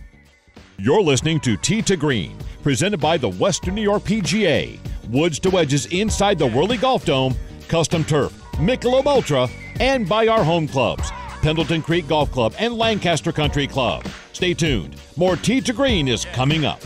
You're 0.79 1.03
listening 1.03 1.39
to 1.41 1.55
Tee 1.55 1.83
to 1.83 1.95
Green, 1.95 2.35
presented 2.63 2.99
by 2.99 3.17
the 3.17 3.29
Western 3.29 3.75
New 3.75 3.83
York 3.83 4.03
PGA. 4.03 4.79
Woods 5.09 5.39
to 5.41 5.51
wedges 5.51 5.85
inside 5.87 6.39
the 6.39 6.47
Whirly 6.47 6.77
Golf 6.77 7.05
Dome, 7.05 7.35
custom 7.67 8.03
turf, 8.03 8.33
Michelob 8.53 9.05
Ultra, 9.05 9.47
and 9.79 10.09
by 10.09 10.27
our 10.27 10.43
home 10.43 10.67
clubs, 10.67 11.11
Pendleton 11.43 11.83
Creek 11.83 12.07
Golf 12.07 12.31
Club 12.31 12.55
and 12.57 12.73
Lancaster 12.73 13.31
Country 13.31 13.67
Club. 13.67 14.03
Stay 14.33 14.55
tuned. 14.55 14.95
More 15.15 15.35
Tee 15.35 15.61
to 15.61 15.73
Green 15.73 16.07
is 16.07 16.25
coming 16.25 16.65
up. 16.65 16.81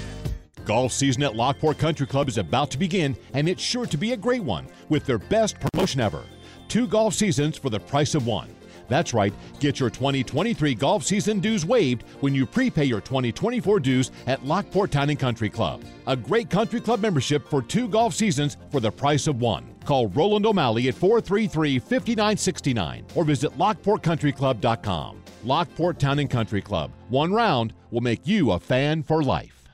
Golf 0.65 0.91
season 0.91 1.23
at 1.23 1.37
Lockport 1.37 1.77
Country 1.77 2.05
Club 2.05 2.27
is 2.27 2.37
about 2.37 2.69
to 2.71 2.77
begin, 2.77 3.15
and 3.33 3.47
it's 3.47 3.63
sure 3.63 3.85
to 3.85 3.97
be 3.97 4.11
a 4.11 4.17
great 4.17 4.43
one 4.43 4.67
with 4.89 5.05
their 5.05 5.17
best 5.17 5.55
promotion 5.61 6.01
ever. 6.01 6.23
Two 6.67 6.87
golf 6.87 7.13
seasons 7.13 7.57
for 7.57 7.69
the 7.69 7.79
price 7.79 8.15
of 8.15 8.27
one. 8.27 8.53
That's 8.87 9.13
right, 9.13 9.33
get 9.59 9.79
your 9.79 9.89
2023 9.89 10.75
golf 10.75 11.03
season 11.03 11.39
dues 11.39 11.65
waived 11.65 12.03
when 12.21 12.33
you 12.33 12.45
prepay 12.45 12.85
your 12.85 13.01
2024 13.01 13.79
dues 13.79 14.11
at 14.27 14.45
Lockport 14.45 14.91
Town 14.91 15.09
and 15.09 15.19
Country 15.19 15.49
Club. 15.49 15.83
A 16.07 16.15
great 16.15 16.49
country 16.49 16.79
club 16.81 17.01
membership 17.01 17.47
for 17.47 17.61
two 17.61 17.87
golf 17.87 18.13
seasons 18.13 18.57
for 18.71 18.79
the 18.79 18.91
price 18.91 19.27
of 19.27 19.41
one. 19.41 19.65
Call 19.85 20.07
Rowland 20.07 20.45
O'Malley 20.45 20.87
at 20.89 20.95
433 20.95 21.79
5969 21.79 23.05
or 23.15 23.23
visit 23.23 23.57
lockportcountryclub.com. 23.57 25.23
Lockport 25.43 25.99
Town 25.99 26.19
and 26.19 26.29
Country 26.29 26.61
Club. 26.61 26.91
One 27.09 27.31
round 27.31 27.73
will 27.91 28.01
make 28.01 28.25
you 28.27 28.51
a 28.51 28.59
fan 28.59 29.03
for 29.03 29.23
life. 29.23 29.69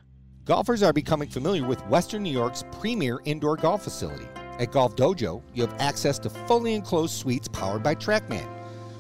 Golfers 0.46 0.84
are 0.84 0.94
becoming 0.94 1.30
familiar 1.30 1.66
with 1.66 1.82
Western 1.88 2.22
New 2.22 2.32
York's 2.32 2.64
premier 2.80 3.20
indoor 3.26 3.56
golf 3.56 3.84
facility. 3.84 4.28
At 4.60 4.72
Golf 4.72 4.96
Dojo, 4.96 5.42
you 5.54 5.66
have 5.66 5.76
access 5.80 6.20
to 6.20 6.30
fully 6.30 6.76
enclosed 6.76 7.14
suites 7.16 7.48
powered 7.48 7.82
by 7.82 7.96
TrackMan. 7.96 8.48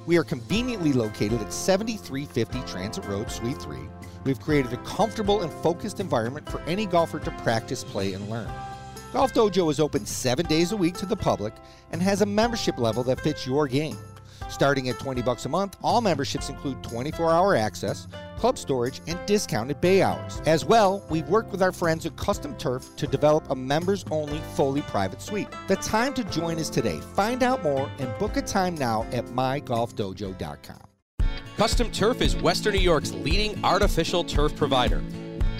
We 0.06 0.18
are 0.18 0.24
conveniently 0.24 0.92
located 0.92 1.42
at 1.42 1.54
7350 1.54 2.62
Transit 2.70 3.06
Road, 3.06 3.32
Suite 3.32 3.62
3. 3.62 3.78
We've 4.26 4.40
created 4.40 4.74
a 4.74 4.78
comfortable 4.78 5.42
and 5.42 5.52
focused 5.52 6.02
environment 6.02 6.50
for 6.50 6.60
any 6.62 6.86
golfer 6.86 7.20
to 7.20 7.32
practice, 7.44 7.86
play, 7.86 8.14
and 8.14 8.30
learn. 8.30 8.52
Golf 9.14 9.34
Dojo 9.34 9.72
is 9.72 9.80
open 9.80 10.06
seven 10.06 10.46
days 10.46 10.74
a 10.74 10.78
week 10.78 10.96
to 10.96 11.06
the 11.06 11.16
public 11.16 11.54
and 11.92 12.02
has 12.02 12.22
a 12.22 12.26
membership 12.26 12.78
level 12.78 13.04
that 13.04 13.22
fits 13.22 13.48
your 13.48 13.68
game. 13.68 13.98
Starting 14.50 14.90
at 14.90 15.00
20 15.00 15.22
bucks 15.22 15.46
a 15.46 15.50
month, 15.50 15.78
all 15.84 16.02
memberships 16.02 16.50
include 16.50 16.82
24-hour 16.84 17.56
access, 17.56 18.08
club 18.38 18.58
storage, 18.58 19.02
and 19.08 19.20
discounted 19.26 19.80
bay 19.82 20.02
hours. 20.02 20.42
As 20.46 20.66
well, 20.66 21.06
we've 21.10 21.28
worked 21.28 21.52
with 21.52 21.62
our 21.62 21.72
friends 21.72 22.06
at 22.06 22.16
Custom 22.16 22.56
Turf 22.58 22.96
to 22.98 23.08
develop 23.08 23.50
a 23.50 23.56
members-only 23.56 24.40
fully 24.56 24.82
private 24.84 25.22
suite. 25.22 25.48
The 25.68 25.76
time 25.78 26.14
to 26.16 26.24
join 26.26 26.58
is 26.58 26.70
today. 26.70 27.00
Find 27.16 27.44
out 27.44 27.64
more 27.64 27.90
and 28.00 28.18
book 28.20 28.38
a 28.38 28.42
time 28.42 28.76
now 28.76 29.04
at 29.12 29.26
mygolfdojo.com. 29.26 30.80
Custom 31.58 31.92
Turf 31.92 32.22
is 32.22 32.36
Western 32.36 32.74
New 32.74 32.80
York's 32.80 33.12
leading 33.12 33.64
artificial 33.64 34.24
turf 34.24 34.56
provider. 34.56 35.04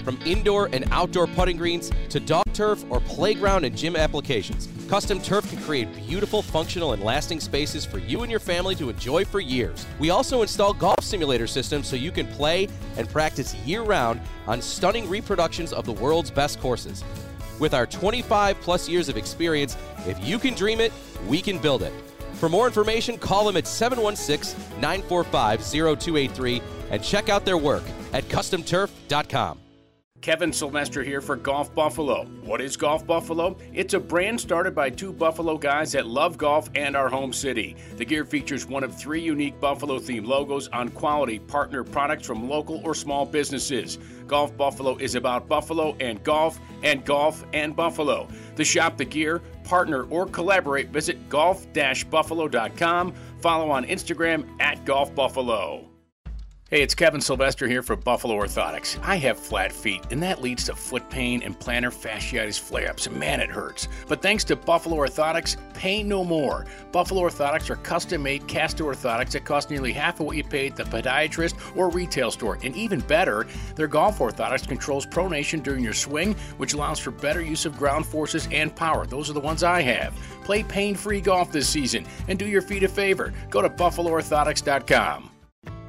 From 0.04 0.18
indoor 0.26 0.68
and 0.72 0.84
outdoor 0.90 1.26
putting 1.26 1.56
greens 1.56 1.90
to 2.10 2.20
dog 2.20 2.44
turf 2.52 2.84
or 2.90 3.00
playground 3.00 3.64
and 3.64 3.76
gym 3.76 3.96
applications, 3.96 4.68
Custom 4.88 5.20
Turf 5.20 5.48
can 5.48 5.58
create 5.62 5.88
beautiful, 6.06 6.42
functional, 6.42 6.92
and 6.92 7.02
lasting 7.02 7.40
spaces 7.40 7.86
for 7.86 7.98
you 7.98 8.22
and 8.22 8.30
your 8.30 8.38
family 8.38 8.74
to 8.74 8.90
enjoy 8.90 9.24
for 9.24 9.40
years. 9.40 9.86
We 9.98 10.10
also 10.10 10.42
install 10.42 10.74
golf 10.74 11.02
simulator 11.02 11.46
systems 11.46 11.88
so 11.88 11.96
you 11.96 12.12
can 12.12 12.26
play 12.26 12.68
and 12.98 13.08
practice 13.08 13.54
year 13.66 13.82
round 13.82 14.20
on 14.46 14.60
stunning 14.60 15.08
reproductions 15.08 15.72
of 15.72 15.86
the 15.86 15.92
world's 15.92 16.30
best 16.30 16.60
courses. 16.60 17.02
With 17.58 17.72
our 17.72 17.86
25 17.86 18.60
plus 18.60 18.88
years 18.88 19.08
of 19.08 19.16
experience, 19.16 19.76
if 20.06 20.22
you 20.22 20.38
can 20.38 20.54
dream 20.54 20.80
it, 20.80 20.92
we 21.26 21.40
can 21.40 21.58
build 21.58 21.82
it. 21.82 21.92
For 22.34 22.48
more 22.50 22.66
information, 22.66 23.16
call 23.16 23.46
them 23.46 23.56
at 23.56 23.66
716 23.66 24.60
945 24.80 25.60
0283 25.62 26.62
and 26.90 27.02
check 27.02 27.30
out 27.30 27.46
their 27.46 27.56
work 27.56 27.84
at 28.12 28.24
customturf.com. 28.24 29.63
Kevin 30.24 30.54
Sylvester 30.54 31.02
here 31.02 31.20
for 31.20 31.36
Golf 31.36 31.74
Buffalo. 31.74 32.24
What 32.44 32.62
is 32.62 32.78
Golf 32.78 33.06
Buffalo? 33.06 33.58
It's 33.74 33.92
a 33.92 34.00
brand 34.00 34.40
started 34.40 34.74
by 34.74 34.88
two 34.88 35.12
Buffalo 35.12 35.58
guys 35.58 35.92
that 35.92 36.06
love 36.06 36.38
golf 36.38 36.70
and 36.74 36.96
our 36.96 37.10
home 37.10 37.30
city. 37.30 37.76
The 37.98 38.06
gear 38.06 38.24
features 38.24 38.64
one 38.64 38.84
of 38.84 38.98
three 38.98 39.20
unique 39.20 39.60
Buffalo 39.60 39.98
themed 39.98 40.26
logos 40.26 40.68
on 40.68 40.88
quality 40.88 41.40
partner 41.40 41.84
products 41.84 42.26
from 42.26 42.48
local 42.48 42.80
or 42.84 42.94
small 42.94 43.26
businesses. 43.26 43.98
Golf 44.26 44.56
Buffalo 44.56 44.96
is 44.96 45.14
about 45.14 45.46
Buffalo 45.46 45.94
and 46.00 46.24
golf 46.24 46.58
and 46.82 47.04
golf 47.04 47.44
and 47.52 47.76
Buffalo. 47.76 48.26
To 48.56 48.64
shop 48.64 48.96
the 48.96 49.04
gear, 49.04 49.42
partner, 49.62 50.04
or 50.04 50.24
collaborate, 50.24 50.88
visit 50.88 51.28
golf 51.28 51.66
buffalo.com. 52.08 53.12
Follow 53.42 53.70
on 53.70 53.84
Instagram 53.84 54.48
at 54.58 54.86
Golf 54.86 55.14
Buffalo. 55.14 55.93
Hey, 56.70 56.80
it's 56.82 56.94
Kevin 56.94 57.20
Sylvester 57.20 57.68
here 57.68 57.82
for 57.82 57.94
Buffalo 57.94 58.34
Orthotics. 58.36 58.98
I 59.02 59.16
have 59.16 59.38
flat 59.38 59.70
feet, 59.70 60.00
and 60.10 60.22
that 60.22 60.40
leads 60.40 60.64
to 60.64 60.74
foot 60.74 61.10
pain 61.10 61.42
and 61.42 61.56
plantar 61.56 61.92
fasciitis 61.92 62.58
flare 62.58 62.88
ups, 62.88 63.08
man, 63.10 63.40
it 63.40 63.50
hurts. 63.50 63.86
But 64.08 64.22
thanks 64.22 64.44
to 64.44 64.56
Buffalo 64.56 64.96
Orthotics, 64.96 65.58
pain 65.74 66.08
no 66.08 66.24
more. 66.24 66.64
Buffalo 66.90 67.20
Orthotics 67.20 67.68
are 67.68 67.76
custom 67.76 68.22
made 68.22 68.48
castor 68.48 68.84
orthotics 68.84 69.32
that 69.32 69.44
cost 69.44 69.68
nearly 69.68 69.92
half 69.92 70.20
of 70.20 70.26
what 70.26 70.36
you 70.38 70.42
at 70.42 70.74
the 70.74 70.84
podiatrist 70.84 71.76
or 71.76 71.90
retail 71.90 72.30
store. 72.30 72.58
And 72.62 72.74
even 72.74 73.00
better, 73.00 73.46
their 73.76 73.86
golf 73.86 74.18
orthotics 74.18 74.66
controls 74.66 75.04
pronation 75.04 75.62
during 75.62 75.84
your 75.84 75.92
swing, 75.92 76.32
which 76.56 76.72
allows 76.72 76.98
for 76.98 77.10
better 77.10 77.42
use 77.42 77.66
of 77.66 77.76
ground 77.76 78.06
forces 78.06 78.48
and 78.50 78.74
power. 78.74 79.04
Those 79.04 79.28
are 79.28 79.34
the 79.34 79.38
ones 79.38 79.62
I 79.62 79.82
have. 79.82 80.18
Play 80.44 80.62
pain 80.62 80.94
free 80.94 81.20
golf 81.20 81.52
this 81.52 81.68
season 81.68 82.06
and 82.26 82.38
do 82.38 82.46
your 82.46 82.62
feet 82.62 82.84
a 82.84 82.88
favor. 82.88 83.34
Go 83.50 83.60
to 83.60 83.68
BuffaloOrthotics.com. 83.68 85.33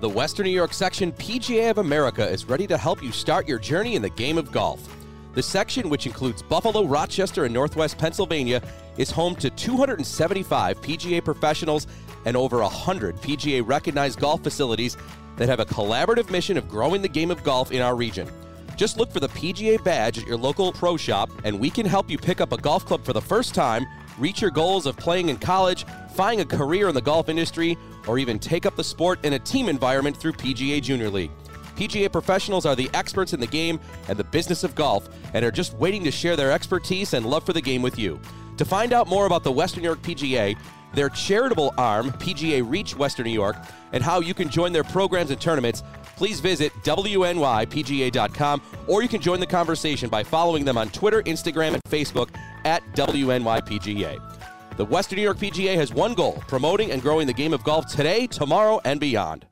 The 0.06 0.10
Western 0.10 0.44
New 0.44 0.52
York 0.52 0.72
section 0.72 1.12
PGA 1.14 1.72
of 1.72 1.80
America 1.80 2.30
is 2.30 2.46
ready 2.46 2.68
to 2.68 2.78
help 2.78 3.02
you 3.02 3.12
start 3.12 3.48
your 3.48 3.58
journey 3.58 3.96
in 3.96 4.04
the 4.04 4.10
game 4.12 4.38
of 4.38 4.52
golf. 4.52 4.96
The 5.34 5.42
section, 5.42 5.90
which 5.90 6.06
includes 6.06 6.44
Buffalo, 6.44 6.86
Rochester, 6.86 7.46
and 7.46 7.54
Northwest 7.56 7.98
Pennsylvania, 7.98 8.62
is 9.00 9.10
home 9.10 9.36
to 9.38 9.50
275 9.50 10.80
PGA 10.80 11.26
professionals 11.26 11.88
and 12.26 12.38
over 12.38 12.60
100 12.60 13.16
PGA 13.16 13.68
recognized 13.68 14.20
golf 14.20 14.44
facilities 14.44 14.96
that 15.38 15.50
have 15.50 15.60
a 15.60 15.66
collaborative 15.66 16.30
mission 16.30 16.56
of 16.56 16.70
growing 16.70 17.02
the 17.02 17.08
game 17.08 17.32
of 17.32 17.44
golf 17.44 17.72
in 17.72 17.82
our 17.82 17.96
region. 17.96 18.30
Just 18.76 19.00
look 19.00 19.12
for 19.12 19.20
the 19.20 19.30
PGA 19.30 19.84
badge 19.84 20.20
at 20.20 20.28
your 20.28 20.38
local 20.38 20.72
pro 20.72 20.98
shop, 20.98 21.32
and 21.44 21.60
we 21.60 21.72
can 21.72 21.88
help 21.88 22.12
you 22.12 22.20
pick 22.20 22.42
up 22.42 22.52
a 22.52 22.58
golf 22.58 22.86
club 22.86 23.04
for 23.04 23.14
the 23.14 23.22
first 23.22 23.56
time, 23.56 23.88
reach 24.20 24.40
your 24.40 24.52
goals 24.52 24.86
of 24.86 24.98
playing 24.98 25.30
in 25.30 25.38
college, 25.38 25.84
find 26.14 26.42
a 26.42 26.46
career 26.46 26.90
in 26.90 26.94
the 26.94 27.02
golf 27.02 27.28
industry, 27.28 27.76
or 28.08 28.20
even 28.20 28.40
take 28.40 28.66
up 28.66 28.76
the 28.76 28.84
sport 28.84 29.24
in 29.26 29.34
a 29.34 29.40
team 29.40 29.70
environment 29.70 30.18
through 30.18 30.34
PGA 30.34 30.82
Junior 30.82 31.10
League. 31.10 31.32
PGA 31.76 32.12
professionals 32.12 32.66
are 32.66 32.76
the 32.76 32.90
experts 32.94 33.34
in 33.34 33.40
the 33.40 33.48
game 33.48 33.80
and 34.08 34.18
the 34.18 34.24
business 34.24 34.64
of 34.64 34.76
golf 34.76 35.10
and 35.34 35.44
are 35.44 35.52
just 35.52 35.74
waiting 35.74 36.04
to 36.06 36.12
share 36.12 36.36
their 36.36 36.52
expertise 36.52 37.14
and 37.14 37.26
love 37.26 37.46
for 37.46 37.54
the 37.54 37.62
game 37.62 37.82
with 37.82 38.00
you. 38.00 38.20
To 38.58 38.66
find 38.66 38.94
out 38.94 39.08
more 39.08 39.26
about 39.26 39.44
the 39.44 39.52
Western 39.52 39.84
New 39.84 39.90
York 39.90 40.02
PGA, 40.02 40.58
their 40.94 41.10
charitable 41.10 41.74
arm, 41.78 42.12
PGA 42.14 42.68
Reach 42.68 42.96
Western 42.96 43.26
New 43.26 43.34
York, 43.34 43.58
and 43.92 44.02
how 44.02 44.22
you 44.22 44.34
can 44.34 44.50
join 44.50 44.72
their 44.72 44.86
programs 44.86 45.30
and 45.30 45.40
tournaments, 45.40 45.84
please 46.16 46.40
visit 46.40 46.72
WNYPGA.com 46.84 48.62
or 48.88 49.04
you 49.04 49.10
can 49.10 49.22
join 49.22 49.42
the 49.42 49.48
conversation 49.48 50.10
by 50.10 50.24
following 50.24 50.64
them 50.64 50.78
on 50.78 50.90
Twitter, 50.90 51.22
Instagram, 51.24 51.74
and 51.74 51.84
Facebook 51.90 52.30
at 52.64 52.82
WNYPGA. 52.94 54.35
The 54.78 54.86
Western 54.86 55.18
New 55.18 55.24
York 55.24 55.38
PGA 55.38 55.76
has 55.76 55.94
one 55.94 56.14
goal 56.14 56.44
promoting 56.48 56.92
and 56.92 57.02
growing 57.02 57.28
the 57.28 57.34
game 57.34 57.54
of 57.54 57.64
golf 57.64 57.86
today, 57.88 58.28
tomorrow, 58.28 58.82
and 58.84 59.00
beyond. 59.00 59.46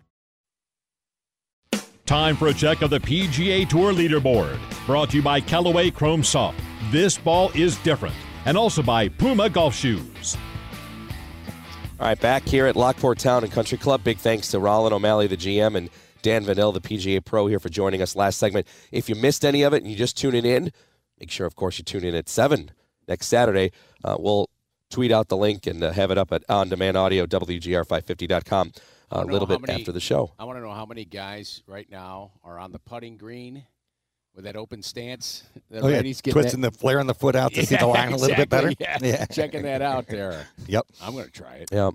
Time 2.05 2.36
for 2.36 2.49
a 2.49 2.53
check 2.53 2.81
of 2.81 2.89
the 2.89 2.99
PGA 2.99 3.67
Tour 3.67 3.93
leaderboard. 3.93 4.59
Brought 4.86 5.12
to 5.12 5.17
you 5.17 5.23
by 5.23 5.39
Callaway 5.39 5.89
Chrome 5.89 6.23
Soft. 6.23 6.59
This 6.91 7.17
ball 7.17 7.49
is 7.55 7.77
different. 7.77 8.15
and 8.45 8.57
also 8.57 8.83
by 8.83 9.07
Puma 9.07 9.49
Golf 9.49 9.73
Shoes. 9.73 10.36
All 11.97 12.07
right, 12.07 12.19
back 12.19 12.43
here 12.43 12.65
at 12.65 12.75
Lockport 12.75 13.17
Town 13.17 13.45
and 13.45 13.53
Country 13.53 13.77
Club. 13.77 14.03
Big 14.03 14.17
thanks 14.17 14.49
to 14.49 14.59
Rowland 14.59 14.93
O'Malley, 14.93 15.27
the 15.27 15.38
GM, 15.38 15.77
and 15.77 15.89
Dan 16.21 16.43
Vanille, 16.43 16.74
the 16.74 16.82
PGA 16.82 17.24
Pro, 17.24 17.47
here 17.47 17.59
for 17.59 17.69
joining 17.69 18.01
us 18.01 18.17
last 18.17 18.38
segment. 18.38 18.67
If 18.91 19.07
you 19.07 19.15
missed 19.15 19.45
any 19.45 19.61
of 19.63 19.74
it 19.74 19.82
and 19.82 19.89
you 19.89 19.95
just 19.95 20.17
tuning 20.17 20.43
in, 20.43 20.74
make 21.21 21.32
sure, 21.32 21.47
of 21.47 21.55
course, 21.55 21.78
you 21.78 21.86
tune 21.86 22.03
in 22.03 22.13
at 22.15 22.28
7 22.28 22.71
next 23.07 23.28
Saturday. 23.28 23.71
Uh, 24.03 24.17
we'll 24.19 24.49
tweet 24.93 25.11
out 25.11 25.27
the 25.27 25.35
link 25.37 25.67
and 25.67 25.83
uh, 25.83 25.91
have 25.91 26.11
it 26.11 26.17
up 26.17 26.31
at 26.31 26.43
on 26.49 26.69
demand 26.69 26.95
audio, 26.95 27.25
WGR550.com, 27.25 28.71
uh, 29.11 29.19
a 29.21 29.25
little 29.25 29.47
bit 29.47 29.59
many- 29.61 29.79
after 29.81 29.91
the 29.91 29.99
show. 29.99 30.31
I 30.39 30.45
want 30.45 30.57
to 30.57 30.61
know 30.61 30.71
how 30.71 30.85
many 30.85 31.03
guys 31.03 31.63
right 31.67 31.89
now 31.89 32.31
are 32.43 32.59
on 32.59 32.71
the 32.71 32.79
putting 32.79 33.17
green 33.17 33.63
with 34.35 34.45
that 34.45 34.55
open 34.55 34.81
stance. 34.83 35.43
That 35.69 35.83
Oh, 35.83 35.87
yeah, 35.87 35.95
Brady's 35.97 36.21
getting 36.21 36.41
twisting 36.41 36.61
that- 36.61 36.73
the 36.73 36.77
flaring 36.77 37.07
the 37.07 37.13
foot 37.15 37.35
out 37.35 37.53
to 37.53 37.65
see 37.65 37.75
the 37.75 37.81
Yeah, 37.81 37.85
line 37.85 38.13
a 38.13 38.17
little 38.17 38.35
bit 38.35 38.49
better. 38.49 38.69
exactly, 38.69 39.09
Yeah. 39.09 39.25
checking 39.25 39.63
that 39.63 39.81
out 39.81 40.07
there. 40.07 40.47
Yep. 40.67 40.85
I'm 41.01 41.13
going 41.13 41.25
to 41.25 41.31
try 41.31 41.55
it. 41.55 41.69
Yeah. 41.71 41.91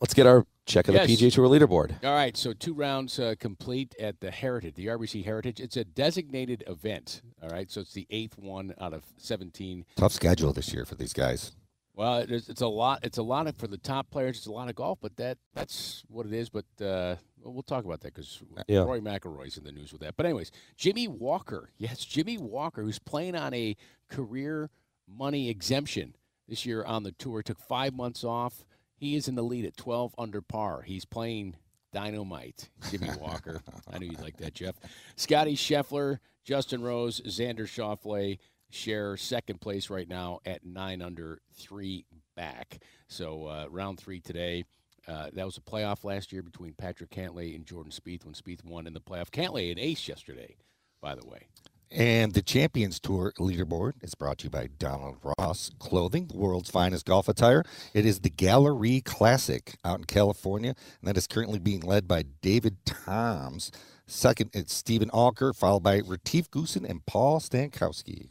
Let's 0.00 0.14
get 0.14 0.26
our 0.26 0.44
check 0.66 0.86
of 0.88 0.94
Yes. 0.94 1.08
the 1.08 1.16
PGA 1.16 1.32
Tour 1.32 1.48
leaderboard. 1.48 2.04
All 2.04 2.14
right, 2.14 2.36
so 2.36 2.52
two 2.52 2.74
rounds 2.74 3.18
uh, 3.18 3.34
complete 3.40 3.94
at 3.98 4.20
the 4.20 4.30
Heritage, 4.30 4.74
the 4.76 4.86
RBC 4.86 5.24
Heritage. 5.24 5.60
It's 5.60 5.76
a 5.76 5.84
designated 5.84 6.62
event. 6.68 7.22
All 7.42 7.48
right, 7.48 7.68
so 7.70 7.80
it's 7.80 7.92
the 7.92 8.06
eighth 8.10 8.38
one 8.38 8.72
out 8.80 8.92
of 8.94 9.02
17. 9.16 9.84
Tough 9.96 10.12
schedule 10.12 10.52
this 10.52 10.72
year 10.72 10.84
for 10.84 10.94
these 10.94 11.12
guys. 11.12 11.52
Well, 11.96 12.18
it 12.18 12.30
is, 12.30 12.48
it's 12.48 12.60
a 12.60 12.66
lot. 12.66 13.00
It's 13.04 13.18
a 13.18 13.22
lot 13.22 13.46
of, 13.46 13.56
for 13.56 13.68
the 13.68 13.78
top 13.78 14.10
players. 14.10 14.38
It's 14.38 14.46
a 14.46 14.52
lot 14.52 14.68
of 14.68 14.74
golf, 14.74 14.98
but 15.00 15.16
that 15.16 15.38
that's 15.54 16.02
what 16.08 16.26
it 16.26 16.32
is. 16.32 16.48
But 16.50 16.64
uh, 16.80 17.16
well, 17.40 17.52
we'll 17.54 17.62
talk 17.62 17.84
about 17.84 18.00
that 18.00 18.14
because 18.14 18.42
Yeah. 18.66 18.80
Rory 18.80 19.00
McIlroy's 19.00 19.56
in 19.56 19.64
the 19.64 19.70
news 19.72 19.92
with 19.92 20.00
that. 20.00 20.16
But 20.16 20.26
anyways, 20.26 20.50
Jimmy 20.76 21.06
Walker, 21.06 21.70
yes, 21.78 22.04
Jimmy 22.04 22.36
Walker, 22.38 22.82
who's 22.82 22.98
playing 22.98 23.36
on 23.36 23.54
a 23.54 23.76
career 24.08 24.70
money 25.08 25.48
exemption 25.48 26.16
this 26.48 26.66
year 26.66 26.84
on 26.84 27.04
the 27.04 27.12
tour, 27.12 27.42
took 27.42 27.60
five 27.60 27.94
months 27.94 28.24
off. 28.24 28.64
He 28.96 29.14
is 29.16 29.28
in 29.28 29.34
the 29.34 29.42
lead 29.42 29.64
at 29.64 29.76
12 29.76 30.14
under 30.18 30.40
par. 30.40 30.82
He's 30.82 31.04
playing 31.04 31.56
dynamite. 31.92 32.70
Jimmy 32.90 33.10
Walker. 33.20 33.60
I 33.92 33.98
knew 33.98 34.06
you'd 34.06 34.20
like 34.20 34.36
that, 34.38 34.54
Jeff. 34.54 34.74
Scotty 35.16 35.56
Scheffler, 35.56 36.18
Justin 36.44 36.82
Rose, 36.82 37.20
Xander 37.20 37.66
Schauffele 37.66 38.38
share 38.74 39.16
second 39.16 39.60
place 39.60 39.90
right 39.90 40.08
now 40.08 40.40
at 40.44 40.64
nine 40.64 41.00
under, 41.00 41.40
three 41.54 42.04
back. 42.36 42.78
So 43.08 43.46
uh, 43.46 43.66
round 43.70 43.98
three 43.98 44.20
today. 44.20 44.64
Uh, 45.06 45.28
that 45.34 45.44
was 45.44 45.58
a 45.58 45.60
playoff 45.60 46.04
last 46.04 46.32
year 46.32 46.42
between 46.42 46.72
Patrick 46.72 47.10
Cantlay 47.10 47.54
and 47.54 47.66
Jordan 47.66 47.92
Spieth 47.92 48.24
when 48.24 48.34
Spieth 48.34 48.64
won 48.64 48.86
in 48.86 48.94
the 48.94 49.00
playoff. 49.00 49.30
Cantlay 49.30 49.70
an 49.70 49.78
ace 49.78 50.08
yesterday, 50.08 50.56
by 51.00 51.14
the 51.14 51.26
way. 51.26 51.46
And 51.90 52.32
the 52.32 52.42
Champions 52.42 52.98
Tour 52.98 53.32
leaderboard 53.38 53.92
is 54.02 54.14
brought 54.14 54.38
to 54.38 54.44
you 54.44 54.50
by 54.50 54.68
Donald 54.78 55.18
Ross 55.38 55.70
Clothing, 55.78 56.26
the 56.26 56.36
world's 56.36 56.70
finest 56.70 57.06
golf 57.06 57.28
attire. 57.28 57.62
It 57.92 58.04
is 58.06 58.20
the 58.20 58.30
Galleri 58.30 59.04
Classic 59.04 59.76
out 59.84 59.98
in 59.98 60.04
California, 60.04 60.74
and 61.00 61.08
that 61.08 61.16
is 61.16 61.26
currently 61.26 61.58
being 61.58 61.80
led 61.80 62.08
by 62.08 62.24
David 62.40 62.84
Toms. 62.84 63.70
Second, 64.06 64.50
it's 64.54 64.74
Stephen 64.74 65.10
Alker, 65.10 65.54
followed 65.54 65.82
by 65.82 66.00
Retief 66.04 66.50
Goosen 66.50 66.88
and 66.88 67.06
Paul 67.06 67.38
Stankowski. 67.38 68.28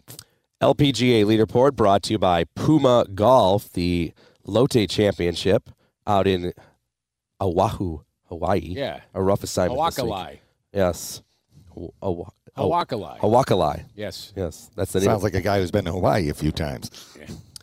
LPGA 0.64 1.26
leaderboard 1.26 1.76
brought 1.76 2.04
to 2.04 2.14
you 2.14 2.18
by 2.20 2.46
Puma 2.56 3.06
Golf, 3.14 3.72
the 3.74 4.14
Lotte 4.46 4.88
Championship 4.90 5.70
out 6.08 6.26
in 6.26 6.54
Oahu, 7.42 8.00
Hawaii. 8.30 8.60
Yeah. 8.62 9.02
A 9.14 9.22
rough 9.22 9.44
assignment. 9.44 9.80
this 9.86 9.98
week. 10.02 10.12
Hawakalai. 10.14 10.38
Yes. 10.74 11.22
Haw- 11.74 11.90
Hawa- 12.02 12.32
Hawakalai. 12.58 13.20
Hawakalai. 13.20 13.84
Yes. 13.96 14.32
Yes. 14.38 14.70
That's 14.76 14.94
the 14.94 15.00
name. 15.00 15.08
Sounds 15.10 15.24
like 15.24 15.34
a 15.34 15.42
guy 15.42 15.60
who's 15.60 15.72
been 15.72 15.84
to 15.86 15.92
Hawaii 15.92 16.30
a 16.30 16.34
few 16.34 16.52
times. 16.52 16.90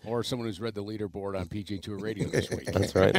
Or 0.04 0.22
someone 0.22 0.46
who's 0.48 0.60
read 0.60 0.74
the 0.74 0.82
leaderboard 0.84 1.38
on 1.38 1.46
PGA 1.46 1.80
Tour 1.80 1.96
Radio 1.98 2.28
this 2.28 2.50
week. 2.50 2.66
That's 2.72 2.94
right. 2.94 3.16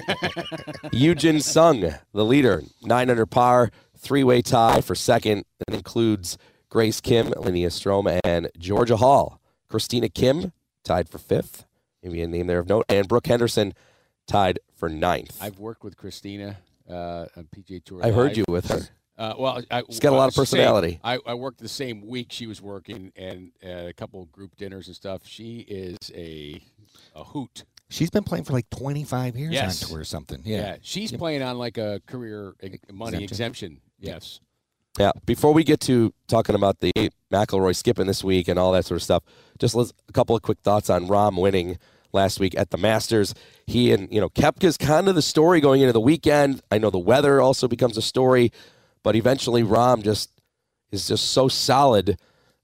Yu 0.91 1.15
Jin 1.15 1.39
Sung, 1.39 1.81
the 2.13 2.25
leader, 2.25 2.61
nine 2.83 3.09
under 3.09 3.25
par, 3.25 3.71
three 3.97 4.23
way 4.23 4.41
tie 4.43 4.81
for 4.81 4.93
second. 4.95 5.45
That 5.67 5.75
includes 5.75 6.37
Grace 6.69 6.99
Kim, 7.01 7.27
Linnea 7.27 7.71
Strom, 7.71 8.07
and 8.23 8.49
Georgia 8.59 8.97
Hall. 8.97 9.40
Christina 9.71 10.09
Kim 10.09 10.51
tied 10.83 11.07
for 11.07 11.17
fifth. 11.17 11.65
Maybe 12.03 12.21
a 12.21 12.27
name 12.27 12.47
there 12.47 12.59
of 12.59 12.67
note. 12.67 12.85
And 12.89 13.07
Brooke 13.07 13.27
Henderson 13.27 13.73
tied 14.27 14.59
for 14.75 14.89
ninth. 14.89 15.37
I've 15.41 15.59
worked 15.59 15.83
with 15.83 15.95
Christina 15.95 16.57
uh, 16.89 17.27
on 17.37 17.47
PGA 17.55 17.81
Tour. 17.83 18.01
I 18.05 18.11
heard 18.11 18.35
you 18.35 18.43
with 18.49 18.67
her. 18.67 18.81
Uh, 19.17 19.33
well, 19.37 19.61
I, 19.71 19.83
She's 19.87 19.99
got 19.99 20.11
a 20.13 20.15
lot 20.15 20.27
of 20.27 20.33
same- 20.33 20.41
personality. 20.41 20.99
I, 21.03 21.19
I 21.25 21.35
worked 21.35 21.59
the 21.59 21.69
same 21.69 22.05
week 22.05 22.27
she 22.31 22.47
was 22.47 22.61
working, 22.61 23.11
and 23.15 23.51
uh, 23.63 23.87
a 23.87 23.93
couple 23.93 24.21
of 24.21 24.31
group 24.31 24.55
dinners 24.57 24.87
and 24.87 24.95
stuff. 24.95 25.21
She 25.25 25.59
is 25.59 25.97
a 26.13 26.61
a 27.15 27.23
hoot. 27.23 27.63
She's 27.89 28.09
been 28.09 28.23
playing 28.23 28.43
for 28.45 28.53
like 28.53 28.69
25 28.71 29.37
years 29.37 29.53
Yes. 29.53 29.83
on 29.83 29.89
tour 29.89 29.99
or 29.99 30.03
something. 30.03 30.41
Yeah. 30.43 30.77
she's 30.81 31.11
playing 31.11 31.41
on 31.43 31.57
like 31.57 31.77
a 31.77 32.01
career 32.07 32.53
ex- 32.61 32.79
money 32.91 33.23
Exemption. 33.23 33.73
exemption. 33.73 33.81
Yes. 33.99 34.39
Yeah. 34.99 35.11
Before 35.25 35.53
we 35.53 35.63
get 35.63 35.79
to 35.81 36.13
talking 36.27 36.55
about 36.55 36.79
the 36.79 36.91
McIlroy 37.31 37.75
skipping 37.75 38.07
this 38.07 38.23
week 38.23 38.47
and 38.47 38.59
all 38.59 38.71
that 38.73 38.85
sort 38.85 38.97
of 38.97 39.03
stuff, 39.03 39.23
just 39.59 39.73
let's, 39.73 39.93
a 40.09 40.11
couple 40.11 40.35
of 40.35 40.41
quick 40.41 40.59
thoughts 40.63 40.89
on 40.89 41.07
Rahm 41.07 41.39
winning 41.39 41.77
last 42.13 42.39
week 42.39 42.57
at 42.57 42.71
the 42.71 42.77
Masters. 42.77 43.33
He 43.65 43.91
and 43.91 44.11
you 44.11 44.19
know 44.19 44.29
Koepka's 44.29 44.77
kind 44.77 45.07
of 45.07 45.15
the 45.15 45.21
story 45.21 45.61
going 45.61 45.81
into 45.81 45.93
the 45.93 46.01
weekend. 46.01 46.61
I 46.71 46.77
know 46.77 46.89
the 46.89 46.99
weather 46.99 47.39
also 47.39 47.67
becomes 47.67 47.97
a 47.97 48.01
story, 48.01 48.51
but 49.03 49.15
eventually 49.15 49.63
Rahm 49.63 50.03
just 50.03 50.29
is 50.91 51.07
just 51.07 51.31
so 51.31 51.47
solid. 51.47 52.17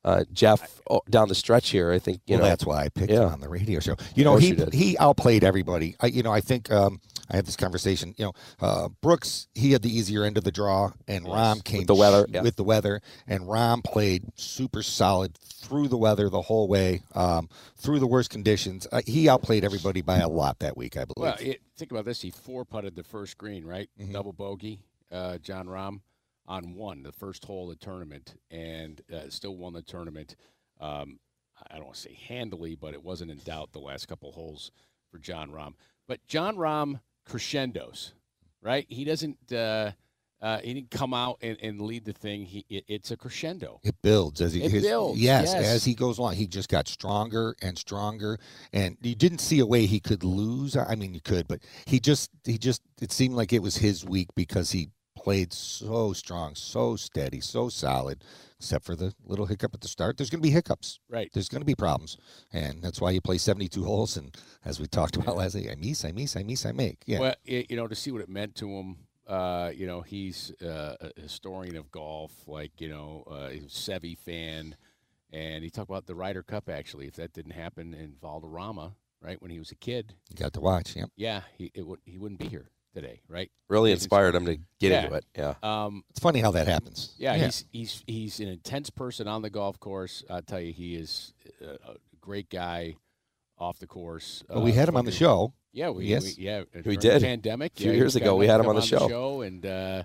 Uh, 0.04 0.24
Jeff 0.32 0.80
oh, 0.90 1.02
down 1.10 1.28
the 1.28 1.36
stretch 1.36 1.70
here, 1.70 1.92
I 1.92 2.00
think 2.00 2.22
you 2.28 2.36
well, 2.36 2.44
know 2.44 2.50
that's 2.50 2.66
why 2.66 2.84
I 2.84 2.90
picked 2.90 3.12
yeah. 3.12 3.24
him 3.24 3.34
on 3.34 3.40
the 3.42 3.50
radio 3.50 3.80
show. 3.80 3.96
You 4.16 4.24
know, 4.24 4.38
he 4.38 4.56
he 4.72 4.98
outplayed 5.00 5.44
everybody. 5.44 5.96
I, 6.00 6.08
you 6.08 6.24
know, 6.24 6.32
I 6.32 6.40
think 6.40 6.72
um, 6.72 7.02
I 7.30 7.36
had 7.36 7.46
this 7.46 7.56
conversation. 7.56 8.14
You 8.18 8.26
know, 8.26 8.34
uh, 8.60 8.90
Brooks 9.02 9.48
he 9.54 9.72
had 9.72 9.82
the 9.82 9.96
easier 9.96 10.24
end 10.24 10.38
of 10.38 10.44
the 10.44 10.52
draw, 10.52 10.92
and 11.08 11.26
Rahm 11.26 11.64
came 11.64 11.80
with 11.80 11.88
the 11.88 11.96
weather, 11.96 12.26
yeah. 12.30 12.42
with 12.42 12.56
the 12.56 12.64
weather, 12.64 13.02
and 13.28 13.44
Rahm 13.44 13.84
played 13.84 14.24
super 14.36 14.84
solid 14.84 15.38
through 15.38 15.88
the 15.88 15.98
weather 15.98 16.30
the 16.30 16.42
whole 16.42 16.68
way, 16.68 17.02
um, 17.14 17.50
through 17.76 18.00
the 18.00 18.08
worst 18.08 18.30
conditions. 18.30 18.88
Uh, 18.92 19.02
he 19.06 19.30
outplayed 19.30 19.64
everybody 19.64 20.02
by 20.02 20.20
a 20.20 20.28
lot 20.28 20.60
that 20.60 20.78
week, 20.78 20.98
I 20.98 21.06
believe. 21.06 21.18
Well, 21.18 21.38
it, 21.40 21.62
think 21.76 21.92
about 21.92 22.06
this. 22.06 22.22
He 22.22 22.32
four 22.32 22.66
putted 22.66 22.96
the 22.96 23.04
first 23.04 23.38
green, 23.38 23.66
right? 23.66 23.90
Mm-hmm. 24.00 24.14
Double 24.14 24.34
bogey, 24.34 24.80
uh, 25.12 25.38
Jon 25.40 25.68
Rahm, 25.68 26.02
on 26.48 26.76
one, 26.76 27.04
the 27.04 27.12
first 27.12 27.44
hole 27.46 27.70
of 27.70 27.80
the 27.80 27.86
tournament, 27.86 28.36
and 28.50 29.02
uh, 29.14 29.30
still 29.30 29.56
won 29.56 29.74
the 29.74 29.82
tournament. 29.82 30.36
Um, 30.80 31.20
I 31.70 31.76
don't 31.76 31.86
want 31.86 31.96
to 31.96 32.02
say 32.02 32.18
handily, 32.28 32.76
but 32.76 32.94
it 32.94 33.04
wasn't 33.04 33.32
in 33.32 33.38
doubt 33.40 33.74
the 33.74 33.80
last 33.80 34.08
couple 34.08 34.32
holes 34.32 34.72
for 35.12 35.18
Jon 35.18 35.50
Rahm. 35.50 35.74
But 36.08 36.26
Jon 36.28 36.56
Rahm 36.56 37.00
crescendos, 37.28 38.14
right? 38.62 38.86
He 38.90 39.04
doesn't. 39.06 39.52
Uh, 39.52 39.92
uh, 40.40 40.60
he 40.60 40.72
didn't 40.76 40.92
come 40.92 41.16
out 41.16 41.40
and, 41.42 41.58
and 41.64 41.82
lead 41.82 42.06
the 42.06 42.14
thing. 42.14 42.46
He 42.46 42.64
it, 42.70 42.84
it's 42.88 43.10
a 43.10 43.18
crescendo. 43.18 43.80
It 43.84 43.96
builds 44.04 44.40
as 44.40 44.54
he 44.54 44.62
It 44.62 44.70
his- 44.72 44.84
builds, 44.84 45.20
Yes, 45.20 45.52
yes. 45.52 45.66
as 45.66 45.84
he 45.84 45.96
goes 45.96 46.20
along, 46.20 46.36
he 46.36 46.46
just 46.46 46.70
got 46.70 46.88
stronger 46.88 47.56
and 47.64 47.76
stronger, 47.76 48.38
and 48.72 48.98
you 49.02 49.16
didn't 49.16 49.40
see 49.40 49.58
a 49.60 49.66
way 49.66 49.88
he 49.88 50.00
could 50.00 50.24
lose. 50.24 50.78
I 50.78 50.94
mean, 50.94 51.16
you 51.16 51.22
could, 51.22 51.48
but 51.48 51.62
he 51.88 52.00
just 52.00 52.30
he 52.44 52.60
just 52.60 52.84
it 53.02 53.12
seemed 53.12 53.34
like 53.34 53.52
it 53.52 53.64
was 53.64 53.78
his 53.78 54.06
week 54.06 54.28
because 54.36 54.70
he 54.72 54.90
played 55.28 55.52
so 55.52 56.14
strong, 56.14 56.56
so 56.56 56.96
steady, 56.96 57.42
so 57.42 57.68
solid. 57.68 58.24
Except 58.60 58.86
for 58.86 58.96
the 58.96 59.14
little 59.26 59.46
hiccup 59.46 59.74
at 59.74 59.82
the 59.82 59.88
start. 59.90 60.16
There's 60.16 60.30
going 60.30 60.42
to 60.42 60.48
be 60.48 60.54
hiccups. 60.54 61.02
Right. 61.10 61.30
There's 61.34 61.50
going 61.50 61.62
to 61.62 61.66
be 61.66 61.76
problems, 61.76 62.18
and 62.54 62.82
that's 62.82 63.02
why 63.02 63.12
you 63.12 63.20
play 63.20 63.38
72 63.38 63.84
holes. 63.84 64.16
And 64.16 64.34
as 64.64 64.80
we 64.80 64.88
talked 65.00 65.18
about 65.18 65.36
last 65.36 65.56
week, 65.56 65.70
I 65.70 65.76
miss, 65.76 66.06
I 66.06 66.14
miss, 66.14 66.38
I 66.38 66.44
miss, 66.44 66.66
I 66.66 66.72
make. 66.72 67.04
Yeah. 67.06 67.20
Well, 67.20 67.36
it, 67.46 67.70
you 67.70 67.76
know, 67.76 67.88
to 67.88 67.94
see 67.94 68.12
what 68.12 68.22
it 68.22 68.30
meant 68.30 68.56
to 68.56 68.70
him. 68.70 68.96
Uh, 69.28 69.72
you 69.76 69.86
know, 69.86 70.00
he's 70.00 70.54
uh, 70.62 70.96
a 71.02 71.22
historian 71.22 71.76
of 71.76 71.92
golf, 71.92 72.32
like 72.48 72.80
you 72.80 72.88
know, 72.88 73.26
uh, 73.30 73.50
he's 73.50 73.64
a 73.64 73.68
Seve 73.68 74.18
fan, 74.18 74.78
and 75.34 75.62
he 75.62 75.70
talked 75.70 75.90
about 75.90 76.08
the 76.08 76.16
Ryder 76.16 76.42
Cup. 76.42 76.70
Actually, 76.70 77.08
if 77.08 77.16
that 77.16 77.34
didn't 77.34 77.52
happen 77.52 77.94
in 77.94 78.16
Valderrama, 78.22 78.96
right 79.22 79.42
when 79.42 79.52
he 79.52 79.60
was 79.60 79.72
a 79.72 79.76
kid, 79.76 80.14
you 80.30 80.38
got 80.38 80.54
to 80.54 80.62
watch. 80.62 80.96
Yeah. 80.96 81.08
yeah, 81.18 81.42
he 81.58 81.70
it 81.76 81.86
he 82.06 82.18
wouldn't 82.18 82.40
be 82.40 82.48
here 82.48 82.70
today, 82.94 83.22
right? 83.28 83.52
really 83.70 83.90
He's- 83.92 84.02
inspired 84.02 84.34
him 84.36 84.46
to 84.46 84.56
get 84.80 84.92
Yeah. 84.92 85.04
into 85.06 85.16
it. 85.16 85.26
Yeah. 85.38 85.54
Um, 85.62 86.04
It's 86.10 86.20
funny 86.20 86.40
how 86.40 86.52
that 86.52 86.68
happens. 86.68 87.14
yeah, 87.18 87.36
he's 87.36 87.66
he's 87.72 88.04
he's 88.08 88.40
an 88.40 88.48
intense 88.48 88.90
person 88.90 89.28
on 89.28 89.42
the 89.42 89.50
golf 89.50 89.80
course. 89.80 90.24
I 90.30 90.42
tell 90.42 90.60
you, 90.62 90.72
he 90.74 90.96
is 90.96 91.34
a, 91.62 91.66
a 91.92 91.96
great 92.22 92.50
guy 92.50 92.96
off 93.58 93.80
the 93.80 93.88
course. 93.88 94.44
Well, 94.50 94.62
we 94.64 94.72
uh, 94.72 94.76
had 94.76 94.90
him 94.90 94.96
on 94.98 95.06
the 95.06 95.12
show. 95.12 95.54
Yeah, 95.74 95.90
we, 95.90 96.06
Yes. 96.06 96.38
we 96.38 96.44
yeah 96.44 96.64
We 96.86 96.98
did. 96.98 97.22
pandemic 97.22 97.74
A 97.78 97.82
few 97.82 97.92
yeah, 97.92 97.98
years 97.98 98.16
ago, 98.16 98.36
we 98.36 98.48
had 98.48 98.60
him 98.60 98.66
come 98.66 98.70
on 98.70 98.76
the 98.78 98.82
show. 98.82 99.42
and 99.42 99.66
uh, 99.66 100.04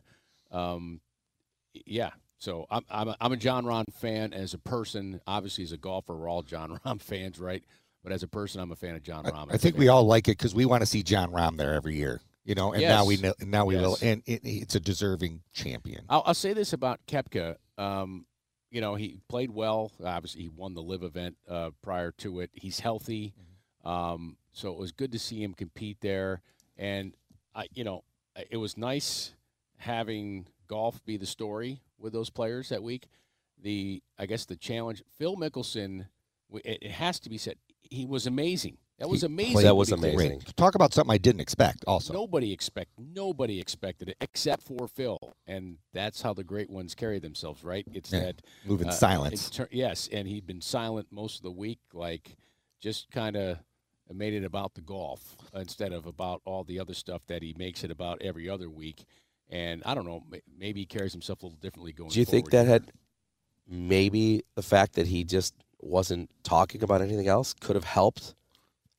um, 0.51 1.01
yeah. 1.87 2.11
So 2.39 2.67
I'm 2.71 2.85
I'm 2.91 3.09
a, 3.09 3.17
I'm 3.21 3.33
a 3.33 3.37
Jon 3.37 3.65
Rahm 3.65 3.85
fan 3.95 4.33
as 4.33 4.53
a 4.55 4.59
person. 4.59 5.21
Obviously, 5.27 5.63
as 5.65 5.73
a 5.73 5.77
golfer, 5.77 6.15
we're 6.17 6.29
all 6.29 6.43
John 6.43 6.79
Ron 6.85 6.99
fans, 6.99 7.39
right? 7.39 7.63
But 8.03 8.13
as 8.13 8.25
a 8.25 8.29
person, 8.29 8.61
I'm 8.61 8.73
a 8.73 8.77
fan 8.77 8.97
of 8.97 9.03
Jon 9.05 9.25
Rahm. 9.25 9.47
I 9.53 9.57
think 9.57 9.79
we 9.79 9.87
all 9.89 10.05
like 10.05 10.27
it 10.29 10.37
because 10.37 10.55
we 10.55 10.65
want 10.67 10.81
to 10.83 10.87
see 10.87 11.05
Jon 11.05 11.31
Rahm 11.31 11.57
there 11.57 11.75
every 11.75 11.95
year. 11.97 12.21
You 12.45 12.55
know, 12.57 12.73
and 12.73 12.83
now 12.83 13.05
we 13.05 13.15
Yes. 13.15 13.23
know, 13.23 13.35
now 13.47 13.65
we 13.65 13.77
will, 13.77 13.97
and 14.03 14.23
it, 14.27 14.41
it's 14.45 14.75
a 14.75 14.81
deserving 14.81 15.43
champion. 15.53 16.05
I'll, 16.09 16.23
I'll 16.27 16.35
say 16.35 16.53
this 16.53 16.73
about 16.73 17.01
Koepka. 17.07 17.57
Um, 17.79 18.27
you 18.71 18.81
know, 18.81 18.97
he 18.97 19.21
played 19.29 19.51
well. 19.53 19.93
Obviously, 20.05 20.43
he 20.43 20.49
won 20.49 20.75
the 20.75 20.83
LIV 20.83 21.05
event 21.05 21.37
uh, 21.49 21.71
prior 21.83 22.11
to 22.19 22.41
it. 22.41 22.51
He's 22.55 22.81
healthy. 22.81 23.33
Um, 23.85 24.37
so 24.53 24.73
it 24.73 24.79
was 24.79 24.91
good 24.93 25.13
to 25.13 25.19
see 25.19 25.43
him 25.43 25.55
compete 25.55 25.99
there, 26.01 26.41
and 26.77 27.15
I, 27.55 27.67
you 27.75 27.85
know, 27.85 28.03
it 28.51 28.57
was 28.57 28.77
nice 28.77 29.35
having 29.79 30.47
golf 30.69 31.05
be 31.05 31.17
the 31.17 31.27
story 31.27 31.81
with 31.99 32.13
those 32.13 32.31
players 32.31 32.71
that 32.71 32.83
week. 32.83 33.07
The 33.63 34.03
I 34.19 34.27
guess 34.27 34.45
the 34.47 34.57
challenge, 34.57 35.03
Phil 35.17 35.37
Mickelson, 35.37 36.07
it, 36.53 36.79
it 36.83 36.91
has 36.93 37.21
to 37.21 37.31
be 37.31 37.39
said, 37.39 37.57
he 37.83 38.05
was 38.07 38.27
amazing. 38.27 38.79
That 39.03 39.09
was 39.09 39.25
amazing. 39.25 39.63
That 39.65 39.75
was 39.75 39.91
what 39.91 39.99
he 39.99 40.15
amazing. 40.15 40.43
Talk 40.55 40.77
about 40.77 40.95
something 40.95 41.13
I 41.13 41.19
didn't 41.19 41.41
expect. 41.41 41.85
Also, 41.89 42.13
Nobody 42.13 42.53
expect 42.53 42.91
nobody 42.97 43.59
expected 43.59 44.09
it 44.11 44.17
except 44.21 44.63
for 44.63 44.87
Phil, 44.87 45.19
and 45.45 45.79
that's 45.93 46.23
how 46.23 46.33
the 46.33 46.45
great 46.45 46.71
ones 46.71 46.95
carry 46.95 47.19
themselves, 47.19 47.65
right? 47.65 47.85
It's 47.93 48.13
Yeah, 48.13 48.21
that 48.21 48.43
moving 48.65 48.87
uh, 48.87 48.93
silence. 48.93 49.33
it's 49.35 49.51
tur- 49.51 49.69
yes, 49.73 50.09
and 50.13 50.29
he'd 50.29 50.47
been 50.47 50.61
silent 50.61 51.09
most 51.11 51.39
of 51.39 51.43
the 51.43 51.51
week, 51.51 51.81
like 51.93 52.37
just 52.81 53.11
kind 53.11 53.35
of 53.35 53.59
made 54.15 54.35
it 54.35 54.45
about 54.45 54.75
the 54.75 54.81
golf 54.81 55.37
instead 55.53 55.93
of 55.93 56.07
about 56.07 56.41
all 56.45 56.63
the 56.63 56.79
other 56.79 56.95
stuff 56.95 57.23
that 57.27 57.43
he 57.43 57.57
makes 57.59 57.83
it 57.83 57.91
about 57.91 58.23
every 58.23 58.49
other 58.49 58.71
week. 58.71 59.05
And 59.51 59.83
I 59.85 59.97
don't 59.97 60.07
know, 60.07 60.23
maybe 60.57 60.79
he 60.79 60.87
carries 60.87 61.13
himself 61.13 61.43
a 61.43 61.47
little 61.47 61.59
differently 61.59 61.93
going. 61.93 62.11
Do 62.11 62.21
you 62.21 62.25
think 62.25 62.53
forward. 62.53 62.69
that 62.69 62.71
had 62.71 62.93
maybe 63.69 64.45
the 64.55 64.63
fact 64.63 64.93
that 64.95 65.09
he 65.09 65.25
just 65.25 65.55
wasn't 65.81 66.31
talking 66.45 66.85
about 66.85 67.03
anything 67.03 67.27
else 67.27 67.53
could 67.53 67.75
have 67.75 67.85
helped? 67.85 68.37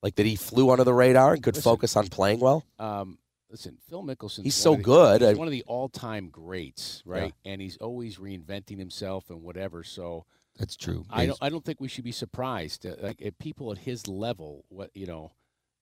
Like 0.03 0.15
that 0.15 0.25
he 0.27 0.35
flew 0.35 0.69
under 0.69 0.83
the 0.83 0.93
radar 0.93 1.33
and 1.33 1.41
could 1.41 1.55
Listen. 1.55 1.71
focus 1.71 1.95
on 1.95 2.07
playing 2.09 2.39
well? 2.41 2.63
Um, 2.77 3.17
listen, 3.49 3.77
Phil 3.89 4.03
Mickelson. 4.03 4.43
He's 4.43 4.53
so 4.53 4.75
good. 4.75 5.21
He's 5.21 5.29
I- 5.31 5.33
one 5.33 5.47
of 5.47 5.51
the 5.51 5.63
all-time 5.65 6.27
greats, 6.29 7.01
right? 7.05 7.33
And 7.45 7.61
he's 7.61 7.77
always 7.77 8.17
reinventing 8.17 8.77
himself 8.77 9.29
and 9.29 9.41
whatever. 9.41 9.81
So 9.83 10.25
that's 10.59 10.75
true. 10.75 11.05
I 11.09 11.25
don't. 11.25 11.37
I 11.41 11.49
don't 11.49 11.63
think 11.65 11.79
we 11.81 11.87
should 11.87 12.03
be 12.03 12.11
surprised. 12.11 12.85
Uh, 12.85 12.95
like 13.01 13.23
people 13.39 13.71
at 13.71 13.77
his 13.79 14.07
level, 14.07 14.65
what 14.69 14.91
you 14.93 15.07
know, 15.07 15.31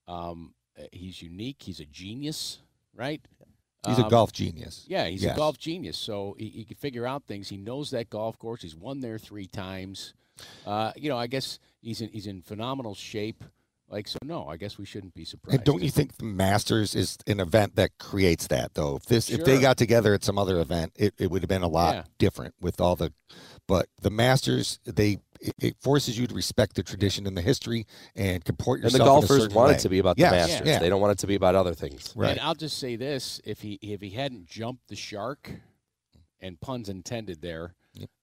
um, 0.08 0.54
uh, 0.78 0.84
he's 0.92 1.20
unique. 1.20 1.56
He's 1.60 1.80
a 1.80 1.84
genius, 1.84 2.60
right? 2.94 3.20
He's 3.86 3.98
a 3.98 4.04
Um, 4.04 4.10
golf 4.10 4.30
genius. 4.32 4.84
Yeah, 4.86 5.08
he's 5.08 5.24
Yes. 5.24 5.34
a 5.34 5.36
golf 5.36 5.58
genius. 5.58 5.98
So 5.98 6.36
he, 6.38 6.48
he 6.48 6.64
can 6.64 6.76
figure 6.76 7.04
out 7.04 7.24
things. 7.26 7.48
He 7.48 7.56
knows 7.56 7.90
that 7.90 8.08
golf 8.08 8.38
course. 8.38 8.62
He's 8.62 8.76
won 8.76 9.00
there 9.00 9.18
three 9.18 9.48
times. 9.48 10.14
Uh, 10.64 10.92
you 10.96 11.08
know, 11.08 11.18
I 11.18 11.26
guess 11.26 11.58
he's 11.80 12.00
in 12.00 12.08
he's 12.10 12.28
in 12.28 12.42
phenomenal 12.42 12.94
shape. 12.94 13.42
Like 13.92 14.08
so, 14.08 14.18
no, 14.24 14.48
I 14.48 14.56
guess 14.56 14.78
we 14.78 14.86
shouldn't 14.86 15.12
be 15.12 15.26
surprised. 15.26 15.56
And 15.58 15.64
don't 15.64 15.82
you 15.82 15.90
think 15.90 16.16
the 16.16 16.24
Masters 16.24 16.94
is 16.94 17.18
an 17.26 17.40
event 17.40 17.76
that 17.76 17.90
creates 17.98 18.46
that 18.46 18.72
though? 18.72 18.96
If 18.96 19.04
this 19.04 19.28
if 19.30 19.44
they 19.44 19.60
got 19.60 19.76
together 19.76 20.14
at 20.14 20.24
some 20.24 20.38
other 20.38 20.58
event, 20.60 20.92
it, 20.96 21.12
it 21.18 21.30
would 21.30 21.42
have 21.42 21.48
been 21.50 21.62
a 21.62 21.68
lot 21.68 21.94
Yeah. 21.94 22.02
different 22.18 22.54
with 22.58 22.80
all 22.80 22.96
the 22.96 23.12
but 23.68 23.88
the 24.00 24.08
Masters 24.10 24.80
they 24.86 25.18
it, 25.42 25.54
it 25.60 25.76
forces 25.82 26.18
you 26.18 26.26
to 26.26 26.34
respect 26.34 26.74
the 26.76 26.82
tradition 26.82 27.26
and 27.26 27.36
the 27.36 27.42
history 27.42 27.86
and 28.16 28.42
comport 28.44 28.80
yourself. 28.80 28.94
And 29.00 29.04
yourself. 29.04 29.04
the 29.04 29.04
in 29.04 29.24
a 29.24 29.28
golfers 29.28 29.42
certain 29.42 29.56
want 29.56 29.68
way. 29.68 29.74
it 29.74 29.80
to 29.80 29.88
be 29.90 29.98
about 29.98 30.18
Yes, 30.18 30.30
the 30.30 30.36
Masters. 30.36 30.66
Yeah. 30.68 30.78
They 30.78 30.88
don't 30.88 31.00
want 31.02 31.12
it 31.12 31.18
to 31.18 31.26
be 31.26 31.34
about 31.34 31.54
other 31.54 31.74
things. 31.74 32.14
Right. 32.16 32.30
And 32.30 32.40
I'll 32.40 32.54
just 32.54 32.78
say 32.78 32.96
this: 32.96 33.42
if 33.44 33.60
he 33.60 33.78
if 33.82 34.00
he 34.00 34.10
hadn't 34.10 34.46
jumped 34.46 34.88
the 34.88 34.96
shark, 34.96 35.50
and 36.40 36.58
puns 36.60 36.88
intended 36.88 37.42
there, 37.42 37.74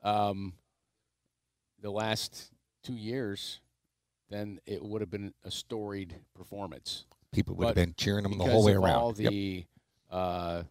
um, 0.02 0.54
the 1.80 1.92
last 1.92 2.52
two 2.84 2.96
years, 2.96 3.60
then 4.30 4.60
it 4.66 4.84
would 4.84 5.02
have 5.02 5.10
been 5.10 5.34
a 5.44 5.52
storied 5.52 6.16
performance. 6.36 7.06
People 7.32 7.56
would 7.56 7.68
have 7.68 7.76
been 7.76 7.94
cheering 7.98 8.26
him 8.26 8.38
the 8.38 8.46
whole 8.46 8.64
way 8.66 8.74
of 8.74 8.84
around. 8.84 8.96
All 8.96 9.14
Yep. 9.18 9.32
the 9.32 9.66
uh, 10.12 10.64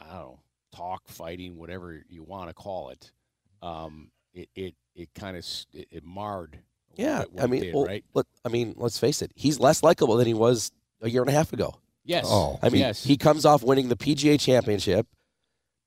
I 0.00 0.04
don't 0.04 0.12
know, 0.12 0.40
talk, 0.74 1.08
fighting, 1.08 1.56
whatever 1.56 2.02
you 2.08 2.22
want 2.22 2.48
to 2.50 2.54
call 2.54 2.90
it, 2.90 3.10
um, 3.62 4.10
it 4.32 4.48
it 4.54 4.74
it 4.94 5.08
kind 5.14 5.36
of 5.36 5.44
it, 5.72 5.88
it 5.90 6.04
marred. 6.04 6.58
Yeah, 6.94 7.22
it- 7.22 7.32
what 7.32 7.42
I 7.42 7.44
it 7.46 7.50
mean, 7.50 7.62
did, 7.62 7.74
well, 7.74 7.86
right? 7.86 8.04
let, 8.14 8.26
I 8.44 8.48
mean, 8.48 8.74
let's 8.76 8.98
face 8.98 9.22
it. 9.22 9.32
He's 9.34 9.58
less 9.58 9.82
likable 9.82 10.16
than 10.16 10.26
he 10.26 10.34
was 10.34 10.70
a 11.00 11.10
year 11.10 11.22
and 11.22 11.30
a 11.30 11.32
half 11.34 11.52
ago. 11.52 11.74
Yes. 12.04 12.24
Oh. 12.28 12.58
I 12.62 12.68
mean, 12.70 12.80
yes. 12.80 13.04
he 13.04 13.16
comes 13.16 13.44
off 13.44 13.62
winning 13.62 13.88
the 13.88 13.96
PGA 13.96 14.38
Championship. 14.40 15.06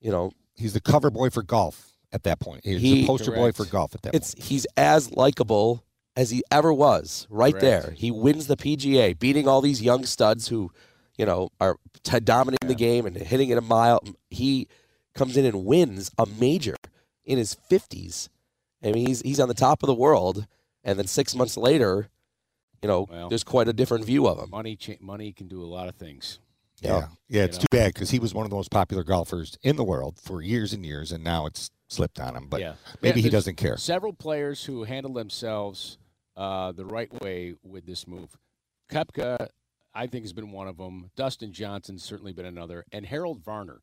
You 0.01 0.12
know, 0.12 0.32
He's 0.55 0.74
the 0.74 0.82
cover 0.82 1.09
boy 1.09 1.30
for 1.32 1.41
golf 1.41 1.93
at 2.12 2.24
that 2.24 2.39
point. 2.39 2.62
He's 2.66 2.82
He- 2.82 3.01
the 3.01 3.07
poster 3.07 3.32
boy 3.32 3.51
for 3.53 3.66
golf 3.66 3.95
at 3.95 4.01
that 4.03 4.14
it's 4.14 4.36
point. 4.36 4.45
he's 4.47 4.68
as 4.78 5.12
likable 5.12 5.84
as 6.16 6.30
he 6.30 6.43
ever 6.51 6.74
was. 6.74 7.28
Right 7.30 7.53
Correct. 7.53 7.62
there, 7.86 7.93
he 7.97 8.12
wins 8.12 8.47
the 8.47 8.57
PGA, 8.57 9.18
beating 9.18 9.47
all 9.47 9.62
these 9.62 9.82
young 9.82 10.05
studs 10.05 10.47
who, 10.49 10.72
you 11.18 11.26
know, 11.26 11.49
are 11.59 11.78
t- 12.03 12.20
dominating 12.20 12.68
the 12.68 12.76
game 12.76 13.05
and 13.05 13.16
hitting 13.16 13.49
it 13.49 13.57
a 13.57 13.62
mile. 13.62 14.01
He 14.30 14.68
comes 15.14 15.38
in 15.38 15.45
and 15.45 15.66
wins 15.66 16.12
a 16.18 16.26
major 16.26 16.76
in 17.26 17.38
his 17.38 17.53
fifties. 17.53 18.30
I 18.84 18.91
mean, 18.91 19.05
he's 19.07 19.22
he's 19.22 19.39
on 19.39 19.47
the 19.47 19.53
top 19.53 19.84
of 19.84 19.88
the 19.88 19.93
world, 19.93 20.47
and 20.84 20.97
then 20.97 21.07
six 21.07 21.36
months 21.36 21.55
later, 21.57 22.09
you 22.82 22.88
know, 22.88 23.07
Well- 23.09 23.30
there's 23.30 23.43
quite 23.43 23.68
a 23.68 23.74
different 23.74 24.05
view 24.05 24.28
of 24.28 24.39
him. 24.39 24.49
money 24.49 24.76
cha- 24.76 24.93
money 24.99 25.32
can 25.32 25.47
do 25.47 25.64
a 25.64 25.68
lot 25.68 25.88
of 25.88 25.95
things. 25.95 26.39
Yeah, 26.82 27.09
yeah. 27.30 27.43
It's 27.43 27.57
know. 27.57 27.62
too 27.62 27.68
bad 27.78 27.93
because 27.93 28.09
he 28.09 28.18
was 28.18 28.34
one 28.34 28.43
of 28.43 28.49
the 28.49 28.55
most 28.55 28.72
popular 28.72 29.03
golfers 29.03 29.55
in 29.62 29.76
the 29.76 29.84
world 29.84 30.18
for 30.20 30.41
years 30.41 30.74
and 30.74 30.84
years, 30.84 31.12
and 31.12 31.24
now 31.24 31.45
it's 31.45 31.70
slipped 31.88 32.20
on 32.20 32.36
him. 32.36 32.47
But 32.49 32.59
yeah. 32.62 32.74
maybe 33.03 33.20
Yeah, 33.20 33.26
he 33.26 33.30
doesn't 33.30 33.57
care. 33.57 33.78
Several 33.78 34.14
players 34.14 34.64
who 34.64 34.86
handle 34.86 35.14
themselves 35.14 35.99
uh, 36.41 36.71
the 36.71 36.85
right 36.85 37.21
way 37.21 37.53
with 37.61 37.85
this 37.85 38.07
move. 38.07 38.35
Koepka, 38.91 39.47
I 39.93 40.07
think, 40.07 40.23
has 40.23 40.33
been 40.33 40.51
one 40.51 40.67
of 40.67 40.77
them. 40.77 41.11
Dustin 41.15 41.53
Johnson's 41.53 42.03
certainly 42.03 42.33
been 42.33 42.47
another. 42.47 42.83
And 42.91 43.05
Harold 43.05 43.43
Varner. 43.43 43.81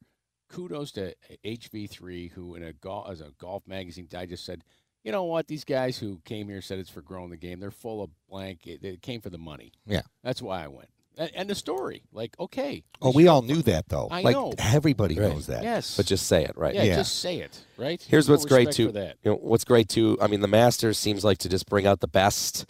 Kudos 0.51 0.91
to 0.93 1.15
HV3, 1.45 2.33
who 2.33 2.55
in 2.55 2.63
a 2.65 2.73
golf 2.73 3.11
as 3.11 3.21
a 3.21 3.33
golf 3.39 3.63
magazine 3.67 4.09
digest 4.11 4.45
said, 4.45 4.65
you 5.05 5.13
know 5.13 5.25
what, 5.25 5.47
these 5.47 5.63
guys 5.63 5.99
who 5.99 6.21
came 6.25 6.49
here 6.49 6.63
said 6.63 6.79
it's 6.79 6.91
for 6.91 7.03
growing 7.03 7.31
the 7.31 7.37
game. 7.37 7.61
They're 7.61 7.71
full 7.71 8.03
of 8.03 8.11
blank. 8.29 8.67
It, 8.67 8.83
it 8.83 9.03
came 9.03 9.21
for 9.21 9.31
the 9.31 9.39
money. 9.39 9.73
Yeah. 9.87 10.03
That's 10.25 10.43
why 10.43 10.65
I 10.65 10.69
went. 10.69 10.89
And, 11.17 11.31
and 11.35 11.51
the 11.51 11.55
story, 11.55 12.03
like, 12.13 12.37
okay. 12.39 12.85
Oh, 13.03 13.13
we 13.13 13.27
all 13.27 13.43
knew 13.43 13.61
that 13.63 13.89
though. 13.89 14.07
I 14.11 14.23
like 14.23 14.37
know. 14.37 14.53
everybody 14.59 15.19
Right. 15.19 15.31
knows 15.33 15.47
that. 15.49 15.63
Yes. 15.65 15.97
But 15.97 16.07
just 16.07 16.27
say 16.27 16.45
it, 16.45 16.53
right? 16.57 16.75
yeah, 16.75 16.85
Yeah. 16.85 16.97
just 16.97 17.19
say 17.21 17.39
it, 17.39 17.65
right? 17.77 18.01
Here's 18.09 18.29
No 18.29 18.35
what's 18.35 18.45
great 18.45 18.71
too. 18.71 18.87
for 18.87 18.93
that. 18.93 19.17
You 19.25 19.33
know, 19.33 19.37
what's 19.39 19.65
great 19.65 19.89
too. 19.89 20.17
I 20.21 20.27
mean, 20.29 20.41
the 20.41 20.49
Masters 20.49 20.97
seems 20.99 21.25
like 21.25 21.39
to 21.39 21.49
just 21.49 21.67
bring 21.69 21.87
out 21.87 22.01
the 22.01 22.07
best 22.09 22.67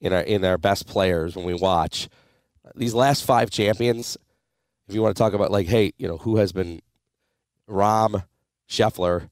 in 0.00 0.12
our 0.12 0.20
in 0.22 0.44
our 0.44 0.58
best 0.58 0.86
players 0.88 1.36
when 1.36 1.44
we 1.44 1.54
watch 1.54 2.08
these 2.74 2.94
last 2.94 3.24
five 3.24 3.50
champions. 3.50 4.16
If 4.88 4.94
you 4.94 5.00
want 5.02 5.14
to 5.16 5.22
talk 5.22 5.32
about 5.32 5.50
like, 5.52 5.66
hey, 5.68 5.92
you 5.96 6.08
know, 6.08 6.18
who 6.18 6.36
has 6.36 6.52
been 6.52 6.82
Rahm, 7.70 8.24
Scheffler, 8.68 9.30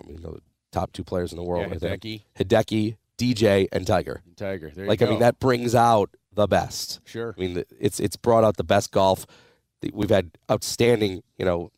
I 0.00 0.06
mean, 0.06 0.22
the 0.22 0.38
top 0.72 0.92
two 0.92 1.04
players 1.04 1.32
in 1.32 1.36
the 1.36 1.42
world, 1.44 1.66
Yeah, 1.68 1.74
I 1.74 1.78
think. 1.78 2.02
Hideki. 2.02 2.22
Hideki, 2.38 2.96
DJ, 3.18 3.68
and 3.72 3.86
Tiger. 3.86 4.22
Tiger. 4.36 4.70
There 4.74 4.84
you 4.84 4.88
Like, 4.88 5.02
I 5.02 5.06
mean, 5.06 5.18
that 5.20 5.38
brings 5.38 5.74
out 5.74 6.10
the 6.36 6.46
best. 6.46 7.00
Sure. 7.04 7.34
I 7.36 7.40
mean, 7.40 7.64
it's 7.80 7.98
it's 7.98 8.16
brought 8.16 8.44
out 8.44 8.56
the 8.56 8.64
best 8.64 8.92
golf. 8.92 9.26
We've 9.92 10.10
had 10.10 10.30
outstanding, 10.50 11.22
you 11.36 11.44
know, 11.44 11.70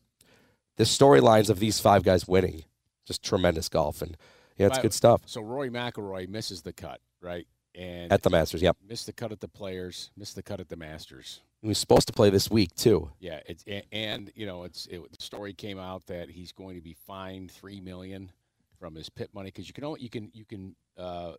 the 0.75 0.83
storylines 0.83 1.49
of 1.49 1.59
these 1.59 1.79
five 1.79 2.03
guys 2.03 2.27
winning, 2.27 2.63
just 3.05 3.23
tremendous 3.23 3.67
golf, 3.69 4.01
and 4.01 4.15
yeah, 4.57 4.67
it's 4.67 4.77
By- 4.77 4.83
good 4.83 4.93
stuff 4.93 5.21
So 5.25 5.41
Rory 5.41 5.69
McIlroy 5.69 6.27
misses 6.29 6.61
the 6.61 6.73
cut, 6.73 6.99
right? 7.21 7.47
And 7.75 8.11
at 8.11 8.23
the 8.23 8.29
Masters. 8.29 8.61
Yep, 8.61 8.77
missed 8.87 9.05
the 9.05 9.13
cut 9.13 9.31
at 9.31 9.39
the 9.39 9.47
Players, 9.47 10.11
missed 10.17 10.35
the 10.35 10.43
cut 10.43 10.59
at 10.59 10.69
the 10.69 10.75
Masters. 10.75 11.41
he 11.61 11.67
was 11.67 11.77
supposed 11.77 12.07
to 12.07 12.13
play 12.13 12.29
this 12.29 12.49
week 12.51 12.73
too. 12.75 13.11
Yeah, 13.19 13.39
it's 13.45 13.63
and 13.91 14.31
you 14.35 14.45
know 14.45 14.63
it's 14.63 14.87
it, 14.87 14.99
the 14.99 15.23
story 15.23 15.53
came 15.53 15.79
out 15.79 16.05
that 16.07 16.29
he's 16.29 16.51
going 16.51 16.75
to 16.75 16.81
be 16.81 16.95
fined 17.07 17.51
three 17.51 17.79
million 17.79 18.31
from 18.79 18.95
his 18.95 19.09
PIP 19.09 19.33
money 19.33 19.47
because 19.49 19.67
you 19.67 19.73
can 19.73 19.83
only 19.83 20.01
you 20.01 20.09
can 20.09 20.31
you 20.33 20.45
can 20.45 20.75
uh, 20.97 21.33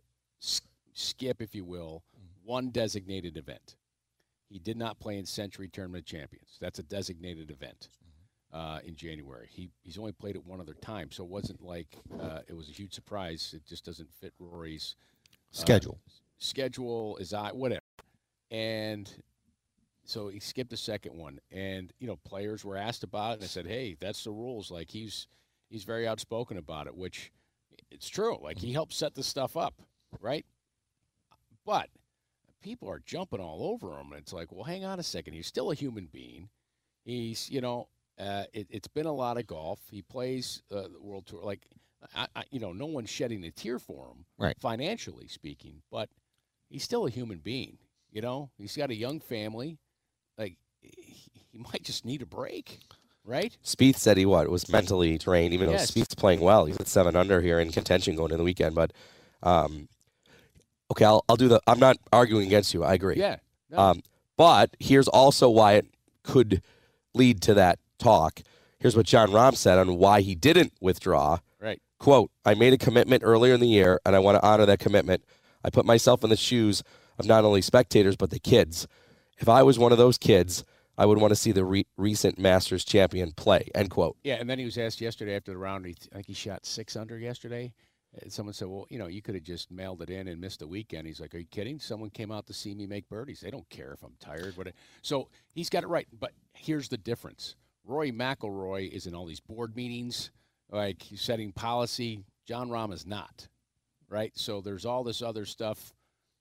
skip 0.93 1.41
if 1.41 1.53
you 1.53 1.63
will 1.65 2.03
one 2.43 2.69
designated 2.69 3.37
event. 3.37 3.75
He 4.49 4.59
did 4.59 4.77
not 4.77 4.99
play 4.99 5.17
in 5.17 5.25
Sentry 5.25 5.69
Tournament 5.69 6.05
Champions. 6.05 6.57
That's 6.59 6.79
a 6.79 6.83
designated 6.83 7.51
event 7.51 7.89
uh, 8.53 8.79
in 8.83 8.95
January. 8.95 9.47
He 9.49 9.69
he's 9.83 9.97
only 9.97 10.11
played 10.11 10.35
it 10.35 10.45
one 10.45 10.59
other 10.59 10.73
time, 10.73 11.09
so 11.11 11.23
it 11.23 11.29
wasn't 11.29 11.61
like 11.61 11.97
uh, 12.19 12.39
it 12.47 12.53
was 12.53 12.69
a 12.69 12.73
huge 12.73 12.93
surprise. 12.93 13.53
It 13.55 13.65
just 13.65 13.85
doesn't 13.85 14.09
fit 14.19 14.33
Rory's 14.39 14.95
uh, 15.53 15.61
Schedule. 15.61 15.99
schedule 16.37 17.17
is 17.17 17.33
I 17.33 17.51
whatever. 17.51 17.81
And 18.49 19.09
so 20.03 20.27
he 20.27 20.39
skipped 20.39 20.69
the 20.69 20.77
second 20.77 21.15
one. 21.17 21.39
And, 21.51 21.93
you 21.99 22.07
know, 22.07 22.17
players 22.17 22.65
were 22.65 22.75
asked 22.75 23.03
about 23.03 23.31
it 23.31 23.33
and 23.35 23.43
I 23.43 23.47
said, 23.47 23.65
Hey, 23.65 23.95
that's 23.99 24.23
the 24.23 24.31
rules. 24.31 24.69
Like 24.69 24.89
he's 24.89 25.27
he's 25.69 25.83
very 25.85 26.07
outspoken 26.07 26.57
about 26.57 26.87
it, 26.87 26.95
which 26.95 27.31
it's 27.89 28.09
true. 28.09 28.37
Like 28.41 28.57
he 28.57 28.73
helped 28.73 28.93
set 28.93 29.15
this 29.15 29.27
stuff 29.27 29.55
up, 29.55 29.75
right? 30.19 30.45
But 31.65 31.89
people 32.61 32.89
are 32.89 33.01
jumping 33.05 33.39
all 33.39 33.63
over 33.63 33.91
him. 33.99 34.11
And 34.11 34.19
it's 34.21 34.33
like, 34.33 34.51
well, 34.51 34.63
hang 34.63 34.85
on 34.85 34.99
a 34.99 35.03
second. 35.03 35.33
He's 35.33 35.47
still 35.47 35.71
a 35.71 35.75
human 35.75 36.07
being. 36.11 36.49
He's, 37.03 37.49
you 37.49 37.61
know, 37.61 37.87
uh, 38.19 38.43
it, 38.53 38.67
it's 38.69 38.87
been 38.87 39.05
a 39.07 39.11
lot 39.13 39.37
of 39.37 39.47
golf. 39.47 39.79
He 39.89 40.01
plays 40.01 40.61
uh, 40.71 40.83
the 40.83 41.01
World 41.01 41.25
Tour. 41.25 41.41
Like, 41.43 41.65
I, 42.15 42.27
I, 42.35 42.43
you 42.51 42.59
know, 42.59 42.73
no 42.73 42.85
one's 42.85 43.09
shedding 43.09 43.43
a 43.45 43.51
tear 43.51 43.79
for 43.79 44.07
him, 44.07 44.25
Right. 44.37 44.55
financially 44.59 45.27
speaking, 45.27 45.81
but 45.91 46.09
he's 46.69 46.83
still 46.83 47.05
a 47.05 47.09
human 47.09 47.39
being. 47.39 47.77
You 48.11 48.21
know, 48.21 48.49
he's 48.57 48.75
got 48.75 48.89
a 48.89 48.95
young 48.95 49.19
family. 49.19 49.77
Like, 50.37 50.57
he, 50.81 51.15
he 51.51 51.57
might 51.57 51.83
just 51.83 52.05
need 52.05 52.21
a 52.21 52.25
break, 52.25 52.79
right? 53.23 53.55
Spieth 53.63 53.95
said 53.97 54.17
he 54.17 54.25
what 54.25 54.49
was 54.49 54.69
mentally 54.69 55.17
drained, 55.17 55.53
even 55.53 55.69
Yes. 55.69 55.91
though 55.91 56.01
Spieth's 56.01 56.15
playing 56.15 56.39
well. 56.41 56.65
He's 56.65 56.77
at 56.77 56.87
seven 56.87 57.15
under 57.15 57.41
here 57.41 57.59
in 57.59 57.71
contention 57.71 58.15
going 58.15 58.27
into 58.31 58.37
the 58.37 58.43
weekend. 58.43 58.75
But 58.75 58.91
um, 59.43 59.87
Okay, 60.91 61.05
I'll, 61.05 61.23
I'll 61.29 61.37
do 61.37 61.47
the. 61.47 61.61
I'm 61.67 61.79
not 61.79 61.97
arguing 62.11 62.45
against 62.45 62.73
you. 62.73 62.83
I 62.83 62.93
agree. 62.93 63.15
Yeah. 63.15 63.37
No. 63.69 63.77
Um, 63.77 64.03
but 64.37 64.75
here's 64.79 65.07
also 65.07 65.49
why 65.49 65.73
it 65.73 65.87
could 66.23 66.61
lead 67.13 67.41
to 67.43 67.53
that 67.53 67.79
talk. 67.97 68.41
Here's 68.77 68.95
what 68.95 69.05
Jon 69.05 69.29
Rahm 69.29 69.55
said 69.55 69.77
on 69.77 69.97
why 69.97 70.21
he 70.21 70.35
didn't 70.35 70.73
withdraw. 70.81 71.39
Right. 71.61 71.81
Quote, 71.97 72.29
I 72.45 72.55
made 72.55 72.73
a 72.73 72.77
commitment 72.77 73.23
earlier 73.23 73.53
in 73.53 73.61
the 73.61 73.67
year, 73.67 74.01
and 74.05 74.15
I 74.15 74.19
want 74.19 74.35
to 74.35 74.45
honor 74.45 74.65
that 74.65 74.79
commitment. 74.79 75.23
I 75.63 75.69
put 75.69 75.85
myself 75.85 76.23
in 76.23 76.29
the 76.29 76.35
shoes 76.35 76.83
of 77.17 77.25
not 77.25 77.45
only 77.45 77.61
spectators, 77.61 78.17
but 78.17 78.31
the 78.31 78.39
kids. 78.39 78.87
If 79.37 79.47
I 79.47 79.63
was 79.63 79.79
one 79.79 79.91
of 79.91 79.97
those 79.97 80.17
kids, 80.17 80.65
I 80.97 81.05
would 81.05 81.19
want 81.19 81.31
to 81.31 81.35
see 81.35 81.51
the 81.51 81.63
re- 81.63 81.85
recent 81.97 82.37
Masters 82.37 82.83
champion 82.83 83.31
play. 83.31 83.69
End 83.73 83.91
quote. 83.91 84.17
Yeah, 84.23 84.35
and 84.35 84.49
then 84.49 84.59
he 84.59 84.65
was 84.65 84.77
asked 84.77 84.99
yesterday 84.99 85.35
after 85.35 85.51
the 85.51 85.57
round. 85.57 85.85
He, 85.85 85.95
I 86.11 86.15
think 86.15 86.27
he 86.27 86.33
shot 86.33 86.65
six 86.65 86.95
under 86.95 87.17
yesterday. 87.17 87.73
And 88.21 88.31
someone 88.31 88.53
said, 88.53 88.67
"Well, 88.67 88.87
you 88.89 88.99
know, 88.99 89.07
you 89.07 89.21
could 89.21 89.35
have 89.35 89.43
just 89.43 89.71
mailed 89.71 90.01
it 90.01 90.09
in 90.09 90.27
and 90.27 90.41
missed 90.41 90.59
the 90.59 90.67
weekend." 90.67 91.07
He's 91.07 91.21
like, 91.21 91.33
"Are 91.33 91.37
you 91.37 91.45
kidding? 91.45 91.79
Someone 91.79 92.09
came 92.09 92.31
out 92.31 92.45
to 92.47 92.53
see 92.53 92.73
me 92.75 92.85
make 92.85 93.07
birdies. 93.07 93.39
They 93.39 93.51
don't 93.51 93.69
care 93.69 93.93
if 93.93 94.03
I'm 94.03 94.15
tired." 94.19 94.57
What? 94.57 94.67
So 95.01 95.29
he's 95.53 95.69
got 95.69 95.83
it 95.83 95.87
right. 95.87 96.07
But 96.19 96.31
here's 96.53 96.89
the 96.89 96.97
difference: 96.97 97.55
Rory 97.85 98.11
McIlroy 98.11 98.89
is 98.91 99.07
in 99.07 99.15
all 99.15 99.25
these 99.25 99.39
board 99.39 99.75
meetings, 99.77 100.31
like 100.69 101.03
setting 101.15 101.53
policy. 101.53 102.25
Jon 102.45 102.69
Rahm 102.69 102.91
is 102.91 103.05
not, 103.05 103.47
right? 104.09 104.31
So 104.35 104.59
there's 104.59 104.85
all 104.85 105.03
this 105.05 105.21
other 105.21 105.45
stuff 105.45 105.93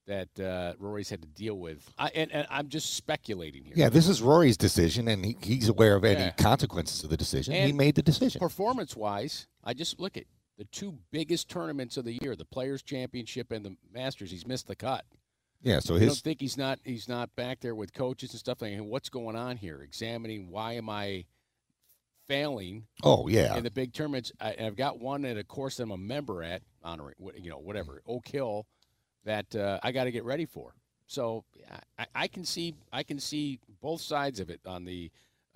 that 0.07 0.41
uh, 0.41 0.73
Rory's 0.81 1.09
had 1.11 1.23
to 1.23 1.29
deal 1.29 1.57
with. 1.57 1.89
I, 1.97 2.09
and, 2.17 2.33
and 2.33 2.47
I'm 2.51 2.69
just 2.69 2.95
speculating 2.95 3.63
here. 3.65 3.75
Yeah, 3.77 3.91
this 3.91 4.09
is 4.09 4.21
Rory's 4.23 4.57
decision, 4.57 5.07
and 5.07 5.25
he, 5.25 5.37
he's 5.41 5.69
aware 5.69 5.95
of 5.95 6.05
any 6.05 6.21
Yeah. 6.23 6.31
consequences 6.33 7.05
of 7.05 7.11
the 7.11 7.17
decision. 7.17 7.55
he 7.55 7.71
made 7.71 7.95
the 7.95 8.03
decision. 8.03 8.41
Performance 8.41 8.97
wise, 8.97 9.47
I 9.63 9.73
just 9.73 10.01
look 10.01 10.17
at 10.17 10.25
the 10.61 10.67
two 10.67 10.99
biggest 11.11 11.49
tournaments 11.49 11.97
of 11.97 12.05
the 12.05 12.19
year, 12.21 12.37
the 12.37 12.45
Players 12.45 12.83
Championship 12.83 13.51
and 13.51 13.65
the 13.65 13.75
Masters. 13.95 14.31
He's 14.31 14.47
missed 14.47 14.69
the 14.69 14.77
cut. 14.77 15.07
Yeah, 15.63 15.81
so 15.81 15.97
I 15.97 16.01
don't 16.01 16.15
think 16.15 16.39
he's 16.39 16.59
not 16.59 16.79
he's 16.85 17.09
not 17.09 17.35
back 17.35 17.61
there 17.61 17.75
with 17.75 17.95
coaches 17.95 18.33
and 18.33 18.39
stuff 18.39 18.59
thinking, 18.59 18.87
what's 18.91 19.09
going 19.09 19.37
on 19.37 19.57
here? 19.57 19.81
Examining 19.81 20.51
why 20.51 20.75
am 20.75 20.91
I 20.91 21.25
failing? 22.29 22.85
Oh, 23.03 23.27
yeah. 23.27 23.57
in 23.57 23.65
the 23.65 23.71
big 23.71 23.95
tournaments. 23.95 24.33
I, 24.39 24.55
I've 24.61 24.77
got 24.77 25.01
one 25.01 25.25
at 25.25 25.39
a 25.39 25.45
course 25.45 25.79
that 25.79 25.85
I'm 25.85 25.93
a 25.93 25.97
member 25.97 26.43
at, 26.43 26.61
honoring 26.85 27.15
you 27.37 27.49
know 27.49 27.59
whatever 27.59 28.03
Oak 28.07 28.29
Hill, 28.29 28.67
that 29.25 29.57
uh, 29.57 29.81
I 29.83 29.93
got 29.93 30.05
to 30.05 30.11
get 30.11 30.25
ready 30.25 30.45
for. 30.45 30.75
So 31.07 31.45
I, 31.99 32.07
I 32.15 32.29
can 32.29 32.45
see 32.45 32.75
I 32.93 33.03
can 33.03 33.19
see 33.19 33.61
both 33.81 34.03
sides 34.03 34.41
of 34.41 34.51
it. 34.51 34.61
On 34.67 34.85
the 34.85 35.11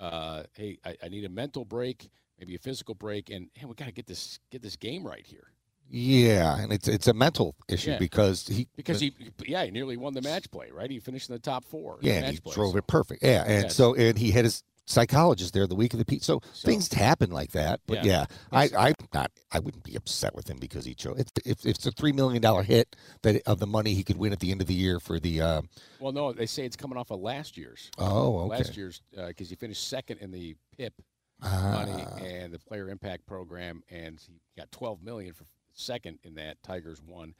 uh, 0.04 0.42
hey, 0.54 0.78
I, 0.84 0.96
I 1.02 1.08
need 1.08 1.24
a 1.24 1.28
mental 1.28 1.64
break, 1.64 2.08
maybe 2.38 2.54
a 2.54 2.58
physical 2.58 2.94
break, 2.94 3.30
and 3.30 3.48
hey, 3.54 3.66
we 3.66 3.74
got 3.74 3.86
to 3.86 3.92
get 3.92 4.06
this 4.06 4.38
get 4.50 4.62
this 4.62 4.76
game 4.76 5.06
right 5.06 5.26
here. 5.26 5.48
yeah, 5.90 6.58
and 6.58 6.72
it's 6.72 6.88
it's 6.88 7.06
a 7.08 7.12
mental 7.14 7.54
issue 7.68 7.90
Yeah. 7.92 7.98
because 7.98 8.46
he 8.46 8.68
Because 8.76 9.00
he, 9.00 9.14
yeah, 9.46 9.64
he 9.64 9.70
nearly 9.70 9.96
won 9.96 10.14
the 10.14 10.22
match 10.22 10.50
play, 10.50 10.70
right? 10.72 10.90
He 10.90 10.98
finished 10.98 11.28
in 11.28 11.34
the 11.34 11.38
top 11.40 11.64
four. 11.64 11.98
yeah 12.00 12.30
he 12.30 12.38
play, 12.40 12.54
drove 12.54 12.72
so- 12.72 12.78
it 12.78 12.86
perfect. 12.86 13.22
Yeah, 13.22 13.44
and 13.46 13.64
Yes. 13.64 13.74
so 13.76 13.94
and 13.94 14.16
he 14.18 14.30
had 14.30 14.44
his 14.44 14.62
psychologist 14.86 15.54
there 15.54 15.66
the 15.66 15.74
week 15.74 15.92
of 15.94 15.98
the 15.98 16.04
Pete. 16.04 16.22
So, 16.22 16.40
things 16.54 16.92
happen 16.92 17.30
like 17.30 17.52
that. 17.52 17.80
But 17.86 18.04
Yeah. 18.04 18.26
yeah, 18.30 18.36
I 18.52 18.70
I 18.88 18.94
not 19.12 19.30
I 19.50 19.58
wouldn't 19.58 19.84
be 19.84 19.94
upset 19.96 20.34
with 20.34 20.48
him 20.48 20.58
because 20.58 20.84
he 20.84 20.94
chose. 20.94 21.18
It's 21.18 21.32
if 21.44 21.64
it's 21.66 21.86
a 21.86 21.90
three 21.92 22.12
million 22.12 22.42
dollar 22.42 22.62
hit 22.62 22.94
that 23.22 23.42
of 23.46 23.58
the 23.60 23.66
money 23.66 23.94
he 23.94 24.04
could 24.04 24.16
win 24.16 24.32
at 24.32 24.40
the 24.40 24.50
end 24.50 24.60
of 24.60 24.66
the 24.66 24.74
year 24.74 25.00
for 25.00 25.18
the. 25.18 25.40
Uh, 25.40 25.62
Well, 26.00 26.12
no, 26.12 26.32
they 26.32 26.46
say 26.46 26.64
it's 26.64 26.76
coming 26.76 26.98
off 26.98 27.10
of 27.10 27.20
last 27.20 27.56
year's. 27.56 27.90
Oh, 27.98 28.40
okay. 28.40 28.58
Last 28.58 28.76
year's 28.76 29.00
because 29.12 29.48
he 29.50 29.56
finished 29.56 29.88
second 29.88 30.18
in 30.18 30.30
the 30.30 30.56
PIP 30.76 30.94
money 31.40 32.04
Ah. 32.06 32.16
and 32.16 32.52
the 32.52 32.58
Player 32.58 32.88
Impact 32.90 33.26
Program, 33.26 33.82
and 33.90 34.20
he 34.20 34.40
got 34.56 34.70
12 34.72 35.02
million 35.02 35.34
for 35.34 35.44
second 35.72 36.18
in 36.22 36.34
that. 36.36 36.62
Tigers 36.62 37.00
won, 37.02 37.34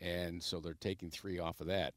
and 0.00 0.42
so 0.42 0.60
they're 0.60 0.74
taking 0.74 1.10
three 1.10 1.38
off 1.38 1.60
of 1.60 1.66
that. 1.68 1.94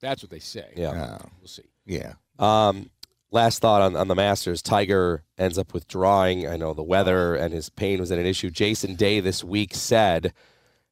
That's 0.00 0.22
what 0.22 0.30
they 0.30 0.38
say. 0.40 0.72
Yeah. 0.76 1.18
we'll 1.40 1.48
see. 1.48 1.70
Yeah. 1.86 2.14
Um, 2.38 2.90
last 3.34 3.60
thought 3.60 3.82
on, 3.82 3.96
on 3.96 4.08
the 4.08 4.14
Masters. 4.14 4.62
Tiger 4.62 5.24
ends 5.36 5.58
up 5.58 5.74
withdrawing. 5.74 6.46
I 6.48 6.56
know 6.56 6.72
the 6.72 6.82
weather 6.82 7.34
and 7.34 7.52
his 7.52 7.68
pain 7.68 7.98
was 8.00 8.10
an 8.10 8.24
issue. 8.24 8.48
Jason 8.50 8.94
Day 8.94 9.20
this 9.20 9.42
week 9.44 9.74
said 9.74 10.32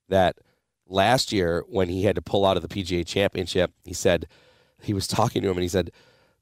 that 0.09 0.37
last 0.87 1.33
year 1.33 1.65
when 1.69 1.89
he 1.89 2.03
had 2.03 2.17
to 2.17 2.23
pull 2.23 2.45
out 2.45 2.57
of 2.57 2.63
the 2.63 2.69
PGA 2.69 3.07
Championship, 3.07 3.73
he 3.85 3.95
said 3.95 4.27
he 4.83 4.93
was 4.93 5.07
talking 5.19 5.41
to 5.43 5.49
him 5.49 5.57
and 5.57 5.63
he 5.63 5.69
said 5.69 5.93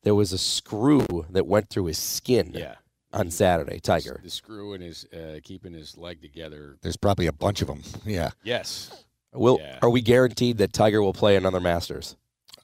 there 0.02 0.14
was 0.14 0.32
a 0.32 0.38
screw 0.38 1.06
that 1.28 1.46
went 1.46 1.68
through 1.68 1.84
his 1.86 1.98
skin. 1.98 2.52
Yeah. 2.54 2.74
On 3.12 3.28
Saturday, 3.28 3.80
Tiger. 3.80 4.20
The 4.22 4.30
screw 4.30 4.72
in 4.72 4.80
his 4.82 5.04
uh, 5.12 5.40
keeping 5.42 5.72
his 5.72 5.98
leg 5.98 6.22
together. 6.22 6.76
There's 6.80 6.96
probably 6.96 7.26
a 7.26 7.32
bunch 7.32 7.60
of 7.60 7.66
them. 7.66 7.82
Yeah. 8.06 8.30
Yes. 8.44 9.04
Will 9.32 9.58
Yeah. 9.60 9.80
are 9.82 9.90
we 9.90 10.00
guaranteed 10.00 10.58
that 10.58 10.72
Tiger 10.72 11.02
will 11.02 11.12
play 11.12 11.34
another 11.34 11.58
Masters? 11.58 12.14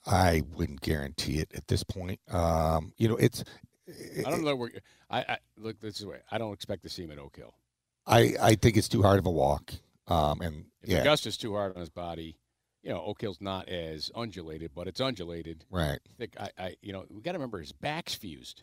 I 0.07 0.43
wouldn't 0.55 0.81
guarantee 0.81 1.39
it 1.39 1.53
at 1.55 1.67
this 1.69 1.83
point. 1.83 2.21
Um, 2.31 2.93
you 2.97 3.09
know, 3.09 3.17
it's. 3.17 3.45
I 4.25 4.31
don't 4.31 4.45
know. 4.45 4.57
We're, 4.57 4.71
I, 5.11 5.21
I 5.21 5.39
look 5.57 5.81
this 5.81 6.05
way. 6.05 6.19
I 6.31 6.39
don't 6.39 6.53
expect 6.53 6.83
to 6.83 6.89
see 6.89 7.05
him 7.05 7.11
at 7.13 7.19
Oak 7.19 7.37
Hill. 7.37 7.55
I 8.07 8.35
I 8.41 8.55
think 8.55 8.77
it's 8.77 8.89
too 8.89 9.03
hard 9.03 9.19
of 9.19 9.27
a 9.27 9.31
walk. 9.31 9.73
Um, 10.09 10.41
and 10.41 10.67
If 10.83 10.91
yeah, 10.91 11.01
Augusta's 11.01 11.37
too 11.37 11.55
hard 11.55 11.75
on 11.75 11.81
his 11.81 11.91
body, 11.91 12.39
you 12.83 12.91
know, 12.91 13.03
Oak 13.05 13.21
Hill's 13.21 13.41
not 13.41 13.69
as 13.69 14.11
undulated, 14.15 14.71
but 14.75 14.87
it's 14.87 15.01
undulated. 15.01 15.65
Right. 15.71 15.99
I 16.05 16.13
think 16.19 16.35
I, 16.39 16.51
I 16.59 16.77
you 16.83 16.93
know, 16.93 17.05
we 17.11 17.23
got 17.23 17.33
to 17.33 17.39
remember 17.39 17.59
his 17.59 17.73
back's 17.73 18.15
fused. 18.15 18.63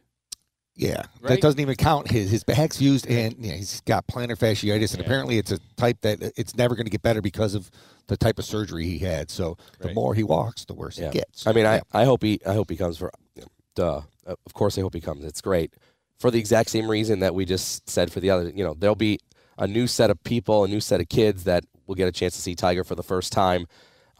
Yeah, 0.75 1.03
Right? 1.21 1.29
that 1.29 1.41
doesn't 1.41 1.59
even 1.59 1.75
count. 1.75 2.09
His 2.11 2.31
his 2.31 2.43
back's 2.43 2.81
used, 2.81 3.07
and 3.07 3.35
yeah, 3.39 3.53
he's 3.53 3.81
got 3.81 4.07
plantar 4.07 4.37
fasciitis, 4.37 4.91
and 4.91 4.99
Yeah. 4.99 5.05
apparently 5.05 5.37
it's 5.37 5.51
a 5.51 5.59
type 5.77 6.01
that 6.01 6.33
it's 6.35 6.55
never 6.55 6.75
going 6.75 6.85
to 6.85 6.91
get 6.91 7.01
better 7.01 7.21
because 7.21 7.53
of 7.53 7.69
the 8.07 8.17
type 8.17 8.39
of 8.39 8.45
surgery 8.45 8.85
he 8.85 8.99
had. 8.99 9.29
So 9.31 9.57
the 9.79 9.93
more 9.93 10.13
he 10.15 10.23
walks, 10.23 10.65
the 10.65 10.73
worse 10.73 10.97
Yeah. 10.97 11.07
it 11.07 11.13
gets. 11.13 11.45
I 11.47 11.53
mean, 11.53 11.65
I, 11.65 11.75
Yeah. 11.75 11.81
I 11.93 12.05
hope 12.05 12.23
he 12.23 12.39
I 12.45 12.53
hope 12.53 12.69
he 12.69 12.75
comes 12.77 12.97
for 12.97 13.11
duh. 13.75 14.01
Uh, 14.25 14.35
Of 14.45 14.53
course 14.53 14.77
I 14.77 14.81
hope 14.81 14.93
he 14.93 15.01
comes. 15.01 15.23
It's 15.25 15.41
great. 15.41 15.73
For 16.19 16.31
the 16.31 16.39
exact 16.39 16.69
same 16.69 16.89
reason 16.89 17.19
that 17.19 17.35
we 17.35 17.43
just 17.45 17.89
said 17.89 18.11
for 18.11 18.19
the 18.19 18.29
other, 18.29 18.49
you 18.49 18.63
know, 18.63 18.73
there'll 18.73 18.95
be 18.95 19.19
a 19.57 19.67
new 19.67 19.87
set 19.87 20.09
of 20.09 20.23
people, 20.23 20.63
a 20.63 20.67
new 20.67 20.79
set 20.79 21.01
of 21.01 21.09
kids 21.09 21.43
that 21.43 21.65
will 21.85 21.95
get 21.95 22.07
a 22.07 22.11
chance 22.11 22.33
to 22.35 22.41
see 22.41 22.55
Tiger 22.55 22.83
for 22.83 22.95
the 22.95 23.03
first 23.03 23.31
time. 23.33 23.67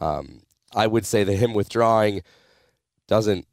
Um, 0.00 0.42
I 0.74 0.86
would 0.86 1.06
say 1.06 1.24
that 1.24 1.34
him 1.36 1.54
withdrawing 1.54 2.20
doesn't 3.06 3.46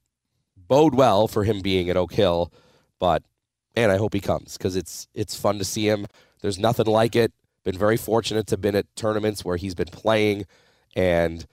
bode 0.57 0.95
well 0.95 1.27
for 1.27 1.43
him 1.43 1.61
being 1.61 1.89
at 1.89 1.95
Oak 1.97 2.13
Hill, 2.13 2.51
but 3.01 3.23
man, 3.75 3.89
I 3.89 3.97
hope 3.97 4.13
he 4.13 4.19
comes 4.21 4.57
because 4.57 4.77
it's 4.77 5.07
it's 5.13 5.35
fun 5.35 5.57
to 5.57 5.65
see 5.65 5.89
him. 5.89 6.05
There's 6.41 6.59
nothing 6.59 6.85
like 6.85 7.15
it. 7.17 7.33
Been 7.65 7.77
very 7.77 7.97
fortunate 7.97 8.47
to 8.47 8.53
have 8.53 8.61
been 8.61 8.75
at 8.75 8.85
tournaments 8.95 9.43
where 9.43 9.57
he's 9.57 9.75
been 9.75 9.87
playing, 9.91 10.45
and 10.95 11.45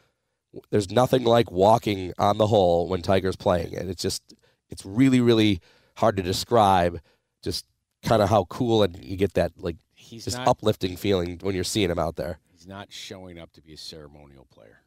there's 0.70 0.90
nothing 0.90 1.24
like 1.24 1.51
walking 1.51 2.12
on 2.18 2.38
the 2.38 2.46
hole 2.46 2.86
when 2.88 3.03
Tiger's 3.03 3.36
playing, 3.36 3.76
and 3.76 3.88
it's 3.90 4.03
just 4.03 4.34
it's 4.70 4.84
really 4.86 5.20
really 5.20 5.61
hard 5.96 6.16
to 6.18 6.22
describe. 6.22 7.01
Just 7.42 7.64
kind 8.05 8.20
of 8.22 8.28
how 8.28 8.44
cool 8.44 8.82
and 8.82 9.03
you 9.05 9.16
get 9.16 9.32
that 9.34 9.53
like 9.57 9.76
He's 9.94 10.24
just 10.26 10.36
not- 10.36 10.49
uplifting 10.49 10.96
feeling 10.96 11.38
when 11.42 11.55
you're 11.55 11.64
seeing 11.64 11.90
him 11.90 11.99
out 11.99 12.16
there. 12.16 12.38
He's 12.53 12.66
not 12.66 12.92
showing 12.92 13.38
up 13.38 13.53
to 13.53 13.61
be 13.62 13.72
a 13.72 13.76
ceremonial 13.78 14.46
player. 14.51 14.80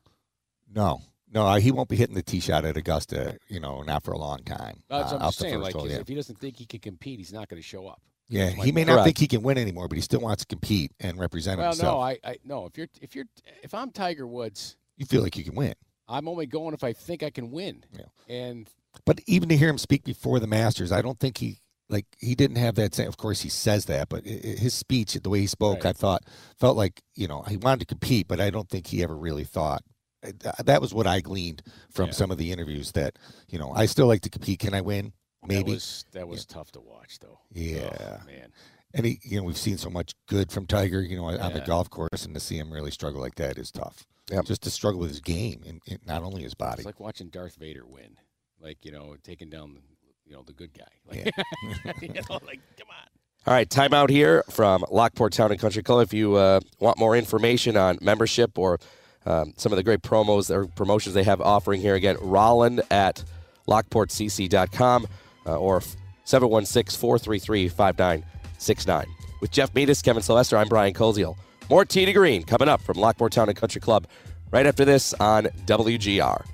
no, 0.73 1.01
no, 1.33 1.45
uh, 1.47 1.59
he 1.59 1.71
won't 1.71 1.89
be 1.89 1.95
hitting 1.95 2.15
the 2.15 2.23
tee 2.23 2.39
shot 2.39 2.65
at 2.65 2.77
Augusta. 2.77 3.37
You 3.47 3.59
know, 3.59 3.81
not 3.81 4.03
for 4.03 4.11
a 4.11 4.17
long 4.17 4.43
time. 4.43 4.83
That's 4.89 5.11
uh, 5.11 5.15
what 5.15 5.21
I'm 5.21 5.27
out 5.27 5.33
saying. 5.33 5.59
Like, 5.59 5.75
hole, 5.75 5.89
yeah. 5.89 5.97
if 5.97 6.07
he 6.07 6.15
doesn't 6.15 6.37
think 6.39 6.57
he 6.57 6.65
can 6.65 6.79
compete, 6.79 7.19
he's 7.19 7.33
not 7.33 7.47
going 7.49 7.61
to 7.61 7.67
show 7.67 7.87
up. 7.87 8.01
Yeah, 8.27 8.49
he 8.49 8.71
may 8.71 8.85
not 8.85 8.93
Correct. 8.93 9.05
think 9.05 9.17
he 9.17 9.27
can 9.27 9.41
win 9.41 9.57
anymore, 9.57 9.89
but 9.89 9.97
he 9.97 10.01
still 10.01 10.21
wants 10.21 10.43
to 10.43 10.47
compete 10.47 10.93
and 11.01 11.19
represent 11.19 11.59
Well, 11.59 11.67
himself. 11.71 11.95
no, 11.95 12.01
I, 12.01 12.17
I 12.23 12.37
no. 12.45 12.65
If 12.65 12.77
you're 12.77 12.87
if 13.01 13.13
you're 13.13 13.25
if 13.61 13.73
I'm 13.73 13.91
Tiger 13.91 14.25
Woods, 14.25 14.77
you 14.95 15.05
feel 15.05 15.21
like 15.21 15.35
you 15.35 15.43
can 15.43 15.55
win. 15.55 15.73
I'm 16.07 16.27
only 16.27 16.45
going 16.45 16.73
if 16.73 16.83
I 16.83 16.93
think 16.93 17.23
I 17.23 17.29
can 17.29 17.51
win. 17.51 17.83
Yeah. 17.91 18.05
And 18.33 18.69
But 19.05 19.19
even 19.27 19.49
to 19.49 19.57
hear 19.57 19.69
him 19.69 19.77
speak 19.77 20.03
before 20.03 20.39
the 20.39 20.47
Masters, 20.47 20.91
I 20.93 21.01
don't 21.01 21.19
think 21.19 21.37
he 21.39 21.57
like 21.89 22.05
he 22.19 22.35
didn't 22.35 22.55
have 22.57 22.75
that 22.75 22.95
same. 22.95 23.09
Of 23.09 23.17
course, 23.17 23.41
he 23.41 23.49
says 23.49 23.85
that, 23.85 24.07
but 24.07 24.25
his 24.25 24.73
speech, 24.73 25.13
the 25.13 25.29
way 25.29 25.41
he 25.41 25.47
spoke, 25.47 25.83
Right. 25.83 25.87
I 25.87 25.93
thought 25.93 26.23
felt 26.57 26.77
like 26.77 27.01
you 27.15 27.27
know 27.27 27.41
he 27.43 27.57
wanted 27.57 27.81
to 27.81 27.85
compete, 27.85 28.29
but 28.29 28.39
I 28.39 28.49
don't 28.49 28.69
think 28.69 28.87
he 28.87 29.03
ever 29.03 29.15
really 29.15 29.43
thought. 29.43 29.83
Th- 30.23 30.55
That 30.65 30.81
was 30.81 30.93
what 30.93 31.07
I 31.07 31.21
gleaned 31.21 31.63
from 31.89 32.07
Yeah. 32.07 32.13
some 32.13 32.31
of 32.31 32.37
the 32.37 32.51
interviews. 32.51 32.91
That 32.93 33.17
you 33.49 33.59
know, 33.59 33.71
I 33.73 33.85
still 33.85 34.07
like 34.07 34.21
to 34.21 34.29
compete. 34.29 34.59
Can 34.59 34.73
I 34.73 34.81
win? 34.81 35.13
Maybe. 35.45 35.63
that 35.63 35.73
was 35.73 36.05
that 36.11 36.27
was 36.27 36.45
tough 36.45 36.71
to 36.73 36.79
watch, 36.79 37.19
though. 37.19 37.39
Yeah. 37.51 37.89
Oh, 37.99 38.25
man. 38.27 38.51
and 38.93 39.05
he, 39.05 39.19
you 39.23 39.37
know, 39.37 39.43
we've 39.43 39.57
seen 39.57 39.77
so 39.77 39.89
much 39.89 40.13
good 40.27 40.51
from 40.51 40.67
Tiger, 40.67 41.01
you 41.01 41.15
know, 41.17 41.25
on 41.25 41.53
the 41.53 41.61
golf 41.61 41.89
course, 41.89 42.25
and 42.25 42.33
to 42.35 42.39
see 42.39 42.57
him 42.57 42.71
really 42.71 42.91
struggle 42.91 43.19
like 43.21 43.35
that 43.35 43.57
is 43.57 43.71
tough. 43.71 44.05
Yeah. 44.31 44.41
Just 44.43 44.61
to 44.63 44.69
struggle 44.69 44.99
with 44.99 45.09
his 45.09 45.19
game 45.19 45.63
and, 45.67 45.81
and 45.89 45.99
not 46.05 46.23
only 46.23 46.43
his 46.43 46.53
body. 46.53 46.79
It's 46.81 46.85
like 46.85 46.99
watching 46.99 47.29
Darth 47.29 47.55
Vader 47.55 47.85
win, 47.87 48.17
like 48.61 48.85
you 48.85 48.91
know, 48.91 49.15
taking 49.23 49.49
down 49.49 49.73
the, 49.73 49.81
you 50.25 50.33
know 50.33 50.43
the 50.45 50.53
good 50.53 50.71
guy. 50.73 50.85
Like, 51.09 51.25
you 52.01 52.09
know, 52.13 52.39
like 52.45 52.59
come 52.77 52.87
on. 52.89 53.07
All 53.47 53.53
right, 53.55 53.67
timeout 53.67 54.11
here 54.11 54.43
from 54.51 54.85
Lockport 54.91 55.33
Town 55.33 55.49
and 55.51 55.59
Country 55.59 55.81
Club. 55.81 56.03
If 56.03 56.13
you 56.13 56.35
uh, 56.35 56.59
want 56.79 56.99
more 56.99 57.15
information 57.17 57.75
on 57.75 57.97
membership 57.99 58.59
or 58.59 58.77
um, 59.25 59.53
some 59.57 59.71
of 59.71 59.77
the 59.77 59.83
great 59.83 60.01
promos 60.01 60.49
or 60.49 60.67
promotions 60.67 61.13
they 61.13 61.23
have 61.23 61.41
offering 61.41 61.81
here, 61.81 61.95
again, 61.95 62.17
Rowland 62.19 62.81
at 62.89 63.23
lockportcc.com 63.67 65.07
uh, 65.45 65.57
or 65.57 65.81
716 66.23 66.99
433 66.99 67.67
5969. 67.69 69.05
With 69.39 69.51
Jeff 69.51 69.73
Metis, 69.73 70.01
Kevin 70.01 70.21
Sylvester, 70.21 70.57
I'm 70.57 70.67
Brian 70.67 70.93
Koziol. 70.93 71.35
More 71.69 71.85
Tee 71.85 72.05
to 72.05 72.13
Green 72.13 72.43
coming 72.43 72.67
up 72.67 72.81
from 72.81 72.97
Lockport 72.97 73.31
Town 73.31 73.49
and 73.49 73.57
Country 73.57 73.81
Club 73.81 74.07
right 74.51 74.65
after 74.65 74.85
this 74.85 75.13
on 75.15 75.45
WGR. 75.65 76.45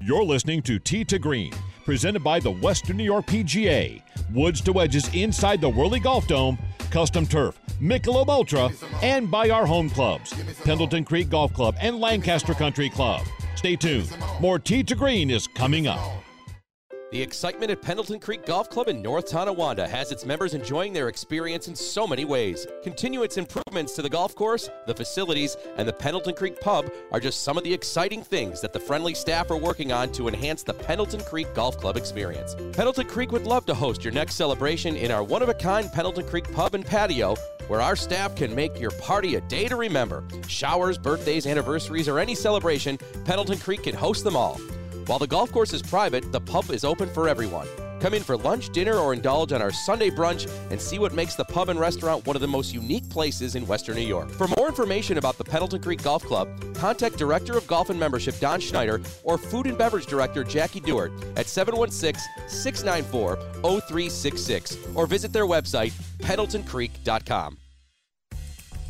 You're 0.00 0.24
listening 0.24 0.62
to 0.62 0.78
Tee 0.78 1.04
to 1.04 1.18
Green, 1.18 1.52
presented 1.84 2.22
by 2.22 2.40
the 2.40 2.50
Western 2.50 2.96
New 2.96 3.04
York 3.04 3.26
PGA. 3.26 4.02
Woods 4.32 4.60
to 4.62 4.72
wedges 4.72 5.12
inside 5.14 5.60
the 5.60 5.68
Whirly 5.68 6.00
Golf 6.00 6.26
Dome, 6.26 6.58
custom 6.90 7.26
turf, 7.26 7.58
Michelob 7.80 8.28
Ultra, 8.28 8.70
and 9.02 9.30
by 9.30 9.50
our 9.50 9.66
home 9.66 9.90
clubs, 9.90 10.34
Pendleton 10.64 11.04
Creek 11.04 11.28
Golf 11.28 11.52
Club 11.52 11.76
and 11.80 11.98
Lancaster 11.98 12.54
Country 12.54 12.88
Club. 12.88 13.22
Stay 13.54 13.76
tuned. 13.76 14.14
More 14.40 14.58
Tee 14.58 14.82
to 14.84 14.94
Green 14.94 15.30
is 15.30 15.46
coming 15.46 15.86
up. 15.86 15.98
The 17.10 17.22
excitement 17.22 17.70
at 17.70 17.80
Pendleton 17.80 18.20
Creek 18.20 18.44
Golf 18.44 18.68
Club 18.68 18.88
in 18.88 19.00
North 19.00 19.30
Tonawanda 19.30 19.88
has 19.88 20.12
its 20.12 20.26
members 20.26 20.52
enjoying 20.52 20.92
their 20.92 21.08
experience 21.08 21.66
in 21.66 21.74
so 21.74 22.06
many 22.06 22.26
ways. 22.26 22.66
Continue 22.82 23.22
its 23.22 23.38
improvements 23.38 23.94
to 23.94 24.02
the 24.02 24.10
golf 24.10 24.34
course, 24.34 24.68
the 24.86 24.94
facilities, 24.94 25.56
and 25.78 25.88
the 25.88 25.92
Pendleton 25.92 26.34
Creek 26.34 26.60
Pub 26.60 26.92
are 27.10 27.18
just 27.18 27.44
some 27.44 27.56
of 27.56 27.64
the 27.64 27.72
exciting 27.72 28.22
things 28.22 28.60
that 28.60 28.74
the 28.74 28.78
friendly 28.80 29.14
staff 29.14 29.50
are 29.50 29.56
working 29.56 29.90
on 29.90 30.12
to 30.12 30.28
enhance 30.28 30.62
the 30.62 30.74
Pendleton 30.74 31.22
Creek 31.22 31.46
Golf 31.54 31.78
Club 31.78 31.96
experience. 31.96 32.54
Pendleton 32.74 33.06
Creek 33.06 33.32
would 33.32 33.46
love 33.46 33.64
to 33.64 33.74
host 33.74 34.04
your 34.04 34.12
next 34.12 34.34
celebration 34.34 34.94
in 34.94 35.10
our 35.10 35.24
one 35.24 35.42
of 35.42 35.48
a 35.48 35.54
kind 35.54 35.90
Pendleton 35.90 36.26
Creek 36.26 36.52
Pub 36.52 36.74
and 36.74 36.84
Patio, 36.84 37.36
where 37.68 37.80
our 37.80 37.96
staff 37.96 38.36
can 38.36 38.54
make 38.54 38.78
your 38.78 38.90
party 38.90 39.36
a 39.36 39.40
day 39.40 39.66
to 39.66 39.76
remember. 39.76 40.24
Showers, 40.46 40.98
birthdays, 40.98 41.46
anniversaries, 41.46 42.06
or 42.06 42.18
any 42.18 42.34
celebration, 42.34 42.98
Pendleton 43.24 43.58
Creek 43.58 43.84
can 43.84 43.94
host 43.94 44.24
them 44.24 44.36
all. 44.36 44.60
While 45.08 45.18
the 45.18 45.26
golf 45.26 45.50
course 45.52 45.72
is 45.72 45.80
private, 45.80 46.32
the 46.32 46.40
pub 46.40 46.68
is 46.68 46.84
open 46.84 47.08
for 47.08 47.30
everyone. 47.30 47.66
Come 47.98 48.12
in 48.12 48.22
for 48.22 48.36
lunch, 48.36 48.68
dinner, 48.74 48.96
or 48.96 49.14
indulge 49.14 49.52
on 49.52 49.62
our 49.62 49.72
Sunday 49.72 50.10
brunch 50.10 50.46
and 50.70 50.78
see 50.78 50.98
what 50.98 51.14
makes 51.14 51.34
the 51.34 51.46
pub 51.46 51.70
and 51.70 51.80
restaurant 51.80 52.26
one 52.26 52.36
of 52.36 52.42
the 52.42 52.46
most 52.46 52.74
unique 52.74 53.08
places 53.08 53.54
in 53.54 53.66
Western 53.66 53.96
New 53.96 54.06
York. 54.06 54.30
For 54.30 54.48
more 54.58 54.68
information 54.68 55.16
about 55.16 55.38
the 55.38 55.44
Pendleton 55.44 55.80
Creek 55.80 56.02
Golf 56.02 56.24
Club, 56.24 56.46
contact 56.74 57.16
Director 57.16 57.56
of 57.56 57.66
Golf 57.66 57.88
and 57.88 57.98
Membership 57.98 58.38
Don 58.38 58.60
Schneider 58.60 59.00
or 59.24 59.38
Food 59.38 59.66
and 59.66 59.78
Beverage 59.78 60.04
Director 60.04 60.44
Jackie 60.44 60.80
Dewart 60.80 61.10
at 61.36 61.46
716 61.46 62.20
694 62.46 63.36
0366 63.62 64.76
or 64.94 65.06
visit 65.06 65.32
their 65.32 65.46
website, 65.46 65.92
pendletoncreek.com. 66.18 67.56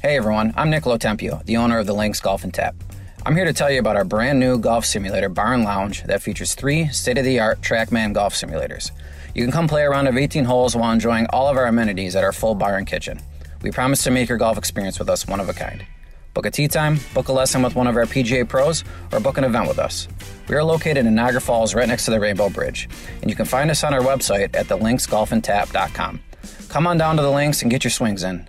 Hey 0.03 0.17
everyone, 0.17 0.53
I'm 0.57 0.69
Nicolo 0.69 0.99
Tempio, 0.99 1.45
the 1.45 1.59
owner 1.59 1.79
of 1.79 1.87
the 1.87 1.95
Links 1.95 2.21
Golf 2.21 2.43
and 2.43 2.53
Tap. 2.53 2.75
I'm 3.27 3.37
here 3.37 3.45
to 3.45 3.53
tell 3.53 3.71
you 3.71 3.81
about 3.81 3.97
our 3.97 4.05
brand 4.05 4.41
new 4.41 4.59
golf 4.59 4.87
simulator, 4.87 5.29
Barn 5.29 5.63
Lounge, 5.63 6.05
that 6.05 6.23
features 6.23 6.55
three 6.55 6.89
state 6.89 7.19
of 7.19 7.25
the 7.25 7.41
art 7.41 7.61
Trackman 7.61 8.15
golf 8.15 8.35
simulators. 8.35 8.91
You 9.35 9.43
can 9.43 9.53
come 9.53 9.69
play 9.69 9.83
a 9.83 9.91
round 9.91 10.09
of 10.09 10.17
18 10.17 10.45
holes 10.45 10.75
while 10.75 10.93
enjoying 10.93 11.27
all 11.31 11.49
of 11.49 11.57
our 11.57 11.67
amenities 11.67 12.17
at 12.17 12.25
our 12.25 12.33
full 12.33 12.55
bar 12.55 12.77
and 12.77 12.87
kitchen. 12.87 13.21
We 13.61 13.71
promise 13.71 14.03
to 14.05 14.11
make 14.11 14.29
your 14.29 14.39
golf 14.39 14.57
experience 14.57 14.99
with 14.99 15.11
us 15.11 15.27
one 15.27 15.41
of 15.41 15.49
a 15.49 15.53
kind. 15.53 15.85
Book 16.33 16.47
a 16.47 16.51
tee 16.51 16.69
time, 16.69 17.01
book 17.13 17.29
a 17.29 17.33
lesson 17.33 17.63
with 17.63 17.75
one 17.75 17.89
of 17.89 17.97
our 17.97 18.05
PGA 18.05 18.49
pros, 18.49 18.85
or 19.13 19.21
book 19.21 19.37
an 19.37 19.45
event 19.45 19.69
with 19.69 19.79
us. 19.79 20.07
We 20.49 20.55
are 20.55 20.65
located 20.65 21.05
in 21.05 21.15
Niagara 21.15 21.41
Falls, 21.41 21.75
right 21.75 21.89
next 21.89 22.05
to 22.05 22.13
the 22.13 22.21
Rainbow 22.21 22.49
Bridge, 22.49 22.89
and 23.21 23.29
you 23.29 23.37
can 23.37 23.47
find 23.47 23.71
us 23.71 23.83
on 23.83 23.93
our 23.93 24.01
website 24.01 24.55
at 24.55 24.67
thelinksgolfandtap.com. 24.67 26.21
Come 26.69 26.87
on 26.87 26.97
down 26.97 27.17
to 27.17 27.23
the 27.23 27.31
links 27.31 27.63
and 27.63 27.71
get 27.71 27.83
your 27.83 27.91
swings 27.91 28.23
in. 28.23 28.49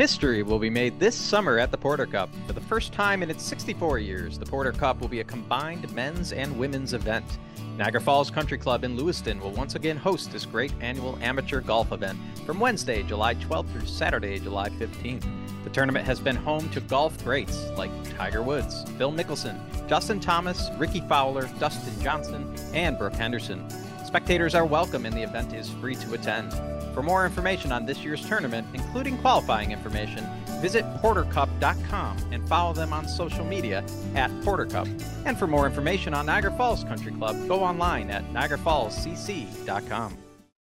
History 0.00 0.42
will 0.42 0.58
be 0.58 0.70
made 0.70 0.98
this 0.98 1.14
summer 1.14 1.58
at 1.58 1.70
the 1.70 1.76
Porter 1.76 2.06
Cup. 2.06 2.30
For 2.46 2.54
the 2.54 2.60
first 2.62 2.90
time 2.90 3.22
in 3.22 3.28
its 3.28 3.42
64 3.44 3.98
years, 3.98 4.38
the 4.38 4.46
Porter 4.46 4.72
Cup 4.72 4.98
will 4.98 5.08
be 5.08 5.20
a 5.20 5.24
combined 5.24 5.92
men's 5.92 6.32
and 6.32 6.58
women's 6.58 6.94
event. 6.94 7.36
Niagara 7.76 8.00
Falls 8.00 8.30
Country 8.30 8.56
Club 8.56 8.82
in 8.82 8.96
Lewiston 8.96 9.38
will 9.38 9.50
once 9.50 9.74
again 9.74 9.98
host 9.98 10.32
this 10.32 10.46
great 10.46 10.72
annual 10.80 11.18
amateur 11.20 11.60
golf 11.60 11.92
event 11.92 12.18
from 12.46 12.58
Wednesday, 12.58 13.02
July 13.02 13.34
12th 13.34 13.70
through 13.72 13.84
Saturday, 13.84 14.38
July 14.38 14.70
15th. 14.70 15.26
The 15.64 15.70
tournament 15.70 16.06
has 16.06 16.18
been 16.18 16.36
home 16.36 16.70
to 16.70 16.80
golf 16.80 17.22
greats 17.22 17.68
like 17.76 17.90
Tiger 18.16 18.42
Woods, 18.42 18.84
Phil 18.96 19.12
Mickelson, 19.12 19.60
Justin 19.86 20.18
Thomas, 20.18 20.70
Rickie 20.78 21.02
Fowler, 21.10 21.46
Dustin 21.58 22.02
Johnson, 22.02 22.54
and 22.72 22.96
Brooke 22.96 23.16
Henderson. 23.16 23.68
Spectators 24.06 24.54
are 24.54 24.64
welcome 24.64 25.04
and 25.04 25.14
the 25.14 25.22
event 25.22 25.52
is 25.52 25.68
free 25.68 25.94
to 25.96 26.14
attend. 26.14 26.54
For 26.94 27.02
more 27.02 27.24
information 27.24 27.72
on 27.72 27.86
this 27.86 28.04
year's 28.04 28.26
tournament, 28.26 28.66
including 28.74 29.18
qualifying 29.18 29.70
information, 29.72 30.26
visit 30.60 30.84
portercup.com 31.02 32.16
and 32.32 32.46
follow 32.48 32.72
them 32.72 32.92
on 32.92 33.08
social 33.08 33.44
media 33.44 33.84
at 34.14 34.30
portercup. 34.42 34.88
And 35.24 35.38
for 35.38 35.46
more 35.46 35.66
information 35.66 36.14
on 36.14 36.26
Niagara 36.26 36.52
Falls 36.52 36.84
Country 36.84 37.12
Club, 37.12 37.36
go 37.48 37.62
online 37.62 38.10
at 38.10 38.24
niagarafallscc.com. 38.32 40.18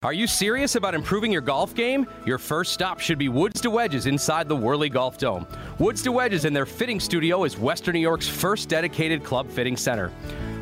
Are 0.02 0.12
you 0.12 0.26
serious 0.26 0.74
about 0.76 0.94
improving 0.94 1.32
your 1.32 1.40
golf 1.40 1.74
game? 1.74 2.06
Your 2.26 2.38
first 2.38 2.72
stop 2.72 3.00
should 3.00 3.18
be 3.18 3.28
Woods 3.28 3.60
to 3.62 3.70
Wedges 3.70 4.06
inside 4.06 4.46
the 4.46 4.54
Whirly 4.54 4.88
Golf 4.88 5.18
Dome. 5.18 5.46
Woods 5.78 6.02
to 6.02 6.12
Wedges 6.12 6.44
and 6.44 6.54
their 6.54 6.66
fitting 6.66 7.00
studio 7.00 7.44
is 7.44 7.58
Western 7.58 7.94
New 7.94 8.00
York's 8.00 8.28
first 8.28 8.68
dedicated 8.68 9.24
club 9.24 9.50
fitting 9.50 9.76
center. 9.76 10.12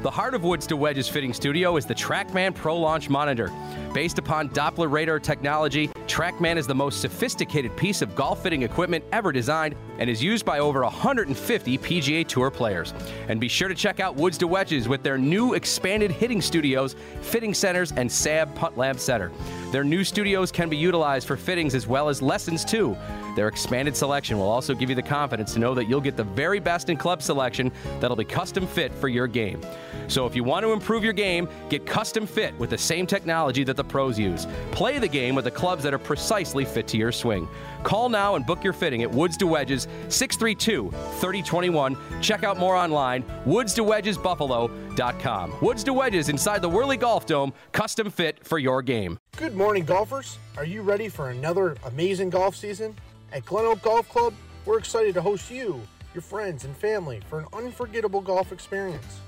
The 0.04 0.10
heart 0.10 0.34
of 0.34 0.44
Woods 0.44 0.66
to 0.66 0.76
Wedges 0.76 1.08
Fitting 1.08 1.32
Studio 1.32 1.78
is 1.78 1.86
the 1.86 1.94
TrackMan 1.94 2.54
Pro 2.54 2.76
Launch 2.76 3.08
Monitor. 3.08 3.50
Based 3.94 4.18
upon 4.18 4.50
Doppler 4.50 4.92
radar 4.92 5.18
technology, 5.18 5.88
TrackMan 6.06 6.58
is 6.58 6.66
the 6.66 6.74
most 6.74 7.00
sophisticated 7.00 7.74
piece 7.74 8.02
of 8.02 8.14
golf 8.14 8.42
fitting 8.42 8.64
equipment 8.64 9.02
ever 9.12 9.32
designed 9.32 9.74
and 9.98 10.10
is 10.10 10.22
used 10.22 10.44
by 10.44 10.58
over 10.58 10.82
150 10.82 11.78
PGA 11.78 12.28
Tour 12.28 12.50
players. 12.50 12.92
And 13.28 13.40
be 13.40 13.48
sure 13.48 13.68
to 13.68 13.74
check 13.74 13.98
out 13.98 14.14
Woods 14.14 14.36
to 14.38 14.46
Wedges 14.46 14.88
with 14.88 15.02
their 15.02 15.16
new 15.16 15.54
expanded 15.54 16.10
hitting 16.10 16.42
studios, 16.42 16.96
fitting 17.22 17.54
centers, 17.54 17.90
and 17.92 18.12
SAM 18.12 18.52
Putt 18.52 18.76
Lab 18.76 19.00
Center. 19.00 19.32
Their 19.74 19.82
new 19.82 20.04
studios 20.04 20.52
can 20.52 20.68
be 20.68 20.76
utilized 20.76 21.26
for 21.26 21.36
fittings 21.36 21.74
as 21.74 21.88
well 21.88 22.08
as 22.08 22.22
lessons 22.22 22.64
too. 22.64 22.96
Their 23.34 23.48
expanded 23.48 23.96
selection 23.96 24.38
will 24.38 24.48
also 24.48 24.72
give 24.72 24.88
you 24.88 24.94
the 24.94 25.02
confidence 25.02 25.52
to 25.54 25.58
know 25.58 25.74
that 25.74 25.88
you'll 25.88 26.00
get 26.00 26.16
the 26.16 26.22
very 26.22 26.60
best 26.60 26.90
in 26.90 26.96
club 26.96 27.20
selection 27.20 27.72
that'll 27.98 28.16
be 28.16 28.24
custom 28.24 28.68
fit 28.68 28.94
for 28.94 29.08
your 29.08 29.26
game. 29.26 29.60
So 30.06 30.26
if 30.26 30.36
you 30.36 30.44
want 30.44 30.64
to 30.64 30.70
improve 30.70 31.02
your 31.02 31.12
game, 31.12 31.48
get 31.70 31.86
custom 31.86 32.24
fit 32.24 32.56
with 32.56 32.70
the 32.70 32.78
same 32.78 33.04
technology 33.04 33.64
that 33.64 33.76
the 33.76 33.82
pros 33.82 34.16
use. 34.16 34.46
Play 34.70 35.00
the 35.00 35.08
game 35.08 35.34
with 35.34 35.44
the 35.44 35.50
clubs 35.50 35.82
that 35.82 35.92
are 35.92 35.98
precisely 35.98 36.64
fit 36.64 36.86
to 36.86 36.96
your 36.96 37.10
swing. 37.10 37.48
Call 37.82 38.08
now 38.08 38.36
and 38.36 38.46
book 38.46 38.62
your 38.62 38.74
fitting 38.74 39.02
at 39.02 39.10
Woods 39.10 39.36
to 39.38 39.48
Wedges 39.48 39.88
632 40.08 40.92
3021. 40.92 41.96
Check 42.20 42.44
out 42.44 42.58
more 42.58 42.76
online, 42.76 43.24
woodstowedgesbuffalo.com. 43.44 45.56
Woods 45.60 45.82
to 45.82 45.92
Wedges 45.92 46.28
inside 46.28 46.62
the 46.62 46.68
Whirly 46.68 46.96
Golf 46.96 47.26
Dome, 47.26 47.52
custom 47.72 48.08
fit 48.08 48.46
for 48.46 48.60
your 48.60 48.80
game. 48.80 49.18
Good 49.36 49.56
morning, 49.56 49.84
golfers. 49.84 50.38
Are 50.56 50.64
you 50.64 50.82
ready 50.82 51.08
for 51.08 51.30
another 51.30 51.76
amazing 51.86 52.30
golf 52.30 52.54
season? 52.54 52.94
At 53.32 53.44
Glen 53.44 53.64
Oak 53.64 53.82
Golf 53.82 54.08
Club, 54.08 54.32
we're 54.64 54.78
excited 54.78 55.12
to 55.14 55.22
host 55.22 55.50
you, 55.50 55.82
your 56.14 56.22
friends, 56.22 56.64
and 56.64 56.76
family 56.76 57.20
for 57.28 57.40
an 57.40 57.46
unforgettable 57.52 58.20
golf 58.20 58.52
experience. 58.52 59.18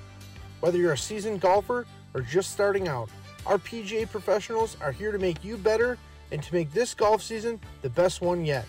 Whether 0.60 0.78
you're 0.78 0.92
a 0.92 0.98
seasoned 0.98 1.40
golfer 1.40 1.86
or 2.14 2.20
just 2.20 2.52
starting 2.52 2.86
out, 2.86 3.10
our 3.46 3.58
PGA 3.58 4.08
professionals 4.08 4.76
are 4.80 4.92
here 4.92 5.10
to 5.10 5.18
make 5.18 5.42
you 5.42 5.56
better 5.56 5.98
and 6.30 6.40
to 6.40 6.54
make 6.54 6.72
this 6.72 6.94
golf 6.94 7.20
season 7.20 7.58
the 7.82 7.90
best 7.90 8.20
one 8.20 8.44
yet. 8.44 8.64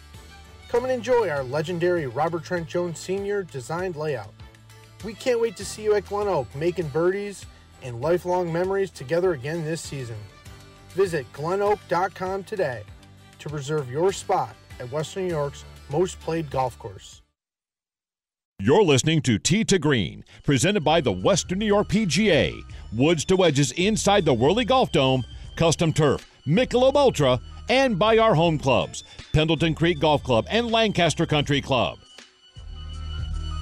Come 0.69 0.85
and 0.85 0.91
enjoy 0.91 1.29
our 1.29 1.43
legendary 1.43 2.07
Robert 2.07 2.45
Trent 2.45 2.67
Jones 2.67 2.97
Sr. 2.97 3.43
designed 3.43 3.95
layout. 3.95 4.33
We 5.05 5.13
can't 5.13 5.39
wait 5.39 5.55
to 5.57 5.65
see 5.65 5.83
you 5.83 5.93
at 5.93 6.07
Glen 6.07 6.27
Oak 6.27 6.47
making 6.55 6.87
birdies 6.87 7.45
and 7.83 8.01
lifelong 8.01 8.51
memories 8.51 8.89
together 8.89 9.33
again 9.33 9.63
this 9.63 9.81
season. 9.81 10.17
Visit 10.97 11.31
glenoak.com 11.31 12.43
today 12.43 12.81
to 13.37 13.49
reserve 13.49 13.91
your 13.91 14.11
spot 14.11 14.55
at 14.79 14.91
Western 14.91 15.27
New 15.27 15.29
York's 15.29 15.63
most 15.91 16.19
played 16.19 16.49
golf 16.49 16.79
course. 16.79 17.21
You're 18.59 18.81
listening 18.81 19.21
to 19.21 19.37
Tee 19.37 19.63
to 19.65 19.77
Green, 19.77 20.25
presented 20.43 20.83
by 20.83 21.01
the 21.01 21.11
Western 21.11 21.59
New 21.59 21.67
York 21.67 21.89
PGA. 21.89 22.59
Woods 22.91 23.25
to 23.25 23.35
wedges 23.35 23.73
inside 23.73 24.25
the 24.25 24.33
Whirly 24.33 24.65
Golf 24.65 24.91
Dome, 24.91 25.23
custom 25.55 25.93
turf, 25.93 26.27
Michelob 26.47 26.95
Ultra, 26.95 27.39
and 27.69 27.99
by 27.99 28.17
our 28.17 28.33
home 28.33 28.57
clubs, 28.57 29.03
Pendleton 29.33 29.75
Creek 29.75 29.99
Golf 29.99 30.23
Club 30.23 30.47
and 30.49 30.71
Lancaster 30.71 31.27
Country 31.27 31.61
Club. 31.61 31.99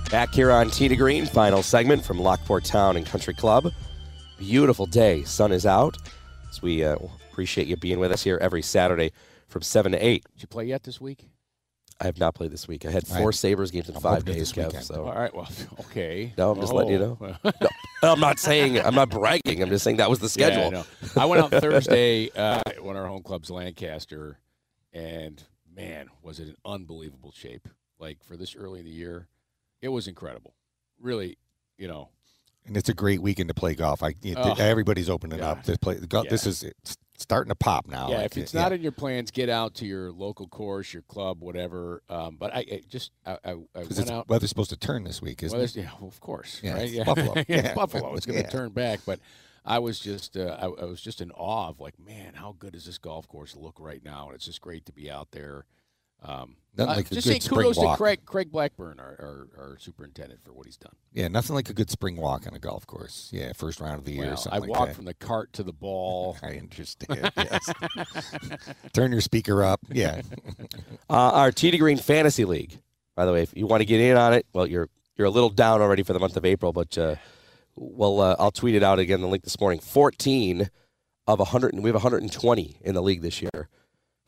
Back 0.09 0.33
here 0.33 0.53
on 0.53 0.69
Tee 0.69 0.88
to 0.88 0.95
Green, 0.95 1.25
final 1.25 1.61
segment 1.61 2.05
from 2.05 2.17
Lockport 2.17 2.63
Town 2.63 2.95
and 2.95 3.05
Country 3.05 3.33
Club. 3.33 3.73
Beautiful 4.39 4.86
day, 4.86 5.23
sun 5.23 5.51
is 5.51 5.65
out. 5.65 5.97
So 6.51 6.61
we 6.63 6.86
uh, 6.86 6.95
appreciate 7.36 7.67
you 7.67 7.75
being 7.75 7.99
with 7.99 8.13
us 8.13 8.23
here 8.23 8.38
every 8.41 8.61
Saturday 8.61 9.11
from 9.49 9.61
7 9.61 9.91
to 9.91 9.97
8. 9.97 10.23
Did 10.36 10.41
you 10.41 10.47
play 10.47 10.63
yet 10.63 10.83
this 10.83 11.01
week? 11.01 11.27
I 11.99 12.05
have 12.05 12.17
not 12.17 12.33
played 12.33 12.51
this 12.51 12.65
week. 12.65 12.86
I 12.86 12.91
had 12.91 13.03
I- 13.11 13.17
four 13.19 13.33
Sabres 13.33 13.71
games 13.71 13.89
in 13.89 13.95
I'm 13.97 14.01
five 14.01 14.23
days, 14.23 14.38
this 14.38 14.53
Kev. 14.53 14.81
So 14.83 15.03
All 15.05 15.13
right. 15.13 15.36
Well, 15.36 15.47
okay. 15.81 16.33
no, 16.38 16.51
I'm 16.51 16.61
just 16.61 16.71
letting 16.71 16.93
you 16.93 16.99
know. 16.99 17.38
Oh. 17.43 17.51
No, 18.03 18.11
I'm 18.11 18.19
not 18.19 18.38
saying 18.39 18.79
I'm 18.79 18.93
not 18.93 19.09
bragging. 19.09 19.63
I'm 19.63 19.69
just 19.69 19.83
saying 19.83 19.97
that 19.97 20.09
was 20.09 20.19
the 20.19 20.25
Yeah, 20.39 20.47
schedule. 20.47 20.65
I 20.67 20.69
know. 20.69 20.86
I 21.17 21.25
went 21.25 21.41
out 21.41 21.49
Thursday 21.49 22.29
uh, 22.36 22.61
when 22.81 22.95
our 22.95 23.07
home 23.07 23.23
club's 23.23 23.49
Lancaster, 23.49 24.38
and 24.93 25.41
man, 25.75 26.09
was 26.21 26.39
it 26.39 26.49
an 26.49 26.55
unbelievable 26.65 27.31
shape. 27.31 27.67
Like 27.97 28.23
for 28.23 28.38
this 28.38 28.55
early 28.55 28.79
in 28.81 28.86
the 28.86 28.91
year, 28.91 29.27
it 29.81 29.88
was 29.88 30.07
incredible. 30.07 30.53
Really, 31.01 31.38
you 31.77 31.88
know. 31.88 32.09
And 32.67 32.77
it's 32.77 32.89
a 32.89 32.93
great 32.93 33.21
weekend 33.23 33.47
to 33.47 33.55
play 33.55 33.73
golf. 33.73 34.03
I 34.03 34.13
it- 34.21 34.38
Oh, 34.38 34.53
everybody's 34.59 35.09
opening 35.09 35.41
up 35.41 35.63
God. 35.65 35.73
to 35.73 35.79
play. 35.79 35.95
the 35.95 36.05
golf. 36.07 36.27
This 36.29 36.45
is 36.45 36.61
it's 36.63 36.97
starting 37.18 37.49
to 37.49 37.55
pop 37.55 37.88
now. 37.88 38.09
yeah, 38.09 38.18
Like, 38.18 38.26
if 38.28 38.38
it's 38.38 38.53
yeah. 38.53 38.61
not 38.61 38.74
in 38.74 38.82
your 38.82 38.91
plans, 38.91 39.32
get 39.32 39.49
out 39.49 39.76
to 39.76 39.86
your 39.86 40.11
local 40.11 40.47
course, 40.47 40.93
your 40.93 41.03
club, 41.03 41.41
whatever. 41.41 42.01
Um, 42.09 42.38
but 42.39 42.53
I, 42.53 42.59
I 42.59 42.82
just 42.88 43.11
I, 43.26 43.32
I, 43.43 43.51
I 43.51 43.53
went 43.76 43.91
it's, 43.97 44.09
out. 44.09 44.28
weather's 44.30 44.49
supposed 44.49 44.70
to 44.72 44.78
turn 44.78 45.03
this 45.03 45.22
week, 45.22 45.43
isn't 45.43 45.59
it? 45.59 45.76
Yeah, 45.76 45.89
well, 45.99 46.09
of 46.09 46.20
course. 46.20 46.59
Yeah, 46.63 46.74
right? 46.74 46.89
Yeah. 46.89 47.03
Buffalo. 47.03 47.34
Yeah, 47.47 47.74
Buffalo. 47.74 48.16
It's 48.16 48.26
going 48.26 48.43
to 48.43 48.49
turn 48.49 48.70
back, 48.72 48.99
but 49.05 49.20
I 49.66 49.80
was 49.80 49.99
just 49.99 50.38
uh, 50.38 50.57
I, 50.59 50.66
I 50.66 50.86
was 50.86 51.01
just 51.01 51.22
in 51.22 51.32
awe 51.32 51.70
of 51.70 51.80
like, 51.80 51.99
man, 51.99 52.34
how 52.36 52.55
good 52.57 52.74
does 52.74 52.86
this 52.86 52.97
golf 52.97 53.28
course 53.28 53.55
look 53.55 53.80
right 53.80 54.03
now? 54.03 54.28
And 54.28 54.36
it's 54.36 54.45
just 54.45 54.61
great 54.61 54.86
to 54.86 54.91
be 54.91 55.09
out 55.09 55.32
there. 55.32 55.66
Um, 56.26 56.55
Nothing 56.78 56.91
uh, 56.91 56.95
like 56.97 57.05
a 57.11 57.15
just 57.15 57.26
good 57.28 57.34
say 57.36 57.39
spring 57.39 57.61
kudos 57.61 57.78
walk. 57.78 57.97
to 57.97 58.03
Craig 58.03 58.26
Craig 58.26 58.51
Blackburn, 58.51 58.99
our, 58.99 59.15
our, 59.19 59.47
our 59.57 59.78
superintendent, 59.80 60.43
for 60.43 60.51
what 60.51 60.65
he's 60.65 60.76
done. 60.76 60.91
Yeah, 61.13 61.30
nothing 61.30 61.55
like 61.55 61.69
a 61.69 61.73
good 61.73 61.89
spring 61.89 62.17
walk 62.17 62.45
on 62.47 62.53
a 62.53 62.59
golf 62.59 62.86
course. 62.86 63.30
Yeah, 63.32 63.53
first 63.53 63.80
round 63.80 63.99
of 63.99 64.03
the 64.03 64.11
year. 64.11 64.23
or 64.26 64.28
Well, 64.28 64.38
something 64.38 64.57
I 64.57 64.59
like 64.65 64.69
walked 64.71 64.88
that. 64.89 64.95
from 64.95 65.05
the 65.05 65.13
cart 65.13 65.53
to 65.53 65.63
the 65.63 65.71
ball. 65.71 66.38
I 66.43 66.57
understand. 66.57 67.32
Yes. 67.38 67.71
Turn 68.93 69.13
your 69.13 69.21
speaker 69.21 69.63
up. 69.63 69.80
Yeah. 69.89 70.21
Uh, 71.07 71.13
our 71.34 71.51
Tee 71.51 71.69
to 71.69 71.78
Green 71.78 71.97
Fantasy 71.99 72.45
League. 72.45 72.82
By 73.15 73.26
the 73.26 73.32
way, 73.32 73.43
if 73.43 73.55
you 73.55 73.67
want 73.67 73.82
to 73.82 73.86
get 73.86 74.01
in 74.01 74.17
on 74.17 74.34
it, 74.34 74.47
well, 74.53 74.65
you're 74.65 74.89
you're 75.15 75.28
a 75.28 75.30
little 75.30 75.51
down 75.51 75.82
already 75.82 76.01
for 76.01 76.13
the 76.13 76.19
month 76.19 76.36
of 76.36 76.43
April, 76.45 76.73
but 76.73 76.97
uh, 76.97 77.15
well, 77.76 78.19
uh, 78.19 78.36
I'll 78.39 78.51
tweet 78.51 78.73
it 78.73 78.82
out 78.82 78.97
again. 78.97 79.21
The 79.21 79.28
link 79.28 79.43
this 79.43 79.59
morning. 79.59 79.80
Fourteen 79.80 80.69
of 81.28 81.39
hundred, 81.47 81.76
we 81.76 81.84
have 81.89 81.93
120 81.95 82.78
in 82.84 82.95
the 82.95 83.01
league 83.03 83.21
this 83.21 83.39
year. 83.41 83.69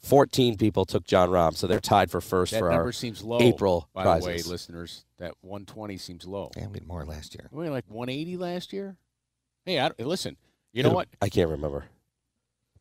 14 0.01 0.57
people 0.57 0.85
took 0.85 1.05
Jon 1.05 1.29
Rahm, 1.29 1.55
so 1.55 1.67
they're 1.67 1.79
tied 1.79 2.11
for 2.11 2.21
first 2.21 2.51
That 2.53 2.59
for 2.59 2.69
number 2.69 2.85
our 2.85 2.91
seems 2.91 3.23
low. 3.23 3.41
April 3.41 3.89
by 3.93 4.03
prizes. 4.03 4.23
the 4.25 4.29
way, 4.29 4.53
listeners. 4.53 5.05
That 5.19 5.33
120 5.41 5.97
seems 5.97 6.25
low. 6.25 6.51
Yeah, 6.55 6.67
we 6.67 6.75
had 6.75 6.87
more 6.87 7.03
last 7.05 7.33
year. 7.35 7.49
We 7.51 7.65
had 7.65 7.73
like 7.73 7.85
180 7.87 8.37
last 8.37 8.71
year. 8.73 8.95
Hey, 9.65 9.79
I, 9.79 9.89
don't- 9.89 9.99
listen. 10.07 10.37
You 10.73 10.83
know 10.83 10.91
what? 10.91 11.07
I 11.21 11.29
can't 11.29 11.49
remember. 11.49 11.85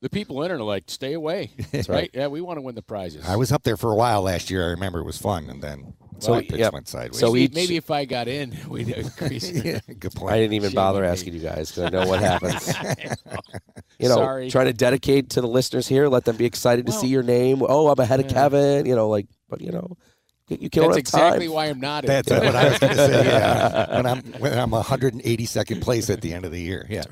The 0.02 0.10
people 0.10 0.42
in 0.42 0.50
it 0.50 0.54
are 0.54 0.62
like, 0.62 0.84
stay 0.88 1.14
away. 1.14 1.50
That's 1.72 1.88
right? 1.88 1.96
right. 1.96 2.10
Yeah, 2.12 2.26
we 2.26 2.42
want 2.42 2.58
to 2.58 2.60
win 2.60 2.74
the 2.74 2.82
prizes. 2.82 3.26
I 3.26 3.36
was 3.36 3.50
up 3.50 3.62
there 3.62 3.78
for 3.78 3.90
a 3.90 3.96
while 3.96 4.20
last 4.22 4.50
year. 4.50 4.64
I 4.66 4.70
remember 4.70 4.98
it 5.00 5.04
was 5.06 5.16
fun, 5.16 5.48
and 5.48 5.62
then 5.62 5.94
So, 6.18 6.32
my 6.32 6.40
picks 6.40 6.58
yeah. 6.58 6.70
went 6.72 6.88
sideways. 6.88 7.18
So 7.18 7.32
maybe, 7.32 7.44
each- 7.44 7.54
maybe 7.54 7.76
if 7.76 7.90
I 7.90 8.04
got 8.04 8.28
in, 8.28 8.56
we'd 8.68 8.88
increase. 8.88 9.50
yeah, 9.64 9.80
good 9.98 10.12
point. 10.12 10.32
I 10.32 10.38
didn't 10.38 10.54
even 10.54 10.70
Shame 10.70 10.76
bother 10.76 11.02
me. 11.02 11.08
asking 11.08 11.34
you 11.34 11.40
guys 11.40 11.70
because 11.70 11.84
I 11.84 11.88
know 11.90 12.06
what 12.06 12.20
happens. 12.20 12.68
you 13.98 14.08
know, 14.08 14.16
Sorry. 14.16 14.50
trying 14.50 14.66
to 14.66 14.72
dedicate 14.72 15.30
to 15.30 15.40
the 15.40 15.48
listeners 15.48 15.86
here, 15.86 16.08
let 16.08 16.24
them 16.24 16.36
be 16.36 16.44
excited 16.44 16.86
to 16.86 16.92
see 16.92 17.08
your 17.08 17.22
name. 17.22 17.62
Oh, 17.62 17.88
I'm 17.88 17.98
ahead 17.98 18.20
of. 18.20 18.28
Kevin. 18.28 18.86
You 18.86 18.94
know, 18.94 19.08
like, 19.08 19.26
but 19.48 19.60
you 19.60 19.72
know, 19.72 19.96
you 20.48 20.58
you 20.62 20.70
can't 20.70 20.86
That's 20.86 20.98
exactly 20.98 21.46
time. 21.46 21.54
why 21.54 21.66
I'm 21.66 21.80
not 21.80 22.04
in. 22.04 22.08
That's 22.08 22.30
what 22.30 22.54
I 22.54 22.68
was 22.70 22.78
going 22.78 22.96
to 22.96 23.06
say. 23.06 23.24
Yeah, 23.24 23.96
when 23.96 24.06
I'm 24.06 24.22
when 24.38 24.58
I'm 24.58 24.70
182nd 24.70 25.80
place 25.80 26.10
at 26.10 26.20
the 26.20 26.34
end 26.34 26.44
of 26.44 26.52
the 26.52 26.60
year. 26.60 26.86
Yeah, 26.88 27.04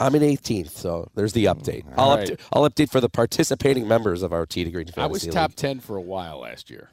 I'm 0.00 0.14
in 0.14 0.22
18th, 0.22 0.70
so 0.70 1.08
there's 1.14 1.32
the 1.32 1.44
mm, 1.44 1.54
update. 1.54 1.84
I'll, 1.96 2.10
All 2.10 2.16
right. 2.16 2.28
update, 2.28 2.40
I'll 2.52 2.68
update 2.68 2.90
for 2.90 3.00
the 3.00 3.08
participating 3.08 3.86
members 3.86 4.22
of 4.22 4.32
our 4.32 4.44
Tee 4.44 4.64
to 4.64 4.70
Green 4.70 4.86
Fantasy 4.86 5.00
I 5.00 5.06
was 5.06 5.24
League. 5.24 5.32
top 5.32 5.54
10 5.54 5.80
for 5.80 5.96
a 5.96 6.00
while 6.00 6.40
last 6.40 6.68
year. 6.68 6.90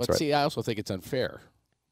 Yeah. 0.00 0.06
But 0.06 0.08
right. 0.10 0.18
see, 0.18 0.32
I 0.32 0.42
also 0.44 0.62
think 0.62 0.78
it's 0.78 0.90
unfair. 0.90 1.40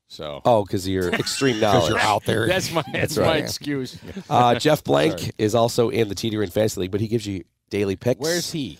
So 0.09 0.40
Oh, 0.44 0.64
because 0.64 0.86
of 0.86 0.92
your 0.92 1.11
extreme 1.12 1.59
knowledge. 1.61 1.88
because 1.88 1.88
you're 1.90 1.98
out 1.98 2.24
there. 2.24 2.46
that's 2.48 2.70
my 2.72 2.82
that's, 2.92 3.16
That's 3.16 3.26
my 3.26 3.36
excuse. 3.38 3.98
Uh, 4.30 4.54
Jeff 4.54 4.84
Blank 4.84 5.18
Sorry. 5.18 5.32
is 5.38 5.54
also 5.54 5.88
in 5.90 6.09
the 6.09 6.14
T 6.14 6.30
to 6.30 6.46
Fantasy 6.46 6.80
League, 6.82 6.90
but 6.92 7.00
he 7.00 7.09
gives 7.09 7.26
you 7.26 7.42
daily 7.70 7.96
picks. 7.96 8.20
Where's 8.20 8.52
he? 8.52 8.78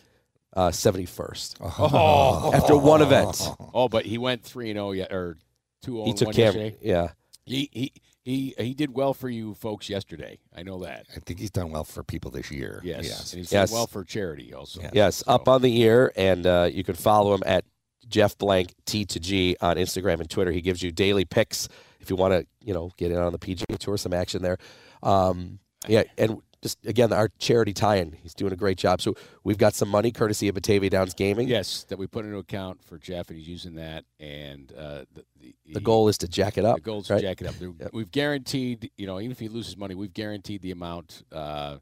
Uh, 0.55 0.71
71st. 0.71 1.57
Oh, 1.61 2.51
After 2.55 2.77
one 2.79 3.03
event. 3.03 3.43
Oh, 3.75 3.89
but 3.89 4.07
he 4.07 4.17
went 4.19 4.43
three 4.43 4.71
and 4.71 4.77
zero 4.79 4.93
yet, 4.93 5.13
or 5.13 5.37
two 5.83 5.99
He 6.05 6.13
zero 6.13 6.17
took 6.17 6.27
one 6.27 6.35
Cam. 6.35 6.45
yesterday. 6.45 6.77
Yeah. 6.81 7.09
He 7.45 7.69
he 7.73 7.93
he 8.25 8.55
he 8.59 8.73
did 8.75 8.95
well 8.95 9.13
for 9.13 9.29
you 9.29 9.55
folks 9.55 9.89
yesterday. 9.91 10.39
I 10.57 10.63
know 10.63 10.79
that. 10.85 11.07
I 11.15 11.21
think 11.21 11.41
he's 11.41 11.51
done 11.51 11.73
well 11.73 11.85
for 11.85 12.03
people 12.03 12.31
this 12.31 12.51
year. 12.51 12.81
Yes, 12.85 13.05
Yes. 13.05 13.33
and 13.33 13.39
he's 13.41 13.53
Yes. 13.53 13.69
done 13.71 13.77
well 13.79 13.87
for 13.87 14.03
charity 14.05 14.55
also. 14.55 14.81
Yeah. 14.81 14.91
Yes, 14.95 15.23
up 15.27 15.47
on 15.49 15.61
the 15.61 15.71
year, 15.71 16.11
and 16.17 16.47
uh, 16.47 16.71
you 16.73 16.83
can 16.85 16.95
follow 16.95 17.35
him 17.35 17.43
at 17.45 17.65
Jeff 18.09 18.37
Blank 18.39 18.75
T 18.85 19.05
to 19.05 19.21
G 19.21 19.57
on 19.61 19.77
Instagram 19.77 20.21
and 20.21 20.31
Twitter. 20.31 20.53
He 20.53 20.61
gives 20.61 20.83
you 20.83 20.93
daily 20.93 21.25
picks 21.25 21.69
if 22.01 22.11
you 22.11 22.17
want 22.17 22.33
to, 22.35 22.47
you 22.65 22.73
know, 22.75 22.91
get 22.97 23.11
in 23.11 23.19
on 23.19 23.33
the 23.33 23.39
PGA 23.39 23.79
Tour, 23.79 23.97
some 23.97 24.13
action 24.13 24.43
there. 24.43 24.59
Um, 25.03 25.59
yeah, 25.89 26.05
and 26.17 26.41
just 26.63 26.85
again, 26.87 27.13
our 27.13 27.29
charity 27.39 27.73
tie-in. 27.73 28.13
He's 28.13 28.35
doing 28.35 28.53
a 28.53 28.57
great 28.57 28.79
job. 28.79 29.01
So 29.01 29.15
we've 29.45 29.59
got 29.59 29.75
some 29.75 29.89
money 29.89 30.11
courtesy 30.11 30.49
of 30.49 30.55
Batavia 30.55 30.89
Downs 30.91 31.15
Gaming. 31.15 31.49
Yes, 31.49 31.85
that 31.89 31.99
we 31.99 32.07
put 32.07 32.25
into 32.25 32.39
account 32.39 32.83
for 32.83 32.97
Jeff, 32.99 33.29
and 33.29 33.39
he's 33.39 33.47
using 33.49 33.75
that. 33.75 34.05
And 34.19 34.73
uh, 34.77 35.05
the, 35.15 35.25
the, 35.41 35.55
The 35.75 35.81
goal 35.81 36.09
is 36.09 36.19
to 36.19 36.29
jack 36.29 36.59
it 36.59 36.65
up. 36.65 36.77
The 36.77 36.83
goal 36.83 37.01
is 37.01 37.11
right? 37.11 37.17
to 37.21 37.23
jack 37.23 37.41
it 37.43 37.47
up. 37.49 37.55
There- 37.57 37.91
We've 37.93 38.11
guaranteed, 38.11 38.91
you 38.97 39.07
know, 39.07 39.21
even 39.21 39.31
if 39.33 39.39
he 39.39 39.49
loses 39.49 39.77
money, 39.77 39.95
we've 39.95 40.15
guaranteed 40.15 40.63
the 40.63 40.71
amount. 40.71 41.23
Uh, 41.31 41.79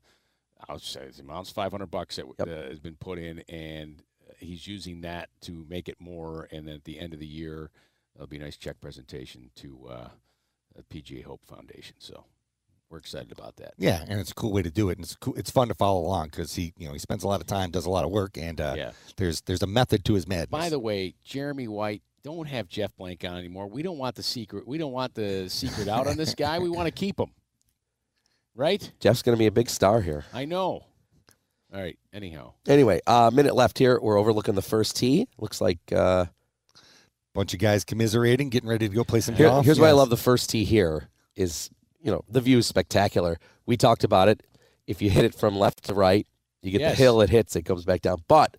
I'll 0.69 0.79
say 0.79 1.09
the 1.15 1.23
amount's 1.23 1.51
five 1.51 1.71
hundred 1.73 1.91
bucks 1.91 2.17
that 2.17 2.25
uh, 2.41 2.47
has 2.47 2.81
been 2.81 2.97
put 2.97 3.19
in, 3.19 3.41
and 3.49 4.03
he's 4.45 4.67
using 4.67 5.01
that 5.03 5.29
to 5.43 5.65
make 5.69 5.89
it 5.89 5.97
more. 6.01 6.49
And 6.53 6.67
then 6.69 6.75
at 6.77 6.85
the 6.85 6.99
end 7.01 7.15
of 7.15 7.21
the 7.21 7.27
year, 7.27 7.71
there'll 8.15 8.27
be 8.29 8.37
a 8.37 8.41
nice 8.41 8.57
check 8.57 8.81
presentation 8.81 9.51
to 9.57 9.89
uh, 9.91 10.09
the 10.75 10.83
PGA 10.83 11.25
Hope 11.25 11.45
Foundation. 11.47 11.97
So 11.99 12.25
we're 12.91 12.99
excited 12.99 13.33
about 13.33 13.57
that. 13.57 13.75
Yeah, 13.79 14.05
and 14.09 14.21
it's 14.21 14.31
a 14.31 14.35
cool 14.35 14.53
way 14.53 14.63
to 14.63 14.71
do 14.71 14.89
it, 14.91 14.99
and 14.99 15.05
it's 15.05 15.17
cool. 15.17 15.35
It's 15.35 15.51
fun 15.51 15.69
to 15.69 15.75
follow 15.75 16.01
along 16.01 16.27
because 16.29 16.55
he, 16.55 16.73
you 16.79 16.87
know, 16.87 16.93
he 16.93 16.99
spends 16.99 17.25
a 17.25 17.29
lot 17.29 17.41
of 17.41 17.47
time, 17.47 17.71
does 17.71 17.87
a 17.87 17.91
lot 17.91 18.05
of 18.05 18.11
work, 18.11 18.37
and 18.39 18.61
uh, 18.61 18.75
Yeah. 18.77 18.91
there's 19.17 19.41
there's 19.43 19.63
a 19.63 19.67
method 19.67 20.05
to 20.05 20.15
his 20.15 20.29
madness. 20.29 20.51
By 20.51 20.69
the 20.69 20.79
way, 20.79 21.15
Jeremy 21.25 21.67
White, 21.67 22.03
don't 22.23 22.47
have 22.47 22.69
Jeff 22.69 22.95
Blank 22.97 23.25
on 23.25 23.37
anymore. 23.37 23.67
We 23.67 23.83
don't 23.83 23.99
want 23.99 24.15
the 24.15 24.23
secret. 24.23 24.67
We 24.69 24.79
don't 24.79 24.93
want 24.93 25.15
the 25.15 25.49
secret 25.49 25.89
out 25.89 26.07
on 26.07 26.17
this 26.17 26.35
guy. 26.35 26.59
We 26.59 26.69
want 26.71 26.87
to 26.87 26.93
keep 27.05 27.19
him. 27.19 27.31
Right? 28.55 28.93
Jeff's 29.01 29.23
going 29.23 29.35
to 29.37 29.39
be 29.39 29.47
a 29.47 29.53
big 29.53 29.69
star 29.69 30.01
here. 30.01 30.25
I 30.33 30.45
know. 30.45 30.85
All 31.75 31.81
right. 31.81 31.99
Anyhow, 32.13 32.53
Anyway, 32.69 33.01
a 33.07 33.11
uh, 33.11 33.31
minute 33.33 33.55
left 33.57 33.79
here. 33.79 33.99
We're 34.01 34.19
overlooking 34.19 34.55
the 34.55 34.63
first 34.63 34.97
tee. 34.97 35.27
Looks 35.39 35.61
like 35.61 35.79
uh, 35.93 36.27
bunch 37.35 37.53
of 37.53 37.59
guys 37.59 37.85
commiserating, 37.85 38.49
getting 38.49 38.69
ready 38.69 38.89
to 38.89 38.95
go 38.95 39.03
play 39.03 39.21
some 39.21 39.35
Here- 39.35 39.49
golf. 39.49 39.65
here's 39.65 39.81
why 39.81 39.89
I 39.89 39.93
love 39.93 40.09
the 40.09 40.17
first 40.17 40.51
tee 40.51 40.65
here 40.65 41.09
is, 41.35 41.71
you 42.01 42.13
know, 42.13 42.23
the 42.29 42.41
view 42.41 42.59
is 42.59 42.67
spectacular. 42.67 43.39
We 43.67 43.77
talked 43.77 44.05
about 44.05 44.29
it. 44.29 44.43
If 44.87 45.03
you 45.03 45.11
hit 45.11 45.25
it 45.25 45.35
from 45.35 45.57
left 45.57 45.85
to 45.85 45.95
right, 45.95 46.27
you 46.63 46.71
get 46.71 46.81
Yes. 46.81 46.97
the 46.97 47.03
hill, 47.03 47.21
it 47.23 47.31
hits, 47.31 47.57
it 47.57 47.63
comes 47.63 47.85
back 47.85 48.03
down. 48.03 48.23
But 48.29 48.57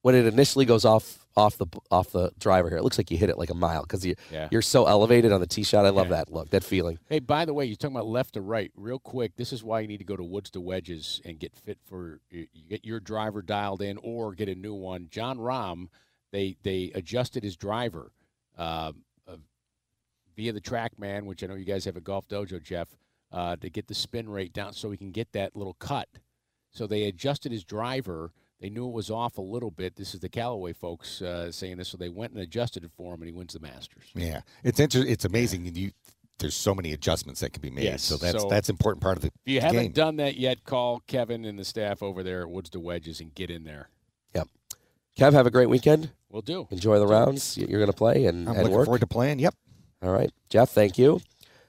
when 0.00 0.14
it 0.14 0.24
initially 0.24 0.64
goes 0.64 0.84
off 0.86 1.23
off 1.36 1.58
the 1.58 1.66
off 1.90 2.12
the 2.12 2.30
driver 2.38 2.68
here, 2.68 2.78
it 2.78 2.84
looks 2.84 2.96
like 2.98 3.10
you 3.10 3.16
hit 3.16 3.28
it 3.28 3.36
like 3.38 3.50
a 3.50 3.54
mile 3.54 3.82
because 3.82 4.06
you 4.06 4.14
Yeah. 4.30 4.48
you're 4.52 4.62
so 4.62 4.86
elevated 4.86 5.32
on 5.32 5.40
the 5.40 5.46
tee 5.46 5.62
shot. 5.64 5.84
I 5.84 5.90
love 5.90 6.06
Yeah. 6.06 6.16
that 6.24 6.32
look, 6.32 6.50
that 6.50 6.62
feeling. 6.62 6.98
Hey, 7.08 7.18
by 7.18 7.44
the 7.44 7.52
way, 7.52 7.64
you're 7.64 7.76
talking 7.76 7.96
about 7.96 8.06
left 8.06 8.34
to 8.34 8.40
right. 8.40 8.70
Real 8.76 8.98
quick, 9.00 9.36
this 9.36 9.52
is 9.52 9.64
why 9.64 9.80
you 9.80 9.88
need 9.88 9.98
to 9.98 10.04
go 10.04 10.16
to 10.16 10.22
Woods 10.24 10.50
to 10.52 10.60
Wedges 10.60 11.20
and 11.24 11.38
get 11.38 11.56
fit 11.56 11.78
for 11.84 12.20
you 12.30 12.46
get 12.68 12.84
your 12.84 13.00
driver 13.00 13.42
dialed 13.42 13.82
in 13.82 13.98
or 13.98 14.34
get 14.34 14.48
a 14.48 14.54
new 14.54 14.74
one. 14.74 15.08
Jon 15.10 15.38
Rahm, 15.38 15.88
they 16.30 16.56
they 16.62 16.92
adjusted 16.94 17.42
his 17.42 17.56
driver 17.56 18.12
uh, 18.56 18.92
uh, 19.26 19.36
via 20.36 20.52
the 20.52 20.60
TrackMan, 20.60 21.24
which 21.24 21.42
I 21.42 21.46
know 21.48 21.54
you 21.54 21.64
guys 21.64 21.84
have 21.84 21.96
a 21.96 22.00
golf 22.00 22.28
dojo, 22.28 22.62
Jeff, 22.62 22.96
uh, 23.32 23.56
to 23.56 23.68
get 23.70 23.88
the 23.88 23.94
spin 23.94 24.28
rate 24.28 24.52
down 24.52 24.72
so 24.72 24.90
he 24.92 24.96
can 24.96 25.10
get 25.10 25.32
that 25.32 25.56
little 25.56 25.74
cut. 25.74 26.08
So 26.70 26.86
they 26.86 27.04
adjusted 27.04 27.50
his 27.52 27.64
driver. 27.64 28.32
They 28.60 28.70
knew 28.70 28.86
it 28.86 28.92
was 28.92 29.10
off 29.10 29.36
a 29.38 29.42
little 29.42 29.70
bit. 29.70 29.96
This 29.96 30.14
is 30.14 30.20
the 30.20 30.28
Callaway 30.28 30.72
folks 30.72 31.20
uh, 31.20 31.50
saying 31.52 31.76
this, 31.76 31.88
so 31.88 31.96
they 31.98 32.08
went 32.08 32.32
and 32.32 32.40
adjusted 32.40 32.84
it 32.84 32.90
for 32.96 33.12
him, 33.14 33.20
and 33.20 33.26
he 33.28 33.32
wins 33.32 33.52
the 33.52 33.60
Masters. 33.60 34.04
Yeah, 34.14 34.40
it's 34.62 34.80
inter- 34.80 35.04
It's 35.06 35.24
amazing. 35.24 35.66
and 35.66 35.76
You 35.76 35.90
there's 36.38 36.54
so 36.56 36.74
many 36.74 36.92
adjustments 36.92 37.40
that 37.40 37.52
can 37.52 37.60
be 37.62 37.70
made. 37.70 37.84
Yes, 37.84 38.02
So 38.02 38.16
that's 38.16 38.42
so 38.42 38.48
that's 38.48 38.68
important 38.68 39.02
part 39.02 39.16
of 39.16 39.22
the 39.22 39.28
If 39.28 39.52
you 39.52 39.60
haven't 39.60 39.82
game. 39.82 39.92
done 39.92 40.16
that 40.16 40.36
yet, 40.36 40.64
call 40.64 41.00
Kevin 41.06 41.44
and 41.44 41.58
the 41.58 41.64
staff 41.64 42.02
over 42.02 42.22
there 42.22 42.42
at 42.42 42.50
Woods 42.50 42.70
to 42.70 42.80
Wedges 42.80 43.20
and 43.20 43.32
get 43.34 43.50
in 43.50 43.64
there. 43.64 43.88
Yep. 44.34 44.48
Kev, 45.18 45.32
have 45.32 45.46
a 45.46 45.50
great 45.50 45.68
weekend. 45.68 46.10
We'll 46.30 46.42
do. 46.42 46.66
Enjoy 46.70 46.98
the 46.98 47.06
rounds 47.06 47.56
you're 47.56 47.68
going 47.78 47.86
to 47.90 47.96
play 47.96 48.24
and, 48.26 48.48
I'm 48.48 48.54
and 48.56 48.62
looking 48.64 48.76
work. 48.76 48.86
forward 48.86 49.00
to 49.02 49.06
playing. 49.06 49.38
Yep. 49.38 49.54
All 50.02 50.10
right. 50.10 50.32
Jeff, 50.50 50.70
thank 50.70 50.98
you. 50.98 51.20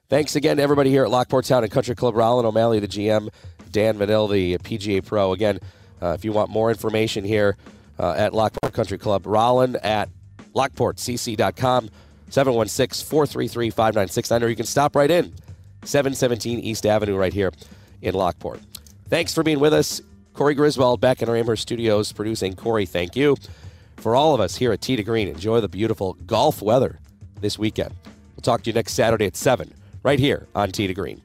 Thanks 0.10 0.36
again 0.36 0.58
to 0.58 0.64
everybody 0.64 0.90
here 0.90 1.04
at 1.04 1.12
Lockport 1.12 1.46
Town 1.46 1.64
and 1.64 1.72
Country 1.72 1.94
Club. 1.96 2.16
Rowland 2.16 2.48
O'Malley, 2.48 2.80
the 2.80 2.88
GM. 2.88 3.30
Dan 3.72 3.98
Vanil, 4.00 4.32
the 4.32 4.58
PGA 4.60 5.06
Pro. 5.06 5.32
Again, 5.34 5.60
uh, 6.02 6.16
if 6.18 6.26
you 6.26 6.32
want 6.32 6.50
more 6.50 6.70
information 6.70 7.24
here 7.24 7.58
uh, 8.00 8.14
at 8.14 8.34
Lockport 8.34 8.74
Country 8.74 8.98
Club, 8.98 9.26
Rowland 9.26 9.78
at 9.78 10.10
lockportcc.com, 10.54 11.90
716 12.30 13.06
433 13.08 13.70
5969, 13.70 14.44
or 14.44 14.50
you 14.50 14.56
can 14.56 14.66
stop 14.66 14.96
right 14.96 15.12
in, 15.12 15.34
717 15.84 16.60
East 16.60 16.86
Avenue, 16.86 17.16
right 17.16 17.34
here 17.34 17.52
in 18.02 18.14
Lockport. 18.14 18.60
Thanks 19.10 19.34
for 19.34 19.44
being 19.44 19.60
with 19.60 19.74
us. 19.74 20.02
Corey 20.34 20.54
Griswold 20.54 21.00
back 21.00 21.22
in 21.22 21.30
our 21.30 21.36
Amherst 21.36 21.62
studios 21.62 22.12
producing. 22.12 22.56
Corey, 22.56 22.86
thank 22.86 23.16
you. 23.16 23.38
For 23.98 24.16
all 24.16 24.34
of 24.34 24.42
us 24.42 24.58
here 24.58 24.72
at 24.72 24.82
to 24.82 25.04
Green, 25.04 25.28
enjoy 25.28 25.62
the 25.62 25.70
beautiful 25.70 26.14
golf 26.26 26.62
weather 26.62 27.00
this 27.40 27.58
weekend. 27.58 27.94
We'll 28.36 28.42
talk 28.42 28.64
to 28.64 28.70
you 28.70 28.74
next 28.74 28.94
Saturday 28.94 29.26
at 29.26 29.36
7, 29.36 29.74
right 30.04 30.20
here 30.20 30.48
on 30.54 30.72
to 30.72 30.94
Green. 30.94 31.22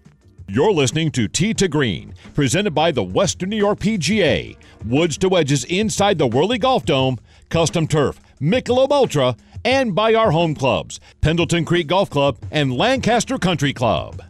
You're 0.53 0.73
listening 0.73 1.13
to 1.13 1.29
Tee 1.29 1.55
to 1.55 1.69
Green, 1.69 2.13
presented 2.35 2.73
by 2.73 2.91
the 2.91 3.05
Western 3.05 3.51
New 3.51 3.57
York 3.57 3.79
PGA, 3.79 4.57
Woods 4.85 5.17
to 5.19 5.29
Wedges 5.29 5.63
inside 5.63 6.19
the 6.19 6.27
Whirly 6.27 6.59
Golf 6.59 6.85
Dome, 6.85 7.21
Custom 7.51 7.87
Turf, 7.87 8.19
Michelob 8.41 8.91
Ultra, 8.91 9.37
and 9.65 9.95
by 9.95 10.13
our 10.15 10.33
home 10.33 10.57
clubs, 10.57 10.99
Pendleton 11.21 11.65
Creek 11.65 11.87
Golf 11.87 12.11
Club 12.11 12.37
and 12.51 12.77
Lancaster 12.77 13.39
Country 13.39 13.73
Club. 13.73 14.25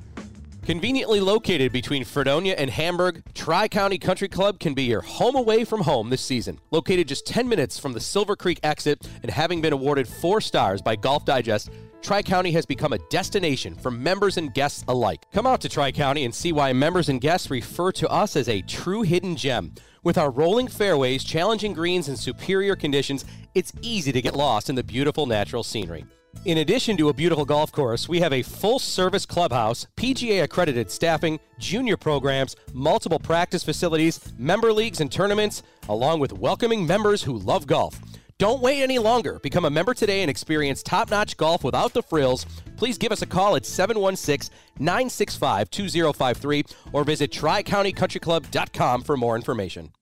Conveniently 0.66 1.20
located 1.20 1.72
between 1.72 2.04
Fredonia 2.04 2.54
and 2.58 2.68
Hamburg, 2.68 3.22
Tri 3.32 3.66
County 3.66 3.96
Country 3.96 4.28
Club 4.28 4.60
can 4.60 4.74
be 4.74 4.82
your 4.82 5.00
home 5.00 5.36
away 5.36 5.64
from 5.64 5.80
home 5.80 6.10
this 6.10 6.20
season. 6.20 6.60
Located 6.70 7.08
just 7.08 7.26
10 7.26 7.48
minutes 7.48 7.78
from 7.78 7.94
the 7.94 8.00
Silver 8.00 8.36
Creek 8.36 8.60
exit 8.62 9.08
and 9.22 9.30
having 9.30 9.62
been 9.62 9.72
awarded 9.72 10.06
four 10.06 10.42
stars 10.42 10.82
by 10.82 10.96
Golf 10.96 11.24
Digest, 11.24 11.70
Tri 12.02 12.22
County 12.22 12.50
has 12.52 12.64
become 12.64 12.94
a 12.94 12.98
destination 13.10 13.74
for 13.74 13.90
members 13.90 14.38
and 14.38 14.54
guests 14.54 14.84
alike. 14.88 15.26
Come 15.32 15.46
out 15.46 15.60
to 15.60 15.68
Tri 15.68 15.92
County 15.92 16.24
and 16.24 16.34
see 16.34 16.50
why 16.50 16.72
members 16.72 17.10
and 17.10 17.20
guests 17.20 17.50
refer 17.50 17.92
to 17.92 18.08
us 18.08 18.36
as 18.36 18.48
a 18.48 18.62
true 18.62 19.02
hidden 19.02 19.36
gem. 19.36 19.74
With 20.02 20.16
our 20.16 20.30
rolling 20.30 20.66
fairways, 20.66 21.22
challenging 21.22 21.74
greens, 21.74 22.08
and 22.08 22.18
superior 22.18 22.74
conditions, 22.74 23.26
it's 23.54 23.72
easy 23.82 24.12
to 24.12 24.22
get 24.22 24.34
lost 24.34 24.70
in 24.70 24.76
the 24.76 24.82
beautiful 24.82 25.26
natural 25.26 25.62
scenery. 25.62 26.06
In 26.46 26.58
addition 26.58 26.96
to 26.96 27.10
a 27.10 27.14
beautiful 27.14 27.44
golf 27.44 27.70
course, 27.70 28.08
we 28.08 28.20
have 28.20 28.32
a 28.32 28.42
full 28.42 28.78
service 28.78 29.26
clubhouse, 29.26 29.86
PGA 29.96 30.42
accredited 30.44 30.90
staffing, 30.90 31.38
junior 31.58 31.98
programs, 31.98 32.56
multiple 32.72 33.18
practice 33.18 33.62
facilities, 33.62 34.32
member 34.38 34.72
leagues 34.72 35.02
and 35.02 35.12
tournaments, 35.12 35.62
along 35.88 36.20
with 36.20 36.32
welcoming 36.32 36.86
members 36.86 37.22
who 37.22 37.36
love 37.36 37.66
golf. 37.66 38.00
Don't 38.40 38.62
wait 38.62 38.80
any 38.80 38.98
longer. 38.98 39.38
Become 39.38 39.66
a 39.66 39.70
member 39.70 39.92
today 39.92 40.22
and 40.22 40.30
experience 40.30 40.82
top 40.82 41.10
notch 41.10 41.36
golf 41.36 41.62
without 41.62 41.92
the 41.92 42.02
frills. 42.02 42.46
Please 42.78 42.96
give 42.96 43.12
us 43.12 43.20
a 43.20 43.26
call 43.26 43.54
at 43.54 43.66
716 43.66 44.50
965 44.78 45.68
2053 45.68 46.64
or 46.94 47.04
visit 47.04 47.30
tricountycountryclub.com 47.32 49.02
for 49.02 49.18
more 49.18 49.36
information. 49.36 49.92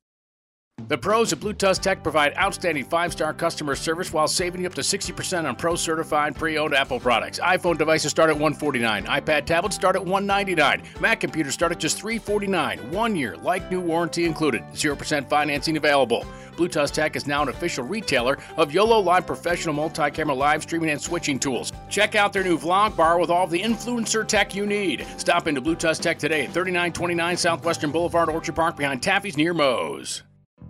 The 0.86 0.96
pros 0.96 1.32
at 1.32 1.40
Blue 1.40 1.52
Tusk 1.52 1.82
Tech 1.82 2.02
provide 2.02 2.34
outstanding 2.38 2.84
five 2.84 3.12
star 3.12 3.34
customer 3.34 3.74
service 3.74 4.12
while 4.12 4.28
saving 4.28 4.60
you 4.60 4.66
up 4.68 4.74
to 4.74 4.80
60% 4.80 5.46
on 5.46 5.56
pro 5.56 5.74
certified 5.74 6.36
pre 6.36 6.56
owned 6.56 6.72
Apple 6.72 7.00
products. 7.00 7.40
iPhone 7.40 7.76
devices 7.76 8.10
start 8.10 8.30
at 8.30 8.36
149, 8.36 9.04
iPad 9.04 9.44
tablets 9.44 9.74
start 9.74 9.96
at 9.96 10.04
199, 10.04 10.82
Mac 11.00 11.20
computers 11.20 11.52
start 11.52 11.72
at 11.72 11.80
just 11.80 12.00
349. 12.00 12.92
One 12.92 13.16
year, 13.16 13.36
like 13.38 13.70
new 13.70 13.80
warranty 13.80 14.24
included, 14.24 14.62
0% 14.72 15.28
financing 15.28 15.76
available. 15.76 16.24
Blue 16.56 16.68
Tusk 16.68 16.94
Tech 16.94 17.16
is 17.16 17.26
now 17.26 17.42
an 17.42 17.48
official 17.48 17.84
retailer 17.84 18.38
of 18.56 18.72
YOLO 18.72 19.00
Live 19.00 19.26
professional 19.26 19.74
multi 19.74 20.10
camera 20.10 20.34
live 20.34 20.62
streaming 20.62 20.90
and 20.90 21.02
switching 21.02 21.38
tools. 21.38 21.72
Check 21.90 22.14
out 22.14 22.32
their 22.32 22.44
new 22.44 22.56
vlog 22.56 22.96
bar 22.96 23.18
with 23.18 23.30
all 23.30 23.44
of 23.44 23.50
the 23.50 23.60
influencer 23.60 24.26
tech 24.26 24.54
you 24.54 24.64
need. 24.64 25.06
Stop 25.18 25.48
into 25.48 25.60
Blue 25.60 25.76
Tusk 25.76 26.02
Tech 26.02 26.18
today 26.18 26.44
at 26.44 26.52
3929 26.52 27.36
Southwestern 27.36 27.90
Boulevard, 27.90 28.28
Orchard 28.28 28.54
Park 28.54 28.76
behind 28.76 29.02
Taffy's 29.02 29.36
near 29.36 29.52
Moe's. 29.52 30.22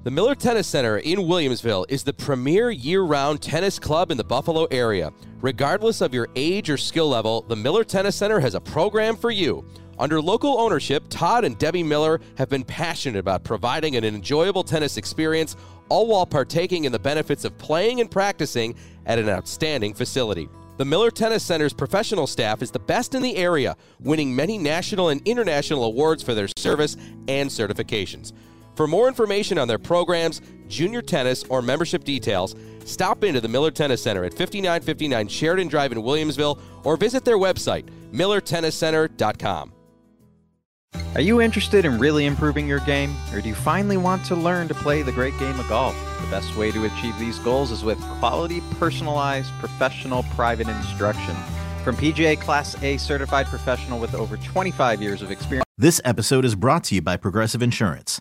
The 0.08 0.12
Miller 0.12 0.34
Tennis 0.34 0.66
Center 0.66 0.98
in 0.98 1.18
Williamsville 1.18 1.84
is 1.88 2.02
the 2.02 2.14
premier 2.14 2.70
year 2.70 3.02
round 3.02 3.42
tennis 3.42 3.78
club 3.78 4.10
in 4.10 4.16
the 4.16 4.24
Buffalo 4.24 4.64
area. 4.70 5.12
Regardless 5.42 6.00
of 6.00 6.14
your 6.14 6.28
age 6.34 6.70
or 6.70 6.78
skill 6.78 7.10
level, 7.10 7.42
the 7.42 7.56
Miller 7.56 7.84
Tennis 7.84 8.16
Center 8.16 8.40
has 8.40 8.54
a 8.54 8.60
program 8.60 9.16
for 9.16 9.30
you. 9.30 9.68
Under 9.98 10.22
local 10.22 10.60
ownership, 10.60 11.04
Todd 11.10 11.44
and 11.44 11.58
Debbie 11.58 11.82
Miller 11.82 12.20
have 12.38 12.48
been 12.48 12.64
passionate 12.64 13.18
about 13.18 13.44
providing 13.44 13.96
an 13.96 14.04
enjoyable 14.04 14.62
tennis 14.62 14.96
experience, 14.96 15.56
all 15.90 16.06
while 16.06 16.24
partaking 16.24 16.84
in 16.84 16.92
the 16.92 16.98
benefits 16.98 17.44
of 17.44 17.58
playing 17.58 18.00
and 18.00 18.10
practicing 18.10 18.76
at 19.04 19.18
an 19.18 19.28
outstanding 19.28 19.92
facility. 19.92 20.48
The 20.78 20.84
Miller 20.84 21.10
Tennis 21.10 21.42
Center's 21.42 21.74
professional 21.74 22.28
staff 22.28 22.62
is 22.62 22.70
the 22.70 22.78
best 22.78 23.14
in 23.14 23.20
the 23.20 23.36
area, 23.36 23.76
winning 23.98 24.34
many 24.34 24.56
national 24.56 25.08
and 25.08 25.20
international 25.26 25.84
awards 25.84 26.22
for 26.22 26.34
their 26.34 26.48
service 26.56 26.96
and 27.26 27.50
certifications. 27.50 28.32
For 28.78 28.86
more 28.86 29.08
information 29.08 29.58
on 29.58 29.66
their 29.66 29.80
programs, 29.80 30.40
junior 30.68 31.02
tennis, 31.02 31.42
or 31.48 31.60
membership 31.60 32.04
details, 32.04 32.54
stop 32.84 33.24
into 33.24 33.40
the 33.40 33.48
Miller 33.48 33.72
Tennis 33.72 34.00
Center 34.00 34.22
at 34.22 34.32
5959 34.32 35.26
Sheridan 35.26 35.66
Drive 35.66 35.90
in 35.90 35.98
Williamsville 35.98 36.60
or 36.84 36.96
visit 36.96 37.24
their 37.24 37.38
website, 37.38 37.88
millertenniscenter.com. 38.12 39.72
Are 41.16 41.20
you 41.20 41.40
interested 41.40 41.86
in 41.86 41.98
really 41.98 42.24
improving 42.24 42.68
your 42.68 42.78
game, 42.78 43.16
or 43.32 43.40
do 43.40 43.48
you 43.48 43.56
finally 43.56 43.96
want 43.96 44.24
to 44.26 44.36
learn 44.36 44.68
to 44.68 44.74
play 44.74 45.02
the 45.02 45.10
great 45.10 45.36
game 45.40 45.58
of 45.58 45.68
golf? 45.68 45.96
The 46.20 46.30
best 46.30 46.56
way 46.56 46.70
to 46.70 46.84
achieve 46.84 47.18
these 47.18 47.40
goals 47.40 47.72
is 47.72 47.82
with 47.82 47.98
quality, 48.20 48.60
personalized, 48.78 49.50
professional, 49.58 50.22
private 50.36 50.68
instruction. 50.68 51.34
From 51.82 51.96
PGA 51.96 52.40
Class 52.40 52.80
A 52.84 52.96
certified 52.98 53.46
professional 53.46 53.98
with 53.98 54.14
over 54.14 54.36
25 54.36 55.02
years 55.02 55.20
of 55.20 55.32
experience. 55.32 55.64
This 55.76 56.00
episode 56.04 56.44
is 56.44 56.54
brought 56.54 56.84
to 56.84 56.94
you 56.94 57.02
by 57.02 57.16
Progressive 57.16 57.60
Insurance. 57.60 58.20